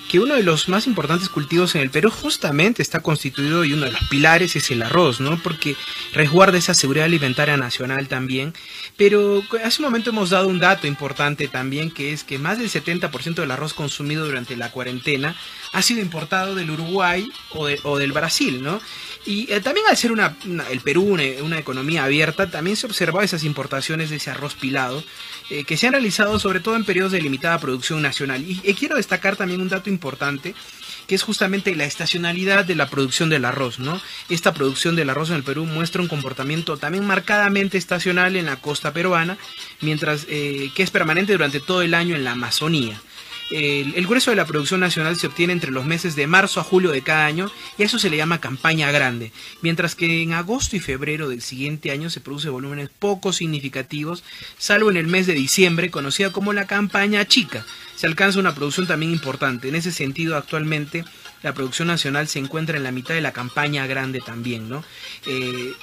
que 0.10 0.20
uno 0.20 0.36
de 0.36 0.44
los 0.44 0.70
más 0.70 0.88
importantes 0.88 1.30
cultivos 1.30 1.76
en 1.76 1.82
el 1.82 1.90
Perú 1.90 2.10
justamente 2.10 2.82
está 2.82 3.02
constituido 3.02 3.64
y 3.64 3.74
uno 3.74 3.86
de 3.86 3.92
los 3.92 4.04
pilares 4.10 4.56
es 4.56 4.72
el 4.72 4.82
arroz, 4.82 5.20
¿no? 5.20 5.38
Porque 5.44 5.76
resguarda 6.14 6.58
esa 6.58 6.74
seguridad 6.74 7.06
alimentaria 7.06 7.58
nacional 7.58 8.08
también. 8.08 8.54
Pero 8.96 9.44
hace 9.64 9.82
un 9.82 9.86
momento 9.86 10.10
hemos 10.10 10.32
dado 10.32 10.48
un 10.48 10.60
dato 10.60 10.88
importante 10.88 11.48
también, 11.48 11.92
que 11.92 12.14
es 12.14 12.24
que 12.24 12.40
más 12.40 12.58
del 12.58 12.70
70% 12.70 13.36
del 13.36 13.52
arroz 13.52 13.74
consumido 13.74 14.26
durante 14.26 14.56
la 14.56 14.72
cuarentena 14.72 15.36
ha 15.74 15.82
sido 15.82 16.02
importado 16.02 16.56
del 16.56 16.72
Uruguay 16.72 17.30
o, 17.52 17.68
o 17.84 17.98
del 17.98 18.14
Brasil, 18.14 18.64
¿no? 18.64 18.82
Y 19.28 19.52
eh, 19.52 19.60
también 19.60 19.86
al 19.90 19.98
ser 19.98 20.14
una, 20.14 20.38
el 20.72 20.80
Perú 20.80 21.04
una, 21.04 21.60
economía 21.60 22.06
abierta, 22.06 22.50
también 22.50 22.78
se 22.78 22.86
observaba 22.86 23.26
esas 23.26 23.44
importaciones 23.44 24.07
de 24.10 24.18
ese 24.18 24.32
arroz 24.32 24.56
pilado, 24.56 25.04
eh, 25.50 25.64
que 25.64 25.78
se 25.78 25.88
han 25.88 25.94
realizado 25.94 26.40
sobre 26.40 26.60
todo 26.60 26.76
en 26.76 26.86
periodos 26.86 27.12
de 27.12 27.22
limitada 27.22 27.60
producción 27.60 28.02
nacional. 28.02 28.44
Y, 28.48 28.56
quiero 28.74 28.96
destacar 28.96 29.36
también 29.36 29.62
un 29.62 29.70
dato 29.70 29.90
importante, 29.90 30.54
que 31.08 31.16
es 31.16 31.24
justamente 31.24 31.76
la 31.76 31.86
estacionalidad 31.86 32.66
de 32.66 32.76
la 32.76 32.90
producción 32.90 33.30
del 33.30 33.46
arroz, 33.46 33.80
¿no? 33.80 34.00
Esta 34.30 34.54
producción 34.54 34.96
del 34.96 35.10
arroz 35.10 35.30
en 35.30 35.38
el 35.38 35.44
Perú 35.44 35.66
muestra 35.66 36.02
un 36.02 36.08
comportamiento 36.08 36.78
también 36.78 37.06
marcadamente 37.06 37.78
estacional 37.78 38.36
en 38.36 38.46
la 38.46 38.58
costa 38.58 38.94
peruana, 38.94 39.38
mientras 39.82 40.26
eh, 40.30 40.70
que 40.76 40.84
es 40.84 40.92
permanente 40.92 41.32
durante 41.32 41.60
todo 41.60 41.82
el 41.82 41.94
año 41.94 42.16
en 42.16 42.24
la 42.24 42.32
Amazonía. 42.32 43.02
El, 43.50 44.06
grueso 44.08 44.32
de 44.32 44.36
la 44.36 44.46
producción 44.46 44.82
nacional 44.82 45.16
se 45.16 45.28
obtiene 45.28 45.54
entre 45.54 45.72
los 45.72 45.86
meses 45.86 46.16
de 46.16 46.28
marzo 46.28 46.60
a 46.60 46.64
julio 46.64 46.92
de 46.92 47.02
cada 47.02 47.26
año 47.26 47.50
y 47.78 47.84
a 47.84 47.86
eso 47.86 47.98
se 47.98 48.10
le 48.10 48.18
llama 48.18 48.42
campaña 48.42 48.92
grande, 48.92 49.32
mientras 49.62 49.96
que 49.96 50.22
en 50.22 50.34
agosto 50.34 50.76
y 50.76 50.80
febrero 50.80 51.30
del 51.30 51.42
siguiente 51.42 51.92
año 51.92 52.10
se 52.10 52.20
produce 52.20 52.50
volúmenes 52.50 52.90
poco 52.90 53.32
significativos, 53.32 54.24
salvo 54.58 54.92
en 54.92 54.98
el 54.98 55.08
mes 55.08 55.28
de 55.28 55.34
diciembre, 55.34 55.90
conocida 55.90 56.32
como 56.32 56.52
la 56.52 56.68
campaña 56.68 57.26
chica. 57.26 57.66
Se 57.96 58.06
alcanza 58.06 58.40
una 58.40 58.54
producción 58.54 58.86
también 58.86 59.12
importante. 59.12 59.70
En 59.70 59.76
ese 59.76 59.92
sentido, 59.92 60.36
actualmente 60.36 61.04
la 61.42 61.54
producción 61.54 61.88
nacional 61.88 62.28
se 62.28 62.40
encuentra 62.40 62.78
en 62.78 62.84
la 62.84 62.92
mitad 62.92 63.14
de 63.14 63.22
la 63.22 63.32
campaña 63.32 63.88
grande 63.88 64.20
también, 64.20 64.70
¿no? 64.70 64.84
Eh, 65.26 65.74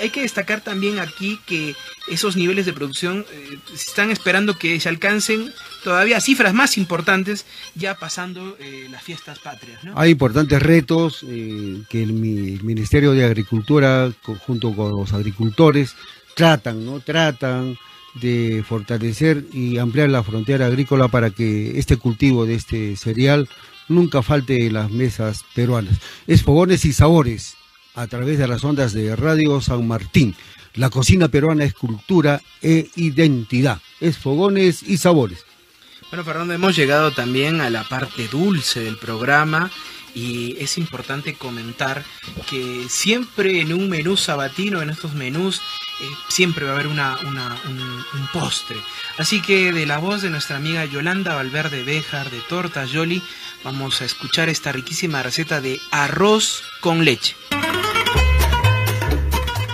hay 0.00 0.10
que 0.10 0.22
destacar 0.22 0.60
también 0.60 0.98
aquí 0.98 1.38
que 1.46 1.74
esos 2.08 2.36
niveles 2.36 2.66
de 2.66 2.72
producción 2.72 3.24
eh, 3.32 3.58
están 3.74 4.10
esperando 4.10 4.58
que 4.58 4.78
se 4.80 4.88
alcancen 4.88 5.52
todavía 5.82 6.20
cifras 6.20 6.54
más 6.54 6.78
importantes 6.78 7.46
ya 7.74 7.96
pasando 7.96 8.56
eh, 8.60 8.88
las 8.90 9.02
fiestas 9.02 9.38
patrias. 9.38 9.80
Hay 9.94 10.12
importantes 10.12 10.62
retos 10.62 11.24
eh, 11.28 11.82
que 11.88 12.02
el, 12.02 12.12
Ministerio 12.12 13.12
de 13.12 13.24
Agricultura 13.24 14.10
junto 14.46 14.74
con 14.74 14.92
los 14.92 15.12
agricultores 15.12 15.94
tratan, 16.34 16.84
¿no? 16.84 17.00
Tratan 17.00 17.76
de 18.14 18.64
fortalecer 18.66 19.44
y 19.52 19.78
ampliar 19.78 20.08
la 20.08 20.22
frontera 20.22 20.66
agrícola 20.66 21.08
para 21.08 21.30
que 21.30 21.78
este 21.78 21.96
cultivo 21.96 22.46
de 22.46 22.54
este 22.54 22.96
cereal 22.96 23.48
nunca 23.88 24.22
falte 24.22 24.66
en 24.66 24.74
las 24.74 24.90
mesas 24.90 25.44
peruanas. 25.54 25.98
Es 26.26 26.42
fogones 26.42 26.84
y 26.84 26.92
sabores 26.92 27.55
a 27.96 28.06
través 28.06 28.38
de 28.38 28.46
las 28.46 28.62
ondas 28.62 28.92
de 28.92 29.16
Radio 29.16 29.60
San 29.60 29.86
Martín. 29.88 30.36
La 30.74 30.90
cocina 30.90 31.28
peruana 31.28 31.64
es 31.64 31.74
cultura 31.74 32.42
e 32.62 32.90
identidad, 32.96 33.80
es 34.00 34.18
fogones 34.18 34.82
y 34.82 34.98
sabores. 34.98 35.44
Bueno, 36.10 36.22
Fernando, 36.22 36.54
hemos 36.54 36.76
llegado 36.76 37.10
también 37.10 37.60
a 37.60 37.70
la 37.70 37.82
parte 37.82 38.28
dulce 38.28 38.80
del 38.80 38.96
programa 38.96 39.70
y 40.14 40.56
es 40.60 40.78
importante 40.78 41.34
comentar 41.34 42.04
que 42.48 42.86
siempre 42.88 43.60
en 43.60 43.72
un 43.72 43.88
menú 43.88 44.16
sabatino, 44.16 44.80
en 44.82 44.90
estos 44.90 45.14
menús, 45.14 45.60
eh, 46.00 46.04
siempre 46.28 46.64
va 46.64 46.72
a 46.72 46.74
haber 46.74 46.86
una, 46.86 47.18
un, 47.22 48.28
postre. 48.32 48.76
Así 49.18 49.40
que 49.40 49.72
de 49.72 49.86
la 49.86 49.98
voz 49.98 50.22
de 50.22 50.30
nuestra 50.30 50.56
amiga 50.56 50.84
Yolanda 50.84 51.34
Valverde 51.34 51.82
Béjar 51.82 52.30
de 52.30 52.40
Tortas 52.40 52.90
Yoli, 52.90 53.22
vamos 53.64 54.00
a 54.00 54.04
escuchar 54.04 54.48
esta 54.48 54.72
riquísima 54.72 55.22
receta 55.22 55.60
de 55.60 55.80
arroz 55.90 56.62
con 56.80 57.04
leche. 57.04 57.34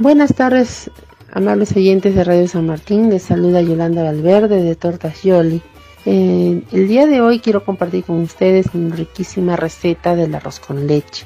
Buenas 0.02 0.34
tardes, 0.34 0.90
amables 1.32 1.76
oyentes 1.76 2.16
de 2.16 2.24
Radio 2.24 2.48
San 2.48 2.66
Martín. 2.66 3.08
Les 3.08 3.22
saluda 3.22 3.60
Yolanda 3.62 4.02
Valverde 4.02 4.60
de 4.60 4.74
Tortas 4.74 5.22
Yoli. 5.22 5.62
Eh, 6.06 6.60
el 6.72 6.88
día 6.88 7.06
de 7.06 7.20
hoy 7.20 7.38
quiero 7.38 7.64
compartir 7.64 8.02
con 8.02 8.18
ustedes 8.18 8.66
una 8.74 8.96
riquísima 8.96 9.54
receta 9.54 10.16
del 10.16 10.34
arroz 10.34 10.58
con 10.58 10.88
leche. 10.88 11.24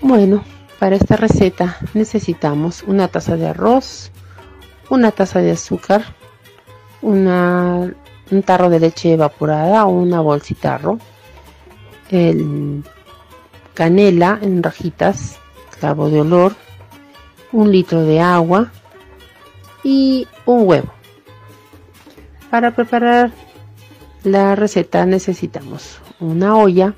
Bueno, 0.00 0.42
para 0.78 0.96
esta 0.96 1.16
receta 1.16 1.76
necesitamos 1.92 2.84
una 2.84 3.08
taza 3.08 3.36
de 3.36 3.48
arroz, 3.48 4.10
una 4.88 5.10
taza 5.10 5.40
de 5.40 5.50
azúcar, 5.50 6.02
un 7.02 7.26
tarro 8.46 8.70
de 8.70 8.80
leche 8.80 9.12
evaporada 9.12 9.84
o 9.84 9.90
una 9.90 10.22
bolsitarro, 10.22 10.98
el 12.10 12.82
canela 13.74 14.38
en 14.40 14.62
rajitas, 14.62 15.36
clavo 15.78 16.08
de 16.08 16.22
olor, 16.22 16.56
un 17.56 17.72
litro 17.72 18.02
de 18.02 18.20
agua 18.20 18.70
y 19.82 20.28
un 20.44 20.68
huevo. 20.68 20.92
Para 22.50 22.72
preparar 22.72 23.32
la 24.24 24.54
receta 24.56 25.06
necesitamos 25.06 25.98
una 26.20 26.54
olla, 26.54 26.94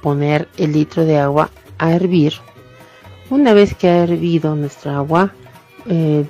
poner 0.00 0.48
el 0.58 0.74
litro 0.74 1.04
de 1.04 1.18
agua 1.18 1.50
a 1.78 1.92
hervir. 1.92 2.34
Una 3.30 3.52
vez 3.52 3.74
que 3.74 3.88
ha 3.88 4.04
hervido 4.04 4.54
nuestra 4.54 4.98
agua, 4.98 5.32
eh, 5.88 6.24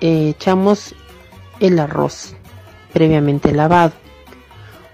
echamos 0.00 0.92
el 1.60 1.78
arroz 1.78 2.34
previamente 2.92 3.52
lavado. 3.52 3.92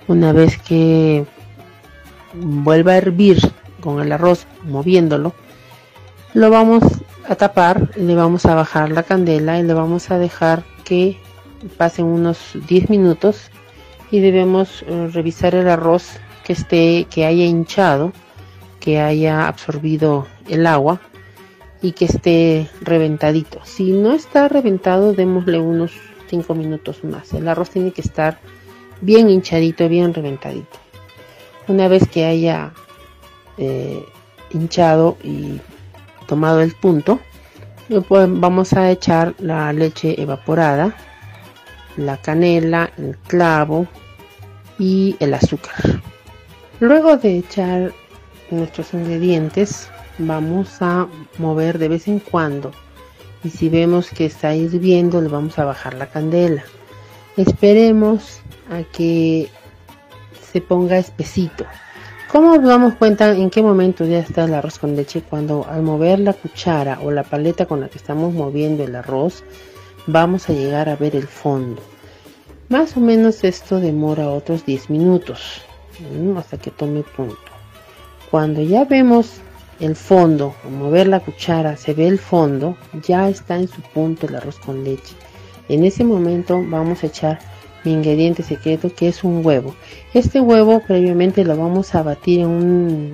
Una 0.09 0.35
vez 0.35 0.59
que 0.59 1.25
vuelva 2.35 2.93
a 2.93 2.99
hervir 2.99 3.39
con 3.81 4.03
el 4.03 4.13
arroz 4.13 4.47
moviéndolo, 4.65 5.33
lo 6.35 6.51
vamos 6.51 6.83
a 7.29 7.35
tapar, 7.37 7.91
le 7.97 8.15
vamos 8.15 8.47
a 8.47 8.55
bajar 8.55 8.91
la 8.91 9.03
candela 9.03 9.59
y 9.59 9.63
le 9.63 9.75
vamos 9.75 10.11
a 10.11 10.19
dejar 10.19 10.65
que 10.85 11.19
pasen 11.77 12.07
unos 12.07 12.39
10 12.69 12.91
minutos 12.91 13.51
y 14.11 14.21
debemos 14.21 14.85
eh, 14.87 15.11
revisar 15.13 15.55
el 15.55 15.69
arroz 15.69 16.19
que 16.45 16.53
esté 16.53 17.07
que 17.11 17.25
haya 17.25 17.45
hinchado, 17.45 18.13
que 18.81 19.01
haya 19.01 19.49
absorbido 19.49 20.27
el 20.49 20.67
agua 20.67 21.01
y 21.81 21.93
que 21.93 22.05
esté 22.05 22.69
reventadito. 22.83 23.61
Si 23.65 23.93
no 23.93 24.13
está 24.13 24.49
reventado, 24.49 25.15
démosle 25.15 25.59
unos 25.59 25.93
5 26.29 26.55
minutos 26.55 27.03
más. 27.05 27.33
El 27.33 27.49
arroz 27.49 27.71
tiene 27.71 27.93
que 27.93 28.03
estar 28.03 28.39
bien 29.01 29.31
hinchadito, 29.31 29.89
bien 29.89 30.13
reventadito. 30.13 30.79
Una 31.69 31.89
vez 31.89 32.07
que 32.09 32.27
haya 32.27 32.73
eh, 33.57 34.05
hinchado 34.51 35.17
y 35.23 35.61
tomado 36.27 36.61
el 36.61 36.73
punto, 36.73 37.21
vamos 38.09 38.73
a 38.73 38.91
echar 38.91 39.35
la 39.39 39.73
leche 39.73 40.21
evaporada, 40.21 40.97
la 41.97 42.17
canela, 42.17 42.91
el 42.99 43.17
clavo 43.19 43.87
y 44.79 45.17
el 45.21 45.35
azúcar. 45.35 45.75
Luego 46.81 47.17
de 47.17 47.39
echar 47.39 47.93
nuestros 48.51 48.95
ingredientes, 48.95 49.89
vamos 50.19 50.81
a 50.81 51.07
mover 51.39 51.79
de 51.79 51.89
vez 51.89 52.09
en 52.09 52.19
cuando. 52.19 52.73
Y 53.43 53.51
si 53.51 53.69
vemos 53.69 54.11
que 54.11 54.27
está 54.27 54.55
hirviendo, 54.55 55.21
le 55.21 55.29
vamos 55.29 55.59
a 55.59 55.65
bajar 55.65 55.95
la 55.95 56.07
candela. 56.07 56.65
Esperemos 57.37 58.41
a 58.71 58.83
que 58.83 59.49
se 60.53 60.61
ponga 60.61 60.99
espesito. 60.99 61.65
¿Cómo 62.35 62.57
nos 62.57 62.65
damos 62.65 62.95
cuenta 62.95 63.31
en 63.31 63.49
qué 63.49 63.63
momento 63.63 64.05
ya 64.05 64.19
está 64.19 64.43
el 64.43 64.55
arroz 64.55 64.81
con 64.81 64.97
leche? 64.97 65.23
Cuando 65.23 65.65
al 65.71 65.83
mover 65.83 66.19
la 66.19 66.33
cuchara 66.33 66.99
o 67.01 67.13
la 67.13 67.23
paleta 67.23 67.67
con 67.67 67.81
la 67.81 67.87
que 67.87 67.97
estamos 67.97 68.35
moviendo 68.35 68.83
el 68.83 68.97
arroz, 68.97 69.45
vamos 70.09 70.51
a 70.51 70.53
llegar 70.53 70.89
a 70.89 70.97
ver 70.97 71.15
el 71.15 71.29
fondo. 71.29 71.81
Más 72.69 72.97
o 72.97 73.01
menos 73.01 73.45
esto 73.45 73.79
demora 73.79 74.31
otros 74.31 74.67
10 74.67 74.91
minutos 74.91 75.63
hasta 76.37 76.59
que 76.59 76.73
tome 76.73 77.05
punto. 77.05 77.39
Cuando 78.33 78.63
ya 78.63 78.85
vemos 78.85 79.35
el 79.79 79.95
fondo, 79.95 80.57
al 80.65 80.73
mover 80.73 81.07
la 81.07 81.21
cuchara 81.21 81.77
se 81.77 81.95
ve 81.95 82.09
el 82.09 82.19
fondo, 82.19 82.77
ya 83.07 83.29
está 83.29 83.59
en 83.59 83.69
su 83.69 83.81
punto 83.81 84.27
el 84.27 84.35
arroz 84.35 84.59
con 84.59 84.83
leche. 84.83 85.15
En 85.69 85.85
ese 85.85 86.03
momento 86.03 86.61
vamos 86.67 87.05
a 87.05 87.07
echar 87.07 87.39
mi 87.85 87.93
ingrediente 87.93 88.43
secreto 88.43 88.93
que 88.95 89.09
es 89.09 89.25
un 89.25 89.45
huevo. 89.45 89.75
Este 90.13 90.41
huevo 90.41 90.81
previamente 90.81 91.45
lo 91.45 91.57
vamos 91.57 91.95
a 91.95 92.03
batir 92.03 92.41
en, 92.41 92.49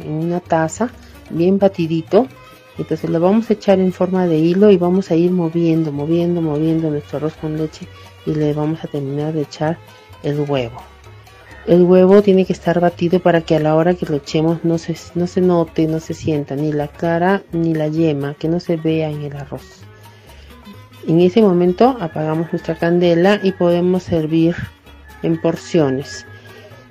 una 0.09 0.41
taza 0.41 0.91
bien 1.31 1.59
batidito. 1.59 2.27
Entonces 2.79 3.11
lo 3.11 3.21
vamos 3.21 3.51
a 3.51 3.53
echar 3.53 3.79
en 3.79 3.93
forma 3.93 4.27
de 4.27 4.39
hilo 4.39 4.71
y 4.71 4.79
vamos 4.79 5.11
a 5.11 5.14
ir 5.14 5.31
moviendo, 5.33 5.93
moviendo, 5.93 6.41
moviendo 6.41 6.91
nuestro 6.91 7.18
arroz 7.18 7.35
con 7.35 7.57
leche 7.57 7.87
y 8.25 8.35
le 8.35 8.55
vamos 8.55 8.83
a 8.85 8.89
terminar 8.89 9.35
de 9.35 9.43
echar 9.43 9.79
el 10.23 10.41
huevo. 10.49 10.81
El 11.66 11.83
huevo 11.83 12.23
tiene 12.23 12.47
que 12.47 12.55
estar 12.55 12.81
batido 12.81 13.21
para 13.21 13.43
que 13.43 13.55
a 13.55 13.61
la 13.61 13.75
hora 13.77 13.95
que 13.95 14.07
lo 14.07 14.16
echemos 14.16 14.64
no 14.64 14.79
se, 14.79 14.97
no 15.14 15.27
se 15.27 15.43
note, 15.43 15.87
no 15.87 16.01
se 16.01 16.14
sienta 16.14 16.57
ni 16.57 16.73
la 16.73 16.89
clara 16.89 17.43
ni 17.53 17.75
la 17.75 17.89
yema, 17.89 18.35
que 18.35 18.49
no 18.49 18.61
se 18.61 18.77
vea 18.77 19.11
en 19.11 19.23
el 19.23 19.37
arroz. 19.37 19.85
En 21.07 21.20
ese 21.20 21.40
momento 21.40 21.96
apagamos 22.01 22.53
nuestra 22.53 22.74
candela 22.74 23.40
y 23.42 23.53
podemos 23.53 24.03
servir 24.03 24.55
en 25.22 25.40
porciones. 25.40 26.26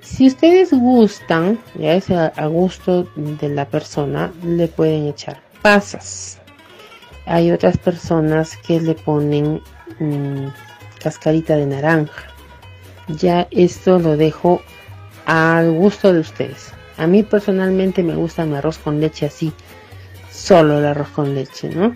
Si 0.01 0.27
ustedes 0.27 0.71
gustan, 0.71 1.59
ya 1.75 1.93
es 1.93 2.09
a, 2.09 2.29
gusto 2.47 3.07
de 3.15 3.49
la 3.49 3.65
persona, 3.65 4.31
le 4.43 4.67
pueden 4.67 5.07
echar 5.07 5.39
pasas. 5.61 6.39
Hay 7.25 7.51
otras 7.51 7.77
personas 7.77 8.57
que 8.57 8.81
le 8.81 8.95
ponen 8.95 9.61
mm, 9.99 10.47
cascarita 11.01 11.55
de 11.55 11.67
naranja. 11.67 12.23
Ya 13.07 13.47
esto 13.51 13.99
lo 13.99 14.17
dejo 14.17 14.61
al 15.25 15.71
gusto 15.71 16.11
de 16.11 16.19
ustedes. 16.21 16.73
A 16.97 17.05
mí 17.05 17.21
personalmente 17.23 18.01
me 18.01 18.15
gusta 18.15 18.45
mi 18.45 18.55
arroz 18.55 18.79
con 18.79 18.99
leche 18.99 19.27
así, 19.27 19.53
solo 20.31 20.79
el 20.79 20.85
arroz 20.85 21.09
con 21.09 21.35
leche, 21.35 21.69
¿no? 21.69 21.95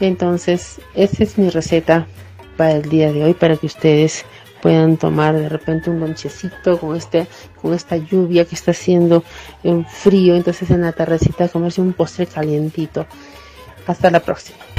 Entonces, 0.00 0.80
esta 0.94 1.24
es 1.24 1.38
mi 1.38 1.50
receta 1.50 2.06
para 2.56 2.72
el 2.72 2.88
día 2.88 3.12
de 3.12 3.24
hoy, 3.24 3.34
para 3.34 3.56
que 3.56 3.66
ustedes 3.66 4.24
puedan 4.62 4.96
tomar 4.96 5.34
de 5.34 5.48
repente 5.48 5.90
un 5.90 6.00
lonchecito 6.00 6.78
con 6.80 6.96
este 6.96 7.26
con 7.60 7.74
esta 7.74 7.98
lluvia 7.98 8.46
que 8.46 8.54
está 8.54 8.70
haciendo 8.70 9.22
en 9.62 9.84
frío. 9.84 10.34
Entonces 10.34 10.70
en 10.70 10.80
la 10.80 10.92
tardecita 10.92 11.48
comerse 11.48 11.82
un 11.82 11.92
postre 11.92 12.26
calientito. 12.26 13.06
Hasta 13.86 14.10
la 14.10 14.20
próxima 14.20 14.73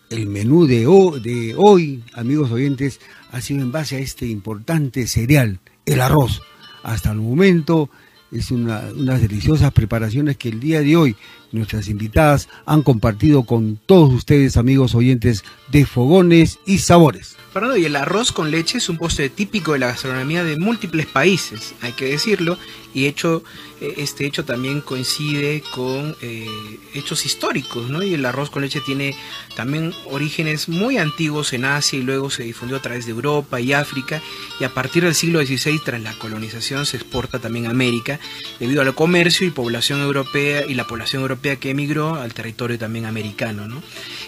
El 0.09 0.25
menú 0.25 0.65
de, 0.65 0.79
de 1.21 1.53
hoy, 1.55 2.03
amigos 2.13 2.49
oyentes, 2.49 2.99
ha 3.31 3.41
sido 3.41 3.61
en 3.61 3.71
base 3.71 3.97
a 3.97 3.99
este 3.99 4.25
importante 4.25 5.05
cereal, 5.05 5.59
el 5.85 6.01
arroz. 6.01 6.41
Hasta 6.81 7.11
el 7.11 7.19
momento 7.19 7.91
es 8.31 8.49
una, 8.49 8.81
unas 8.95 9.21
deliciosas 9.21 9.71
preparaciones 9.71 10.37
que 10.37 10.49
el 10.49 10.59
día 10.59 10.81
de 10.81 10.95
hoy 10.95 11.15
nuestras 11.51 11.87
invitadas 11.87 12.49
han 12.65 12.81
compartido 12.81 13.43
con 13.43 13.77
todos 13.85 14.13
ustedes, 14.13 14.57
amigos 14.57 14.95
oyentes 14.95 15.43
de 15.71 15.85
Fogones 15.85 16.59
y 16.65 16.79
Sabores. 16.79 17.35
Fernando, 17.51 17.77
y 17.77 17.85
el 17.85 17.95
arroz 17.95 18.31
con 18.31 18.51
leche 18.51 18.77
es 18.77 18.89
un 18.89 18.97
postre 18.97 19.27
típico 19.29 19.73
de 19.73 19.79
la 19.79 19.87
gastronomía 19.87 20.43
de 20.43 20.57
múltiples 20.57 21.07
países, 21.07 21.73
hay 21.81 21.93
que 21.93 22.05
decirlo, 22.05 22.59
y 22.93 23.05
hecho, 23.07 23.43
eh, 23.81 23.95
este 23.97 24.25
hecho 24.25 24.45
también 24.45 24.81
coincide 24.81 25.63
con 25.73 26.15
eh, 26.21 26.47
hechos 26.93 27.25
históricos, 27.25 27.89
¿no? 27.89 28.03
Y 28.03 28.13
el 28.13 28.25
arroz 28.25 28.51
con 28.51 28.61
leche 28.61 28.81
tiene 28.81 29.15
también 29.55 29.93
orígenes 30.05 30.69
muy 30.69 30.97
antiguos 30.97 31.53
en 31.53 31.65
Asia 31.65 31.97
y 31.97 32.03
luego 32.03 32.29
se 32.29 32.43
difundió 32.43 32.77
a 32.77 32.81
través 32.81 33.05
de 33.05 33.11
Europa 33.11 33.59
y 33.59 33.73
África, 33.73 34.21
y 34.59 34.63
a 34.63 34.73
partir 34.73 35.03
del 35.03 35.15
siglo 35.15 35.43
XVI, 35.43 35.79
tras 35.83 36.01
la 36.01 36.13
colonización, 36.13 36.85
se 36.85 36.97
exporta 36.97 37.39
también 37.39 37.65
a 37.65 37.71
América, 37.71 38.19
debido 38.59 38.83
al 38.83 38.93
comercio 38.93 39.47
y 39.47 39.51
población 39.51 40.01
europea 40.01 40.65
y 40.67 40.75
la 40.75 40.85
población 40.85 41.23
europea 41.23 41.38
que 41.41 41.69
emigró 41.69 42.15
al 42.15 42.33
territorio 42.33 42.77
también 42.77 43.05
americano, 43.05 43.67
¿no? 43.67 43.81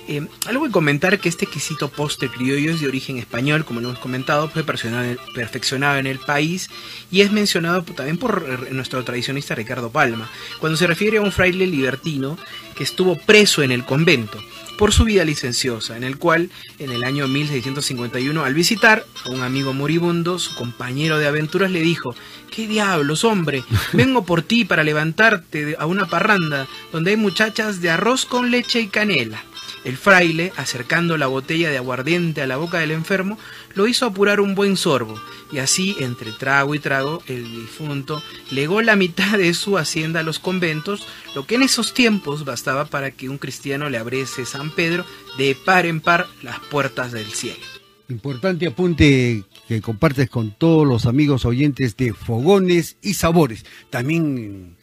Eh, 0.07 0.25
algo 0.47 0.65
que 0.65 0.71
comentar 0.71 1.19
que 1.19 1.29
este 1.29 1.45
exquisito 1.45 1.89
postre 1.89 2.29
criollo 2.29 2.71
es 2.71 2.81
de 2.81 2.87
origen 2.87 3.17
español, 3.17 3.65
como 3.65 3.81
lo 3.81 3.89
hemos 3.89 3.99
comentado, 3.99 4.49
fue 4.49 4.63
perfeccionado 4.63 5.97
en 5.97 6.07
el 6.07 6.19
país 6.19 6.69
y 7.11 7.21
es 7.21 7.31
mencionado 7.31 7.83
también 7.83 8.17
por 8.17 8.71
nuestro 8.71 9.03
tradicionista 9.03 9.55
Ricardo 9.55 9.91
Palma, 9.91 10.29
cuando 10.59 10.77
se 10.77 10.87
refiere 10.87 11.17
a 11.17 11.21
un 11.21 11.31
fraile 11.31 11.67
libertino 11.67 12.37
que 12.75 12.83
estuvo 12.83 13.15
preso 13.15 13.63
en 13.63 13.71
el 13.71 13.85
convento 13.85 14.39
por 14.81 14.93
su 14.93 15.03
vida 15.03 15.23
licenciosa, 15.23 15.95
en 15.95 16.03
el 16.03 16.17
cual 16.17 16.49
en 16.79 16.91
el 16.91 17.03
año 17.03 17.27
1651 17.27 18.43
al 18.43 18.55
visitar 18.55 19.05
a 19.23 19.29
un 19.29 19.43
amigo 19.43 19.73
moribundo, 19.73 20.39
su 20.39 20.55
compañero 20.55 21.19
de 21.19 21.27
aventuras 21.27 21.69
le 21.69 21.81
dijo, 21.81 22.15
¿qué 22.49 22.65
diablos, 22.65 23.23
hombre? 23.23 23.63
Vengo 23.93 24.25
por 24.25 24.41
ti 24.41 24.65
para 24.65 24.83
levantarte 24.83 25.75
a 25.77 25.85
una 25.85 26.07
parranda 26.07 26.65
donde 26.91 27.11
hay 27.11 27.17
muchachas 27.17 27.79
de 27.79 27.91
arroz 27.91 28.25
con 28.25 28.49
leche 28.49 28.81
y 28.81 28.87
canela. 28.87 29.43
El 29.83 29.97
fraile, 29.97 30.53
acercando 30.57 31.17
la 31.17 31.27
botella 31.27 31.71
de 31.71 31.77
aguardiente 31.77 32.41
a 32.41 32.47
la 32.47 32.57
boca 32.57 32.79
del 32.79 32.91
enfermo, 32.91 33.39
lo 33.73 33.87
hizo 33.87 34.05
apurar 34.05 34.39
un 34.39 34.53
buen 34.53 34.77
sorbo, 34.77 35.19
y 35.51 35.57
así, 35.57 35.95
entre 35.99 36.31
trago 36.31 36.75
y 36.75 36.79
trago, 36.79 37.21
el 37.27 37.43
difunto 37.43 38.23
legó 38.51 38.81
la 38.81 38.95
mitad 38.95 39.37
de 39.37 39.53
su 39.53 39.77
hacienda 39.77 40.21
a 40.21 40.23
los 40.23 40.39
conventos, 40.39 41.07
lo 41.35 41.45
que 41.45 41.55
en 41.55 41.63
esos 41.63 41.93
tiempos 41.93 42.45
bastaba 42.45 42.85
para 42.85 43.11
que 43.11 43.27
un 43.27 43.37
cristiano 43.37 43.89
le 43.89 43.97
abriese 43.97 44.45
San 44.45 44.69
Pedro 44.71 45.05
de 45.37 45.55
par 45.55 45.85
en 45.85 45.99
par 45.99 46.27
las 46.41 46.59
puertas 46.59 47.11
del 47.11 47.27
cielo. 47.27 47.59
Importante 48.07 48.67
apunte 48.67 49.45
que 49.67 49.81
compartes 49.81 50.29
con 50.29 50.51
todos 50.51 50.85
los 50.85 51.05
amigos 51.05 51.45
oyentes 51.45 51.95
de 51.95 52.13
Fogones 52.13 52.97
y 53.01 53.13
Sabores. 53.13 53.65
También 53.89 54.75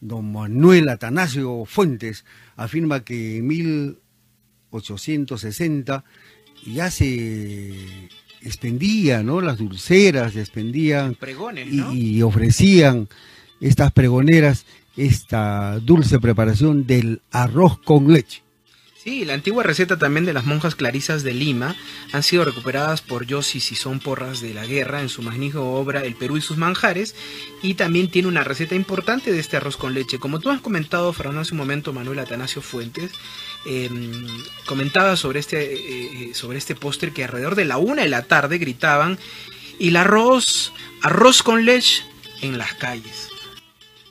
don 0.00 0.32
Manuel 0.32 0.90
Atanasio 0.90 1.64
Fuentes 1.64 2.26
afirma 2.56 3.02
que 3.02 3.40
mil 3.42 3.98
860 4.74 6.04
ya 6.66 6.90
se 6.90 8.08
expendía, 8.42 9.22
¿no? 9.22 9.40
Las 9.40 9.58
dulceras 9.58 10.36
expendían 10.36 11.16
y, 11.92 12.22
ofrecían 12.22 13.08
estas 13.60 13.92
pregoneras 13.92 14.66
esta 14.96 15.78
dulce 15.80 16.20
preparación 16.20 16.86
del 16.86 17.20
arroz 17.30 17.78
con 17.78 18.12
leche. 18.12 18.44
Sí, 19.04 19.26
la 19.26 19.34
antigua 19.34 19.62
receta 19.62 19.98
también 19.98 20.24
de 20.24 20.32
las 20.32 20.46
monjas 20.46 20.74
clarisas 20.74 21.22
de 21.22 21.34
Lima 21.34 21.76
han 22.12 22.22
sido 22.22 22.42
recuperadas 22.42 23.02
por 23.02 23.26
Yossi 23.26 23.60
son 23.60 24.00
Porras 24.00 24.40
de 24.40 24.54
la 24.54 24.64
Guerra 24.64 25.02
en 25.02 25.10
su 25.10 25.20
magnífica 25.20 25.60
obra 25.60 26.04
El 26.04 26.14
Perú 26.14 26.38
y 26.38 26.40
sus 26.40 26.56
manjares 26.56 27.14
y 27.60 27.74
también 27.74 28.08
tiene 28.08 28.28
una 28.28 28.44
receta 28.44 28.74
importante 28.74 29.30
de 29.30 29.40
este 29.40 29.58
arroz 29.58 29.76
con 29.76 29.92
leche. 29.92 30.18
Como 30.18 30.40
tú 30.40 30.48
has 30.48 30.62
comentado, 30.62 31.12
Fernando, 31.12 31.42
hace 31.42 31.52
un 31.52 31.58
momento, 31.58 31.92
Manuel 31.92 32.20
Atanasio 32.20 32.62
Fuentes, 32.62 33.10
Em, 33.66 34.26
comentaba 34.66 35.16
sobre 35.16 35.40
este, 35.40 35.74
eh, 35.74 35.78
eh, 36.30 36.34
sobre 36.34 36.58
este 36.58 36.74
póster 36.74 37.12
que 37.12 37.24
alrededor 37.24 37.54
de 37.54 37.64
la 37.64 37.78
una 37.78 38.02
de 38.02 38.08
la 38.08 38.22
tarde 38.22 38.58
gritaban 38.58 39.18
y 39.78 39.88
el 39.88 39.96
arroz, 39.96 40.72
arroz 41.02 41.42
con 41.42 41.64
leche 41.64 42.04
en 42.42 42.58
las 42.58 42.74
calles. 42.74 43.28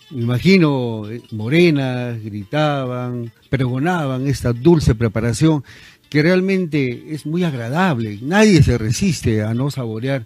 Me 0.10 0.24
imagino 0.24 1.10
eh, 1.10 1.22
morenas 1.32 2.22
gritaban, 2.24 3.32
pregonaban 3.50 4.28
esta 4.28 4.54
dulce 4.54 4.96
preparación 4.96 5.64
que 6.10 6.24
realmente 6.24 7.14
es 7.14 7.26
muy 7.26 7.44
agradable. 7.44 8.20
Nadie 8.22 8.64
se 8.64 8.78
resiste 8.78 9.44
a 9.44 9.54
no 9.54 9.70
saborear 9.70 10.26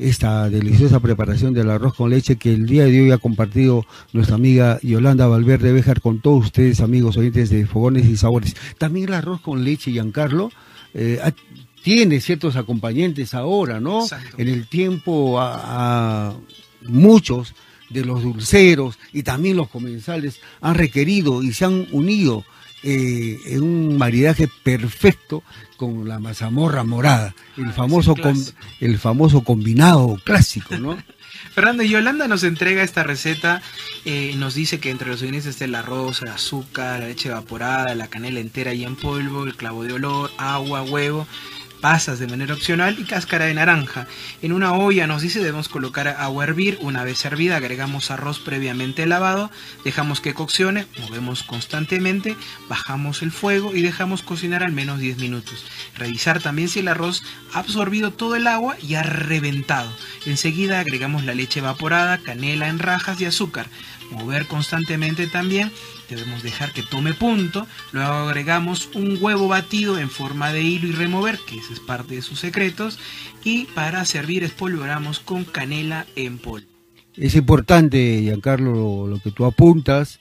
esta 0.00 0.48
deliciosa 0.48 1.00
preparación 1.00 1.54
del 1.54 1.70
arroz 1.70 1.94
con 1.94 2.10
leche 2.10 2.36
que 2.36 2.52
el 2.52 2.66
día 2.66 2.84
de 2.84 3.02
hoy 3.02 3.10
ha 3.10 3.18
compartido 3.18 3.84
nuestra 4.12 4.36
amiga 4.36 4.78
Yolanda 4.82 5.26
Valverde 5.26 5.72
Béjar 5.72 6.00
con 6.00 6.20
todos 6.20 6.46
ustedes, 6.46 6.80
amigos 6.80 7.16
oyentes 7.16 7.50
de 7.50 7.66
Fogones 7.66 8.06
y 8.06 8.16
Sabores. 8.16 8.56
También 8.78 9.08
el 9.08 9.14
arroz 9.14 9.40
con 9.40 9.64
leche, 9.64 9.90
Giancarlo, 9.90 10.50
eh, 10.94 11.20
tiene 11.82 12.20
ciertos 12.20 12.56
acompañantes 12.56 13.34
ahora, 13.34 13.80
¿no? 13.80 14.06
En 14.36 14.48
el 14.48 14.68
tiempo 14.68 15.40
a, 15.40 16.34
muchos 16.82 17.54
de 17.90 18.04
los 18.04 18.22
dulceros 18.22 18.98
y 19.12 19.22
también 19.22 19.56
los 19.56 19.68
comensales 19.68 20.40
han 20.60 20.74
requerido 20.74 21.42
y 21.42 21.52
se 21.52 21.64
han 21.64 21.86
unido 21.90 22.44
eh, 22.82 23.38
en 23.46 23.62
un 23.62 23.98
maridaje 23.98 24.48
perfecto 24.62 25.42
con 25.76 26.08
la 26.08 26.18
mazamorra 26.18 26.84
morada, 26.84 27.34
el 27.56 27.66
ah, 27.66 27.72
famoso 27.72 28.14
el 28.80 28.98
famoso 28.98 29.42
combinado 29.42 30.18
clásico, 30.24 30.76
¿no? 30.78 30.96
Fernando 31.52 31.82
Yolanda 31.82 32.28
nos 32.28 32.44
entrega 32.44 32.82
esta 32.82 33.02
receta, 33.02 33.62
eh, 34.04 34.34
nos 34.36 34.54
dice 34.54 34.80
que 34.80 34.90
entre 34.90 35.08
los 35.08 35.20
ingredientes 35.20 35.50
está 35.50 35.64
el 35.64 35.74
arroz, 35.74 36.22
el 36.22 36.28
azúcar, 36.28 37.00
la 37.00 37.08
leche 37.08 37.28
evaporada, 37.28 37.94
la 37.94 38.08
canela 38.08 38.40
entera 38.40 38.74
y 38.74 38.84
en 38.84 38.96
polvo, 38.96 39.44
el 39.44 39.56
clavo 39.56 39.84
de 39.84 39.94
olor, 39.94 40.30
agua, 40.38 40.82
huevo 40.82 41.26
pasas 41.80 42.18
de 42.18 42.26
manera 42.26 42.54
opcional 42.54 42.96
y 42.98 43.04
cáscara 43.04 43.46
de 43.46 43.54
naranja. 43.54 44.06
En 44.42 44.52
una 44.52 44.72
olla 44.72 45.06
nos 45.06 45.22
dice 45.22 45.40
debemos 45.40 45.68
colocar 45.68 46.08
agua 46.08 46.44
a 46.44 46.46
hervir, 46.48 46.78
una 46.80 47.04
vez 47.04 47.24
hervida 47.24 47.56
agregamos 47.56 48.10
arroz 48.10 48.38
previamente 48.38 49.06
lavado, 49.06 49.50
dejamos 49.84 50.20
que 50.20 50.34
coccione, 50.34 50.86
movemos 50.98 51.42
constantemente, 51.42 52.36
bajamos 52.68 53.22
el 53.22 53.30
fuego 53.30 53.74
y 53.74 53.82
dejamos 53.82 54.22
cocinar 54.22 54.62
al 54.62 54.72
menos 54.72 55.00
10 55.00 55.18
minutos. 55.18 55.64
Revisar 55.96 56.40
también 56.40 56.68
si 56.68 56.80
el 56.80 56.88
arroz 56.88 57.22
ha 57.52 57.60
absorbido 57.60 58.12
todo 58.12 58.36
el 58.36 58.46
agua 58.46 58.76
y 58.80 58.94
ha 58.94 59.02
reventado. 59.02 59.92
Enseguida 60.26 60.80
agregamos 60.80 61.24
la 61.24 61.34
leche 61.34 61.60
evaporada, 61.60 62.18
canela 62.18 62.68
en 62.68 62.78
rajas 62.78 63.20
y 63.20 63.24
azúcar. 63.24 63.66
Mover 64.10 64.46
constantemente 64.46 65.26
también. 65.26 65.70
Debemos 66.08 66.42
dejar 66.42 66.72
que 66.72 66.82
tome 66.82 67.14
punto. 67.14 67.66
Luego 67.92 68.12
agregamos 68.12 68.88
un 68.94 69.18
huevo 69.20 69.48
batido 69.48 69.98
en 69.98 70.10
forma 70.10 70.52
de 70.52 70.62
hilo 70.62 70.88
y 70.88 70.92
remover, 70.92 71.38
que 71.46 71.58
ese 71.58 71.74
es 71.74 71.80
parte 71.80 72.16
de 72.16 72.22
sus 72.22 72.40
secretos. 72.40 72.98
Y 73.44 73.64
para 73.66 74.04
servir 74.04 74.44
espolvoramos 74.44 75.20
con 75.20 75.44
canela 75.44 76.06
en 76.16 76.38
polvo. 76.38 76.66
Es 77.16 77.34
importante, 77.34 78.20
Giancarlo, 78.22 79.06
lo, 79.06 79.18
que 79.20 79.32
tú 79.32 79.44
apuntas, 79.44 80.20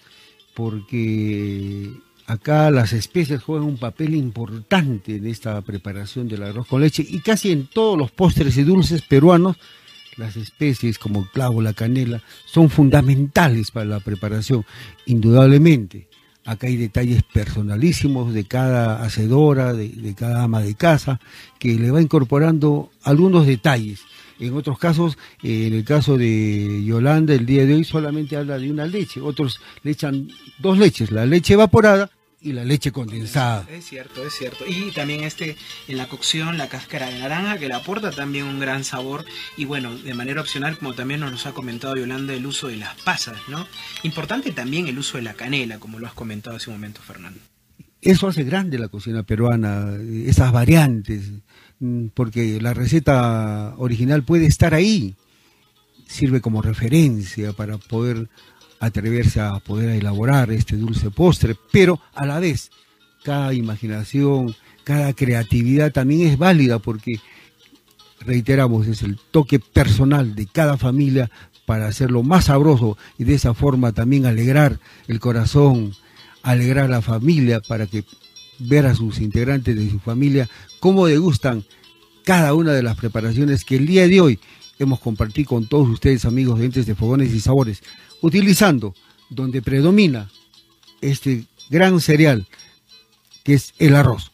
porque 0.55 1.91
acá 2.25 2.71
las 2.71 2.91
especies 2.91 3.43
juegan 3.43 3.67
un 3.67 3.77
papel 3.77 4.15
importante 4.15 5.17
en 5.17 5.27
esta 5.27 5.61
preparación 5.61 6.27
del 6.27 6.43
arroz 6.43 6.67
con 6.67 6.81
leche 6.81 7.05
y 7.07 7.19
casi 7.19 7.51
en 7.51 7.67
todos 7.67 7.97
los 7.97 8.09
postres 8.11 8.57
y 8.57 8.63
dulces 8.63 9.03
peruanos 9.03 9.57
las 10.17 10.35
especies 10.35 10.99
como 10.99 11.21
el 11.21 11.29
clavo, 11.29 11.61
la 11.61 11.73
canela, 11.73 12.21
son 12.45 12.69
fundamentales 12.69 13.71
para 13.71 13.85
la 13.85 13.99
preparación, 13.99 14.65
indudablemente. 15.05 16.07
Acá 16.45 16.67
hay 16.67 16.77
detalles 16.77 17.23
personalísimos 17.23 18.33
de 18.33 18.45
cada 18.45 19.03
hacedora, 19.03 19.73
de, 19.73 20.15
cada 20.15 20.43
ama 20.43 20.61
de 20.61 20.75
casa, 20.75 21.19
que 21.59 21.75
le 21.75 21.91
va 21.91 22.01
incorporando 22.01 22.89
algunos 23.03 23.45
detalles. 23.45 24.01
En 24.39 24.53
otros 24.53 24.79
casos, 24.79 25.17
eh, 25.43 25.67
en 25.67 25.73
el 25.73 25.83
caso 25.83 26.17
de 26.17 26.83
Yolanda, 26.85 27.33
el 27.33 27.45
día 27.45 27.65
de 27.65 27.73
hoy 27.73 27.83
solamente 27.83 28.37
habla 28.37 28.57
de 28.59 28.71
una 28.71 28.85
leche. 28.85 29.19
Otros 29.19 29.59
le 29.83 29.91
echan 29.91 30.29
dos 30.59 30.77
leches, 30.77 31.11
la 31.11 31.25
leche 31.25 31.55
evaporada 31.55 32.11
y 32.47 32.53
la 32.53 32.63
leche 32.63 32.91
condensada. 32.91 33.67
Es 33.69 33.85
cierto, 33.85 34.25
es 34.25 34.33
cierto. 34.33 34.63
Y 34.65 34.91
también 34.91 35.23
este 35.23 35.57
en 35.87 35.97
la 35.97 36.07
cocción 36.07 36.57
la 36.57 36.69
cáscara 36.69 37.07
de 37.07 37.19
naranja 37.19 37.57
que 37.57 37.67
le 37.67 37.73
aporta 37.73 38.11
también 38.11 38.45
un 38.45 38.59
gran 38.59 38.85
sabor 38.85 39.25
y 39.57 39.65
bueno, 39.65 39.97
de 39.97 40.13
manera 40.13 40.39
opcional 40.39 40.77
como 40.77 40.93
también 40.93 41.19
nos 41.19 41.45
ha 41.45 41.51
comentado 41.51 41.97
Yolanda 41.97 42.33
el 42.33 42.45
uso 42.45 42.69
de 42.69 42.77
las 42.77 42.95
pasas, 43.01 43.37
¿no? 43.49 43.67
Importante 44.03 44.51
también 44.51 44.87
el 44.87 44.97
uso 44.97 45.17
de 45.17 45.23
la 45.23 45.33
canela, 45.33 45.77
como 45.77 45.99
lo 45.99 46.07
has 46.07 46.13
comentado 46.13 46.55
hace 46.55 46.69
un 46.69 46.77
momento 46.77 47.01
Fernando. 47.01 47.39
Eso 48.01 48.27
hace 48.27 48.43
grande 48.43 48.79
la 48.79 48.87
cocina 48.87 49.23
peruana, 49.23 49.97
esas 50.25 50.53
variantes, 50.53 51.31
mm, 51.79 52.07
porque 52.13 52.61
la 52.61 52.73
receta 52.73 53.73
original 53.77 54.23
puede 54.23 54.45
estar 54.45 54.73
ahí, 54.73 55.15
sirve 56.07 56.39
como 56.39 56.61
referencia 56.61 57.51
para 57.51 57.77
poder 57.77 58.29
atreverse 58.79 59.39
a 59.39 59.59
poder 59.59 59.89
elaborar 59.89 60.51
este 60.51 60.75
dulce 60.75 61.09
postre, 61.11 61.55
pero 61.71 61.99
a 62.13 62.25
la 62.25 62.39
vez 62.39 62.69
cada 63.23 63.53
imaginación, 63.53 64.55
cada 64.83 65.13
creatividad 65.13 65.91
también 65.91 66.27
es 66.27 66.37
válida 66.37 66.79
porque, 66.79 67.19
reiteramos, 68.21 68.87
es 68.87 69.03
el 69.03 69.17
toque 69.31 69.59
personal 69.59 70.35
de 70.35 70.45
cada 70.47 70.77
familia 70.77 71.29
para 71.65 71.87
hacerlo 71.87 72.23
más 72.23 72.45
sabroso 72.45 72.97
y 73.17 73.25
de 73.25 73.35
esa 73.35 73.53
forma 73.53 73.91
también 73.91 74.25
alegrar 74.25 74.79
el 75.07 75.19
corazón, 75.19 75.93
alegrar 76.41 76.85
a 76.85 76.89
la 76.89 77.01
familia 77.01 77.59
para 77.59 77.87
que 77.87 78.05
ver 78.59 78.85
a 78.85 78.95
sus 78.95 79.19
integrantes 79.19 79.75
de 79.75 79.89
su 79.89 79.99
familia 79.99 80.49
cómo 80.79 81.05
degustan 81.05 81.65
cada 82.23 82.53
una 82.53 82.71
de 82.71 82.83
las 82.83 82.95
preparaciones 82.95 83.65
que 83.65 83.75
el 83.75 83.85
día 83.85 84.07
de 84.07 84.21
hoy 84.21 84.39
hemos 84.79 84.99
compartido 84.99 85.49
con 85.49 85.67
todos 85.67 85.89
ustedes, 85.89 86.25
amigos 86.25 86.59
de 86.59 86.65
entes 86.65 86.85
de 86.85 86.95
fogones 86.95 87.33
y 87.33 87.39
sabores, 87.39 87.83
utilizando 88.21 88.95
donde 89.29 89.61
predomina 89.61 90.29
este 91.01 91.45
gran 91.69 91.99
cereal 91.99 92.47
que 93.43 93.53
es 93.53 93.73
el 93.79 93.95
arroz. 93.95 94.31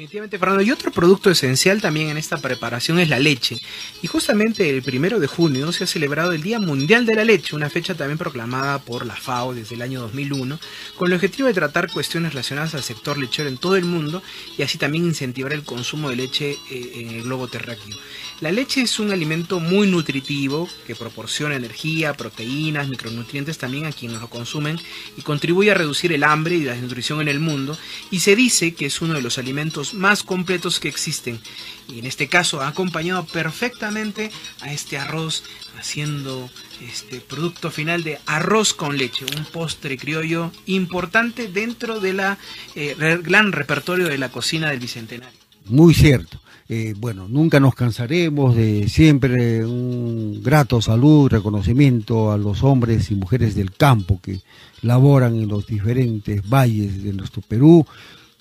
Definitivamente, 0.00 0.38
Fernando. 0.38 0.62
Y 0.62 0.70
otro 0.70 0.90
producto 0.90 1.30
esencial 1.30 1.82
también 1.82 2.08
en 2.08 2.16
esta 2.16 2.38
preparación 2.38 2.98
es 3.00 3.10
la 3.10 3.18
leche. 3.18 3.60
Y 4.00 4.06
justamente 4.06 4.70
el 4.70 4.80
primero 4.82 5.20
de 5.20 5.26
junio 5.26 5.72
se 5.72 5.84
ha 5.84 5.86
celebrado 5.86 6.32
el 6.32 6.42
Día 6.42 6.58
Mundial 6.58 7.04
de 7.04 7.14
la 7.14 7.22
Leche, 7.22 7.54
una 7.54 7.68
fecha 7.68 7.94
también 7.94 8.16
proclamada 8.16 8.78
por 8.78 9.04
la 9.04 9.14
FAO 9.14 9.52
desde 9.52 9.74
el 9.74 9.82
año 9.82 10.00
2001, 10.00 10.58
con 10.96 11.08
el 11.08 11.12
objetivo 11.12 11.48
de 11.48 11.54
tratar 11.54 11.92
cuestiones 11.92 12.32
relacionadas 12.32 12.74
al 12.74 12.82
sector 12.82 13.18
lechero 13.18 13.50
en 13.50 13.58
todo 13.58 13.76
el 13.76 13.84
mundo 13.84 14.22
y 14.56 14.62
así 14.62 14.78
también 14.78 15.04
incentivar 15.04 15.52
el 15.52 15.64
consumo 15.64 16.08
de 16.08 16.16
leche 16.16 16.56
eh, 16.70 16.92
en 16.94 17.10
el 17.10 17.22
globo 17.24 17.48
terráqueo. 17.48 17.94
La 18.40 18.50
leche 18.50 18.80
es 18.80 18.98
un 18.98 19.10
alimento 19.10 19.60
muy 19.60 19.86
nutritivo 19.86 20.66
que 20.86 20.96
proporciona 20.96 21.56
energía, 21.56 22.14
proteínas, 22.14 22.88
micronutrientes 22.88 23.58
también 23.58 23.84
a 23.84 23.92
quienes 23.92 24.18
lo 24.18 24.30
consumen 24.30 24.80
y 25.18 25.20
contribuye 25.20 25.70
a 25.70 25.74
reducir 25.74 26.10
el 26.14 26.24
hambre 26.24 26.54
y 26.54 26.64
la 26.64 26.72
desnutrición 26.72 27.20
en 27.20 27.28
el 27.28 27.38
mundo 27.38 27.76
y 28.10 28.20
se 28.20 28.34
dice 28.34 28.72
que 28.72 28.86
es 28.86 29.02
uno 29.02 29.12
de 29.12 29.20
los 29.20 29.36
alimentos 29.36 29.89
más 29.94 30.22
completos 30.22 30.80
que 30.80 30.88
existen 30.88 31.40
y 31.88 31.98
en 31.98 32.06
este 32.06 32.28
caso 32.28 32.60
ha 32.60 32.68
acompañado 32.68 33.24
perfectamente 33.26 34.30
a 34.60 34.72
este 34.72 34.98
arroz 34.98 35.42
haciendo 35.78 36.48
este 36.86 37.20
producto 37.20 37.70
final 37.70 38.02
de 38.04 38.18
arroz 38.26 38.74
con 38.74 38.96
leche, 38.96 39.24
un 39.36 39.44
postre 39.44 39.96
criollo 39.98 40.52
importante 40.66 41.48
dentro 41.48 42.00
de 42.00 42.12
la 42.12 42.38
eh, 42.74 42.94
gran 43.22 43.52
repertorio 43.52 44.08
de 44.08 44.18
la 44.18 44.30
cocina 44.30 44.70
del 44.70 44.80
bicentenario. 44.80 45.38
Muy 45.66 45.94
cierto. 45.94 46.40
Eh, 46.72 46.94
bueno, 46.96 47.26
nunca 47.26 47.58
nos 47.58 47.74
cansaremos 47.74 48.54
de 48.54 48.88
siempre 48.88 49.64
un 49.66 50.40
grato 50.40 50.80
salud, 50.80 51.28
reconocimiento 51.28 52.30
a 52.30 52.38
los 52.38 52.62
hombres 52.62 53.10
y 53.10 53.16
mujeres 53.16 53.56
del 53.56 53.72
campo 53.72 54.20
que 54.22 54.40
laboran 54.82 55.34
en 55.34 55.48
los 55.48 55.66
diferentes 55.66 56.48
valles 56.48 57.02
de 57.02 57.12
nuestro 57.12 57.42
Perú, 57.42 57.84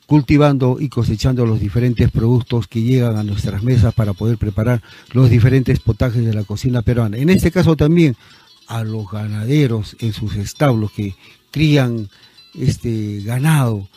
cultivando 0.10 0.78
y 0.80 0.90
cosechando 0.90 1.46
los 1.46 1.60
diferentes 1.60 2.10
productos 2.10 2.68
que 2.68 2.82
llegan 2.82 3.16
a 3.16 3.24
nuestras 3.24 3.62
mesas 3.62 3.94
para 3.94 4.14
poder 4.14 4.40
preparar 4.40 4.82
los 5.12 5.30
diferentes 5.30 5.80
potajes 5.80 6.26
de 6.26 6.34
la 6.34 6.44
cocina 6.44 6.82
peruana. 6.82 7.18
En 7.18 7.30
este 7.30 7.52
caso 7.52 7.76
también 7.76 8.16
a 8.66 8.84
los 8.84 9.08
ganaderos 9.12 9.96
en 10.00 10.12
sus 10.12 10.36
establos 10.36 10.92
que 10.94 11.14
crían 11.52 12.10
este 12.56 13.22
ganado 13.24 13.88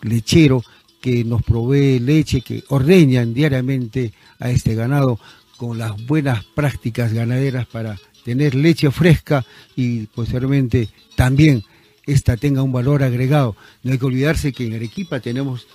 lechero 0.00 0.64
que 1.02 1.24
nos 1.24 1.42
provee 1.42 1.98
leche, 1.98 2.40
que 2.40 2.64
ordeñan 2.68 3.34
diariamente 3.34 4.14
a 4.38 4.48
este 4.48 4.74
ganado 4.74 5.20
con 5.58 5.76
las 5.76 5.92
buenas 6.06 6.42
prácticas 6.42 7.12
ganaderas 7.12 7.66
para 7.66 7.98
tener 8.24 8.54
leche 8.54 8.90
fresca 8.90 9.44
y 9.76 10.06
posteriormente 10.06 10.88
también 11.16 11.62
esta 12.06 12.36
tenga 12.36 12.62
un 12.62 12.72
valor 12.72 13.02
agregado. 13.02 13.56
No 13.82 13.92
hay 13.92 13.98
que 13.98 14.06
olvidarse 14.06 14.52
que 14.52 14.66
en 14.66 14.74
Arequipa 14.74 15.20
tenemos 15.20 15.66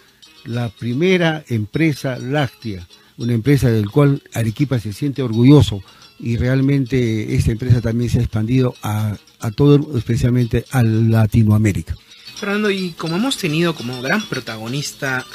la 0.45 0.69
primera 0.69 1.43
empresa 1.47 2.17
láctea, 2.17 2.87
una 3.17 3.33
empresa 3.33 3.69
del 3.69 3.89
cual 3.89 4.21
Arequipa 4.33 4.79
se 4.79 4.93
siente 4.93 5.23
orgulloso 5.23 5.81
y 6.19 6.37
realmente 6.37 7.35
esta 7.35 7.51
empresa 7.51 7.81
también 7.81 8.09
se 8.09 8.19
ha 8.19 8.23
expandido 8.23 8.75
a, 8.81 9.17
a 9.39 9.51
todo, 9.51 9.97
especialmente 9.97 10.65
a 10.71 10.83
Latinoamérica. 10.83 11.95
Fernando, 12.35 12.69
y 12.69 12.91
como 12.91 13.15
hemos 13.15 13.37
tenido 13.37 13.75
como 13.75 14.01
gran 14.01 14.21
protagonista 14.27 15.25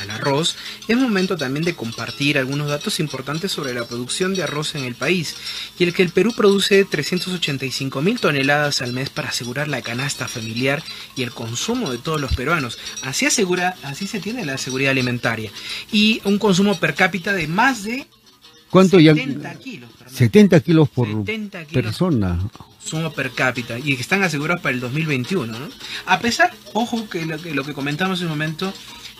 al 0.00 0.10
arroz, 0.10 0.56
es 0.88 0.96
momento 0.96 1.36
también 1.36 1.64
de 1.64 1.74
compartir 1.74 2.38
algunos 2.38 2.68
datos 2.68 2.98
importantes 3.00 3.52
sobre 3.52 3.74
la 3.74 3.86
producción 3.86 4.34
de 4.34 4.42
arroz 4.42 4.74
en 4.74 4.84
el 4.84 4.94
país, 4.94 5.36
y 5.78 5.84
el 5.84 5.92
que 5.92 6.02
el 6.02 6.10
Perú 6.10 6.32
produce 6.34 6.84
385 6.84 8.02
mil 8.02 8.18
toneladas 8.20 8.82
al 8.82 8.92
mes 8.92 9.10
para 9.10 9.28
asegurar 9.28 9.68
la 9.68 9.82
canasta 9.82 10.28
familiar 10.28 10.82
y 11.14 11.22
el 11.22 11.30
consumo 11.30 11.90
de 11.90 11.98
todos 11.98 12.20
los 12.20 12.34
peruanos. 12.34 12.78
Así 13.02 13.26
asegura, 13.26 13.76
así 13.82 14.06
se 14.06 14.20
tiene 14.20 14.44
la 14.44 14.58
seguridad 14.58 14.92
alimentaria. 14.92 15.50
Y 15.92 16.20
un 16.24 16.38
consumo 16.38 16.78
per 16.78 16.94
cápita 16.94 17.32
de 17.32 17.48
más 17.48 17.84
de 17.84 18.06
¿Cuánto 18.76 18.98
70 18.98 19.52
ya? 19.52 19.58
kilos. 19.58 19.90
70 20.06 20.60
kilos 20.60 20.88
por 20.88 21.08
70 21.08 21.64
kilos. 21.64 21.84
persona. 21.84 22.38
consumo 22.78 23.10
per 23.12 23.30
cápita 23.32 23.78
y 23.78 23.96
que 23.96 24.00
están 24.02 24.22
asegurados 24.22 24.62
para 24.62 24.74
el 24.74 24.80
2021. 24.80 25.58
¿no? 25.58 25.68
A 26.06 26.20
pesar, 26.20 26.52
ojo, 26.72 27.08
que 27.08 27.26
lo 27.26 27.38
que, 27.38 27.54
lo 27.54 27.64
que 27.64 27.72
comentamos 27.74 28.20
en 28.20 28.26
un 28.26 28.32
momento, 28.32 28.72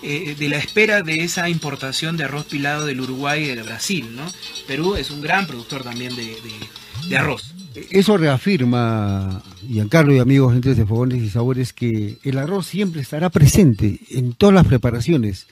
eh, 0.02 0.36
de 0.38 0.48
la 0.48 0.56
espera 0.58 1.02
de 1.02 1.24
esa 1.24 1.48
importación 1.48 2.16
de 2.16 2.24
arroz 2.24 2.44
pilado 2.46 2.86
del 2.86 3.00
Uruguay 3.00 3.42
y 3.44 3.46
del 3.48 3.62
Brasil. 3.64 4.14
¿no? 4.14 4.22
Perú 4.68 4.94
es 4.94 5.10
un 5.10 5.20
gran 5.20 5.46
productor 5.46 5.82
también 5.82 6.14
de, 6.14 6.24
de- 6.24 7.08
de 7.08 7.16
arroz. 7.18 7.52
Eso 7.90 8.16
reafirma, 8.16 9.42
Giancarlo 9.68 10.14
y 10.14 10.18
amigos, 10.18 10.52
gentes 10.54 10.76
de 10.76 10.86
fogones 10.86 11.22
y 11.22 11.28
sabores, 11.28 11.72
que 11.72 12.18
el 12.22 12.38
arroz 12.38 12.66
siempre 12.66 13.00
estará 13.02 13.28
presente 13.30 14.00
en 14.10 14.32
todas 14.32 14.54
las 14.54 14.66
preparaciones 14.66 15.46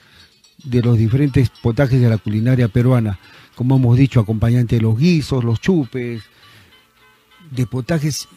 de 0.63 0.81
los 0.81 0.97
diferentes 0.97 1.49
potajes 1.49 2.01
de 2.01 2.09
la 2.09 2.17
culinaria 2.17 2.67
peruana. 2.67 3.19
Como 3.55 3.77
hemos 3.77 3.97
dicho, 3.97 4.19
acompañante 4.19 4.75
de 4.75 4.81
los 4.81 4.97
guisos, 4.97 5.43
los 5.43 5.61
chupes, 5.61 6.23
de 7.51 7.65
potajes 7.65 8.27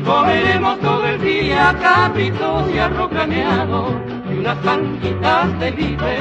Comeremos 0.05 0.79
todo 0.79 1.07
el 1.07 1.21
día 1.21 1.75
cabritos 1.81 2.71
y 2.71 2.77
arroz 2.77 3.11
Y 4.31 4.37
unas 4.37 4.61
tanquitas 4.61 5.59
de 5.59 5.71
vive 5.71 6.17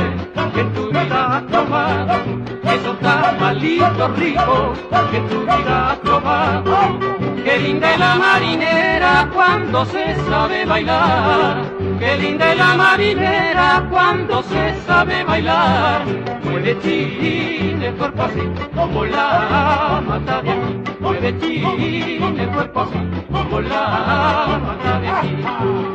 que 0.55 0.61
en 0.61 0.73
tu 0.73 0.89
vida 0.89 1.37
has 1.37 1.43
probado. 1.43 2.15
Esos 2.63 2.99
tamalitos 3.01 4.19
ricos 4.19 4.79
que 5.11 5.17
en 5.19 5.29
tu 5.29 5.41
vida 5.43 5.91
has 5.93 5.99
probado. 5.99 6.99
Qué 7.45 7.59
linda 7.59 7.99
la 7.99 8.15
marinera 8.15 9.31
cuando 9.35 9.85
se 9.85 10.15
sabe 10.27 10.65
bailar. 10.65 11.84
Qué 11.99 12.17
linda 12.19 12.53
es 12.53 12.59
la 12.59 12.75
marinera 12.75 13.87
cuando 13.91 14.43
se 14.43 14.75
sabe 14.87 15.25
bailar. 15.25 16.03
Mueve 16.45 16.79
chile, 16.81 17.93
cuerpo 17.99 18.23
así, 18.23 18.41
como 18.75 19.05
la 19.05 20.03
mata 20.07 20.43
de 20.43 20.51
aquí. 20.51 20.81
Mueve 21.01 21.39
chile, 21.41 22.49
cuerpo 22.53 22.81
así, 22.81 22.99
como 23.33 23.61
la 23.61 24.61
mata 24.63 25.01
de 25.01 25.09
aquí. 25.09 25.45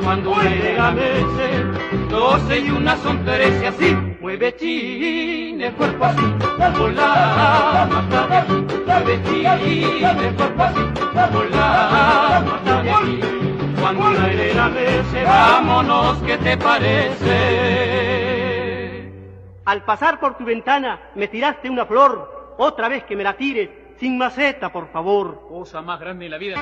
Cuando 0.03 0.35
llega 0.41 0.91
meses, 0.91 2.09
doce 2.09 2.59
y 2.59 2.69
una 2.69 2.97
son 2.97 3.23
trece 3.25 3.67
así. 3.67 3.97
Mueve 4.21 4.55
chile, 4.55 5.71
cuerpo 5.77 6.05
así, 6.05 6.33
como 6.57 6.87
la 6.89 7.87
mata 7.91 8.27
de 8.27 8.37
aquí. 8.37 8.65
Mueve 8.85 9.21
chile, 9.23 10.33
cuerpo 10.37 10.63
así, 10.63 10.81
como 11.13 11.43
la 11.43 12.43
mata 12.45 12.83
de 12.83 12.91
aquí. 12.91 13.38
Cuando 13.95 14.21
la 14.21 14.69
vámonos, 15.25 16.19
¿qué 16.19 16.37
te 16.37 16.55
parece? 16.57 17.31
Al 19.65 19.83
pasar 19.83 20.19
por 20.19 20.37
tu 20.37 20.45
ventana 20.45 21.09
me 21.15 21.27
tiraste 21.27 21.71
una 21.71 21.87
flor, 21.87 22.55
otra 22.59 22.87
vez 22.87 23.03
que 23.05 23.15
me 23.15 23.23
la 23.23 23.35
tires, 23.35 23.71
sin 23.97 24.15
maceta, 24.15 24.71
por 24.71 24.91
favor. 24.91 25.47
Cosa 25.49 25.81
más 25.81 25.99
grande 25.99 26.25
en 26.25 26.31
la 26.31 26.37
vida. 26.37 26.61